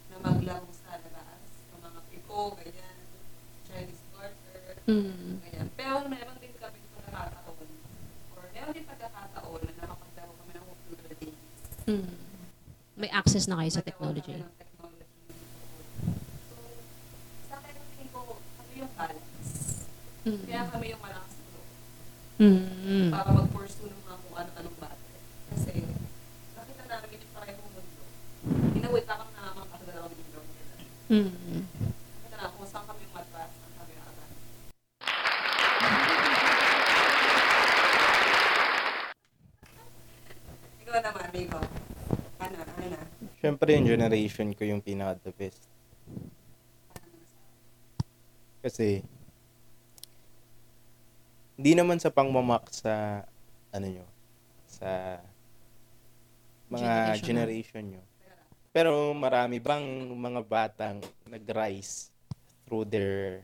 na 0.07 0.17
maglaro 0.23 0.71
sa 0.71 0.95
labas, 0.95 1.43
ng 1.67 1.83
mga 1.83 2.01
piko, 2.07 2.55
ganyan, 2.55 2.99
Chinese 3.67 4.03
garter, 4.15 4.79
Mm. 4.87 5.43
ganyan. 5.43 5.67
Pero 5.75 6.07
meron 6.07 6.39
din 6.39 6.55
kami 6.55 6.79
pagkakataon, 6.95 7.67
or 8.33 8.43
meron 8.49 8.71
din 8.71 8.87
pagkakataon 8.87 9.61
na 9.61 9.73
nakapaglaro 9.83 10.31
kami 10.33 10.53
ng 10.55 10.65
computer 10.65 11.11
games. 11.19 11.43
Mm. 11.91 12.15
May 12.97 13.11
access 13.11 13.51
na 13.51 13.59
kayo 13.59 13.71
sa 13.73 13.83
Nagkaroon 13.83 14.15
technology. 14.15 14.35
kami 14.39 14.47
ng 14.47 14.59
technology. 14.63 15.07
So, 16.47 16.55
sa 17.47 17.59
akin, 17.59 17.75
tingin 17.91 18.09
ko, 18.11 18.39
kami 18.39 18.73
yung 18.79 18.93
balance. 18.95 19.51
Mm. 20.23 20.43
Kaya 20.47 20.63
kami 20.71 20.87
yung 20.95 21.03
malakas 21.03 21.35
loob. 21.35 21.67
Mm. 22.41 23.13
para 23.13 23.37
mag-pursue 23.37 23.85
ng 23.85 24.01
mga 24.01 24.17
kung 24.19 24.33
ano-anong 24.35 24.79
bagay. 24.81 25.13
Kasi, 25.53 25.73
nakita 26.57 26.85
namin 26.89 27.21
yung 27.21 27.33
parehong 27.33 27.69
mundo. 27.69 28.03
In 28.73 28.85
a 28.85 28.89
way, 28.89 29.05
parang 29.05 29.29
namamang 29.31 29.85
dalawang 29.85 30.09
mundo. 30.11 30.41
Mm. 31.13 31.69
Nakita 31.69 32.37
na 32.39 32.49
kung 32.51 32.65
saan 32.65 32.89
kami 32.89 33.05
matras, 33.13 33.53
saan 33.53 33.73
kami 33.77 33.93
aabang. 33.95 34.33
Ikaw 40.81 40.97
naman, 40.99 41.23
amigo. 41.29 41.61
Ano, 42.41 42.57
ano 42.57 42.85
na? 42.89 43.01
Siyempre 43.37 43.69
yung 43.73 43.80
generation 43.91 44.49
ko 44.55 44.63
yung 44.63 44.83
pinaka 44.85 45.19
the 45.27 45.33
best. 45.35 45.67
Kasi, 48.61 49.01
hindi 51.57 51.73
naman 51.73 52.01
sa 52.01 52.13
pangmamak 52.13 52.69
sa, 52.73 53.25
ano 53.73 53.87
nyo, 53.89 54.07
sa 54.69 55.21
mga 56.71 56.91
Generation 57.21 57.25
generation 57.27 57.85
nyo. 57.85 58.03
Pero 58.71 59.11
marami 59.11 59.59
bang 59.59 59.85
mga 60.15 60.41
batang 60.47 61.03
nag-rise 61.27 62.15
through 62.63 62.87
their, 62.87 63.43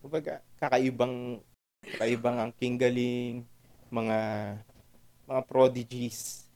kumbaga, 0.00 0.40
kakaibang, 0.56 1.44
kakaibang 1.84 2.36
ang 2.40 2.52
galing, 2.56 3.44
mga, 3.92 4.18
mga 5.28 5.42
prodigies. 5.44 6.48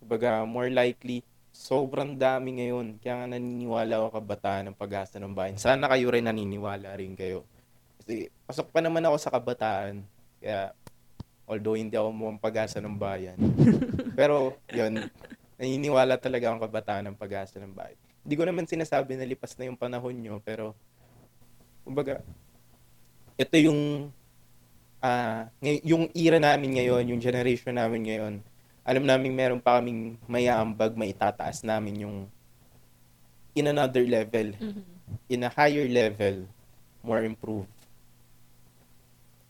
Kumbaga, 0.00 0.42
more 0.48 0.72
likely, 0.72 1.20
sobrang 1.56 2.12
dami 2.20 2.60
ngayon. 2.60 3.00
Kaya 3.00 3.24
nga 3.24 3.26
naniniwala 3.32 4.04
ako 4.04 4.20
kabataan 4.20 4.62
ng 4.70 4.76
pag-asa 4.76 5.16
ng 5.16 5.32
bayan. 5.32 5.56
Sana 5.56 5.88
kayo 5.88 6.12
rin 6.12 6.28
naniniwala 6.28 6.92
rin 7.00 7.16
kayo. 7.16 7.48
Kasi 7.96 8.28
pasok 8.44 8.68
pa 8.68 8.84
naman 8.84 9.02
ako 9.08 9.16
sa 9.16 9.32
kabataan. 9.32 10.04
Kaya, 10.36 10.76
although 11.48 11.74
hindi 11.74 11.96
ako 11.96 12.12
mukhang 12.12 12.42
pag-asa 12.44 12.78
ng 12.84 12.96
bayan. 13.00 13.38
Pero, 14.18 14.60
yun, 14.68 15.08
naniniwala 15.56 16.20
talaga 16.20 16.52
ang 16.52 16.60
kabataan 16.60 17.08
ng 17.10 17.16
pag-asa 17.16 17.56
ng 17.56 17.72
bayan. 17.72 17.98
Hindi 18.26 18.34
ko 18.36 18.44
naman 18.44 18.68
sinasabi 18.68 19.16
na 19.16 19.24
lipas 19.24 19.56
na 19.56 19.70
yung 19.70 19.78
panahon 19.78 20.18
nyo, 20.18 20.42
pero, 20.42 20.74
kumbaga, 21.86 22.26
ito 23.38 23.54
yung, 23.54 24.10
ngay- 25.62 25.86
yung 25.86 26.10
era 26.10 26.42
namin 26.42 26.74
ngayon, 26.74 27.06
yung 27.14 27.22
generation 27.22 27.78
namin 27.78 28.02
ngayon, 28.02 28.34
alam 28.86 29.02
namin 29.02 29.34
meron 29.34 29.58
pa 29.58 29.82
kaming 29.82 30.14
mayaambag, 30.30 30.94
maitataas 30.94 31.66
namin 31.66 32.06
yung 32.06 32.18
in 33.50 33.66
another 33.66 34.06
level, 34.06 34.54
Mhm. 34.54 34.82
in 35.26 35.42
a 35.42 35.50
higher 35.50 35.90
level, 35.90 36.46
more 37.02 37.26
improved. 37.26 37.72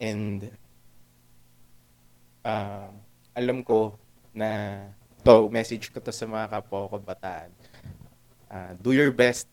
And 0.00 0.48
ah, 2.40 2.88
alam 3.36 3.60
ko 3.60 4.00
na 4.32 4.80
to 5.20 5.52
message 5.52 5.92
ko 5.92 6.00
to 6.00 6.14
sa 6.14 6.24
mga 6.24 6.46
kapwa 6.48 6.88
ko 6.88 6.96
kabataan. 6.96 7.50
Ah, 8.48 8.72
do 8.78 8.96
your 8.96 9.12
best 9.12 9.50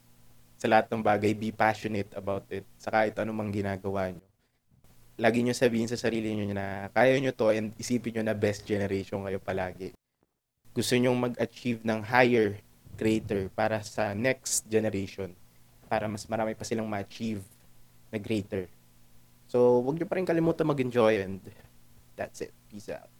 sa 0.55 0.71
lahat 0.71 0.87
ng 0.87 1.03
bagay, 1.03 1.35
be 1.35 1.51
passionate 1.51 2.13
about 2.15 2.47
it 2.47 2.63
sa 2.79 2.87
kahit 2.87 3.19
anumang 3.19 3.51
ginagawa 3.51 4.15
nyo. 4.15 4.32
Lagi 5.13 5.45
nyo 5.45 5.53
sabihin 5.53 5.85
sa 5.85 5.93
sarili 5.93 6.33
nyo 6.33 6.49
na 6.57 6.89
kaya 6.89 7.21
nyo 7.21 7.29
to 7.37 7.53
and 7.53 7.69
isipin 7.77 8.17
nyo 8.17 8.23
na 8.25 8.33
best 8.33 8.65
generation 8.65 9.21
kayo 9.21 9.37
palagi. 9.37 9.93
Gusto 10.73 10.97
nyo 10.97 11.13
mag-achieve 11.13 11.85
ng 11.85 12.01
higher, 12.01 12.57
greater 12.97 13.45
para 13.53 13.77
sa 13.85 14.17
next 14.17 14.65
generation 14.65 15.29
para 15.85 16.09
mas 16.09 16.25
marami 16.25 16.57
pa 16.57 16.65
silang 16.65 16.89
ma-achieve 16.89 17.45
na 18.09 18.17
greater. 18.17 18.65
So, 19.45 19.85
huwag 19.85 20.01
nyo 20.01 20.09
pa 20.09 20.17
rin 20.17 20.25
kalimutan 20.25 20.65
mag-enjoy 20.65 21.21
and 21.21 21.37
that's 22.17 22.41
it. 22.41 22.49
Peace 22.73 22.89
out. 22.89 23.13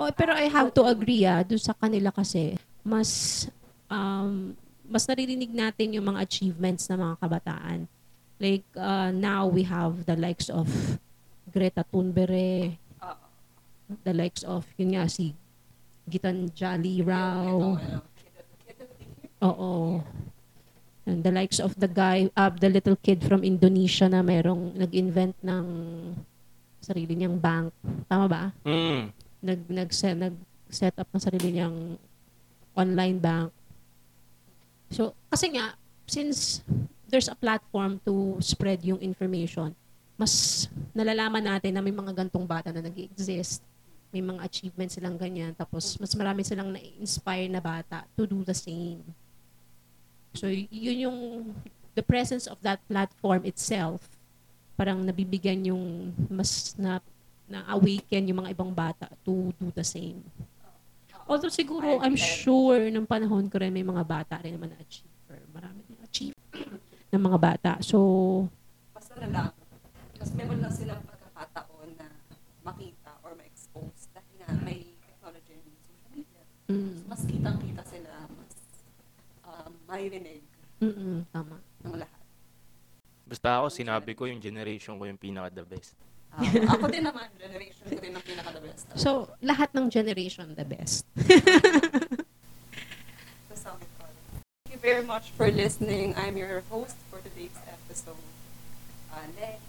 Oh, 0.00 0.08
pero 0.16 0.32
I 0.32 0.48
have 0.48 0.72
to 0.80 0.88
agree 0.88 1.28
ah, 1.28 1.44
dun 1.44 1.60
sa 1.60 1.76
kanila 1.76 2.08
kasi 2.08 2.56
mas 2.80 3.44
um, 3.92 4.56
mas 4.84 5.08
naririnig 5.08 5.50
natin 5.50 5.96
yung 5.96 6.06
mga 6.14 6.22
achievements 6.22 6.88
ng 6.88 7.00
mga 7.00 7.14
kabataan. 7.20 7.78
Like 8.38 8.66
uh, 8.76 9.10
now 9.14 9.48
we 9.48 9.64
have 9.64 10.04
the 10.04 10.16
likes 10.18 10.50
of 10.52 10.68
Greta 11.48 11.86
Thunberg, 11.88 12.76
the 14.02 14.14
likes 14.14 14.42
of 14.42 14.66
yun 14.76 14.98
nga 14.98 15.08
si 15.08 15.32
Gitanjali 16.04 17.00
Ito, 17.00 17.06
Rao. 17.08 17.56
Oo. 19.44 20.02
And 21.04 21.20
the 21.20 21.32
likes 21.32 21.60
of 21.60 21.76
the 21.76 21.88
guy, 21.88 22.32
uh, 22.32 22.48
the 22.48 22.72
little 22.72 22.96
kid 22.96 23.20
from 23.20 23.44
Indonesia 23.44 24.08
na 24.08 24.24
merong 24.24 24.72
nag-invent 24.72 25.36
ng 25.44 25.66
sarili 26.80 27.12
niyang 27.12 27.36
bank. 27.36 27.72
Tama 28.08 28.26
ba? 28.28 28.42
Mm. 28.64 29.12
nag 29.44 29.60
nag 29.68 29.90
set, 29.92 30.16
nag 30.16 30.32
set 30.72 30.96
up 30.96 31.08
ng 31.12 31.20
sarili 31.20 31.48
niyang 31.52 32.00
online 32.72 33.20
bank. 33.20 33.52
So, 34.94 35.10
kasi 35.26 35.50
nga 35.58 35.74
since 36.06 36.62
there's 37.10 37.26
a 37.26 37.34
platform 37.34 37.98
to 38.06 38.38
spread 38.38 38.78
yung 38.86 39.02
information, 39.02 39.74
mas 40.14 40.66
nalalaman 40.94 41.42
natin 41.42 41.74
na 41.74 41.82
may 41.82 41.90
mga 41.90 42.14
gantong 42.14 42.46
bata 42.46 42.70
na 42.70 42.78
nag-exist 42.78 43.58
may 44.14 44.22
mga 44.22 44.46
achievements 44.46 44.94
silang 44.94 45.18
ganyan. 45.18 45.50
Tapos, 45.58 45.98
mas 45.98 46.14
marami 46.14 46.46
silang 46.46 46.70
na-inspire 46.70 47.50
na 47.50 47.58
bata 47.58 48.06
to 48.14 48.30
do 48.30 48.46
the 48.46 48.54
same. 48.54 49.02
So, 50.38 50.46
yun 50.46 51.10
yung, 51.10 51.18
the 51.98 52.02
presence 52.06 52.46
of 52.46 52.62
that 52.62 52.78
platform 52.86 53.42
itself, 53.42 54.06
parang 54.78 55.02
nabibigyan 55.02 55.66
yung 55.66 56.14
mas 56.30 56.78
na, 56.78 57.02
na-awaken 57.50 58.30
yung 58.30 58.38
mga 58.46 58.54
ibang 58.54 58.70
bata 58.70 59.10
to 59.26 59.50
do 59.58 59.74
the 59.74 59.82
same. 59.82 60.22
Although 61.24 61.48
siguro, 61.48 62.00
I'm 62.00 62.14
sure, 62.14 62.92
nung 62.92 63.08
panahon 63.08 63.48
ko 63.48 63.56
rin, 63.56 63.72
may 63.72 63.82
mga 63.82 64.04
bata 64.04 64.36
rin 64.38 64.54
naman 64.54 64.76
na-achieve. 64.76 65.08
Or 65.26 65.40
marami 65.50 65.80
rin 65.82 65.96
achieve 66.04 66.36
ng 67.12 67.22
mga 67.22 67.38
bata. 67.40 67.72
So, 67.80 67.98
Basta 68.92 69.16
na 69.18 69.28
lang. 69.28 69.48
Mas 70.14 70.30
meron 70.32 70.60
lang 70.60 70.70
silang 70.70 71.00
pagkakataon 71.00 71.88
na 71.96 72.06
makita 72.62 73.16
or 73.24 73.32
ma-expose 73.34 74.08
dahil 74.12 74.32
nga 74.38 74.48
may 74.60 74.92
technology 75.00 75.52
and 75.56 75.64
social 75.80 76.10
media. 76.12 76.42
mm, 76.68 76.96
Mas 77.08 77.20
kitang-kita 77.24 77.82
sila, 77.84 78.12
mas 78.30 78.52
um, 79.44 79.72
maririnig 79.84 80.44
mm, 80.80 81.28
tama. 81.28 81.56
ng 81.82 81.96
lahat. 81.96 82.20
Basta 83.24 83.48
ako, 83.58 83.66
sinabi 83.72 84.12
ko 84.12 84.28
yung 84.28 84.38
generation 84.38 85.00
ko 85.00 85.08
yung 85.08 85.16
pinaka-the 85.16 85.64
best. 85.64 85.96
Ah, 86.34 86.74
ako 86.74 86.90
din 86.90 87.06
naman, 87.06 87.30
generation 87.38 87.86
ko 87.86 87.94
din 87.94 88.10
ang 88.10 88.24
pinaka-the 88.26 88.58
best. 88.66 88.90
So, 88.98 89.30
lahat 89.38 89.70
ng 89.70 89.86
generation 89.86 90.50
the 90.58 90.66
best. 90.66 91.06
Thank 94.64 94.74
you 94.74 94.80
very 94.82 95.06
much 95.06 95.30
for 95.38 95.46
listening. 95.46 96.10
I'm 96.18 96.34
your 96.34 96.66
host 96.66 96.98
for 97.06 97.22
today's 97.22 97.54
episode. 97.70 98.18
Uh, 99.14 99.30
Le, 99.38 99.62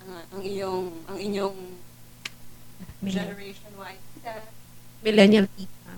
ang, 0.00 0.10
ang 0.32 0.40
iyong, 0.40 0.88
ang 1.04 1.18
inyong 1.20 1.58
Generation 3.02 3.72
Y 3.76 3.92
tita. 4.14 4.32
Millennial 5.02 5.46
tita. 5.50 5.92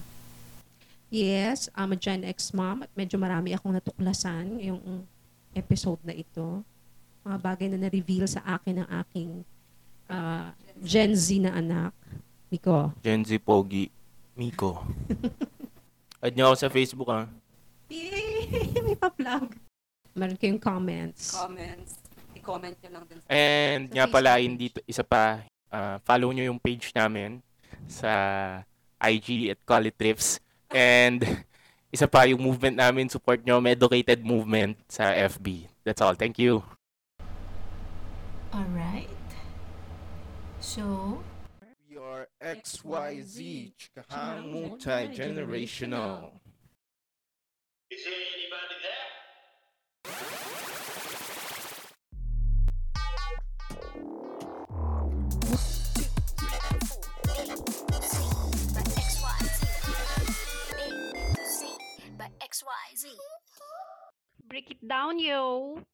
Yes, 1.12 1.68
I'm 1.76 1.92
a 1.92 1.99
Gen 2.01 2.24
X 2.24 2.51
mom 2.57 2.82
at 2.82 2.90
medyo 2.97 3.20
marami 3.20 3.53
akong 3.55 3.76
natuklasan 3.76 4.59
ngayong 4.59 5.05
episode 5.55 6.01
na 6.03 6.16
ito. 6.16 6.64
Mga 7.22 7.38
bagay 7.38 7.66
na 7.70 7.78
na-reveal 7.86 8.26
sa 8.26 8.42
akin 8.42 8.82
ng 8.82 8.88
aking 9.05 9.45
ah, 10.09 10.52
Gen 10.82 11.14
Z 11.14 11.38
na 11.40 11.57
anak. 11.57 11.92
Miko. 12.50 12.92
Gen 13.02 13.24
Z 13.24 13.38
Pogi, 13.42 13.90
Miko. 14.38 14.82
Add 16.24 16.32
niyo 16.34 16.52
ako 16.52 16.57
sa 16.57 16.70
Facebook, 16.72 17.11
ah. 17.12 17.28
Yay! 17.92 18.48
May 18.84 18.96
pa-plug. 18.96 19.52
Meron 20.14 20.38
kayong 20.38 20.62
comments. 20.62 21.34
Comments. 21.34 21.90
I-comment 22.32 22.76
nyo 22.80 22.90
lang 22.94 23.05
din 23.11 23.18
sa 23.18 23.26
And 23.28 23.82
Sa 23.90 23.94
nga 23.98 24.07
pala, 24.07 24.30
hindi 24.40 24.70
isa 24.88 25.05
pa, 25.05 25.42
ah, 25.68 25.98
follow 26.07 26.30
nyo 26.30 26.46
yung 26.46 26.61
page 26.61 26.94
namin 26.94 27.42
sa 27.90 28.11
IG 29.02 29.52
at 29.52 29.61
Call 29.66 29.90
It 29.90 29.96
Trips. 29.98 30.40
And 30.72 31.20
isa 31.94 32.09
pa, 32.09 32.24
yung 32.24 32.40
movement 32.40 32.78
namin, 32.78 33.11
support 33.11 33.42
nyo, 33.42 33.61
Medicated 33.61 34.24
Movement 34.24 34.78
sa 34.88 35.12
FB. 35.12 35.68
That's 35.84 36.00
all. 36.00 36.16
Thank 36.16 36.40
you. 36.40 36.64
Alright. 38.55 39.13
So, 40.64 41.20
We 41.94 42.00
are 42.00 42.26
XYZ, 42.42 43.70
chikahang 43.78 44.50
multi-generational. 44.50 46.32
Is 47.92 48.02
there 48.02 48.16
anybody 48.16 48.76
there? 48.82 49.04
But 58.74 58.88
XYZ. 58.98 59.60
A 60.80 60.88
to 61.36 61.44
Z. 61.44 61.60
But 62.16 62.32
XYZ. 62.40 63.04
Break 64.48 64.70
it 64.72 64.80
down, 64.88 65.20
yo. 65.20 65.78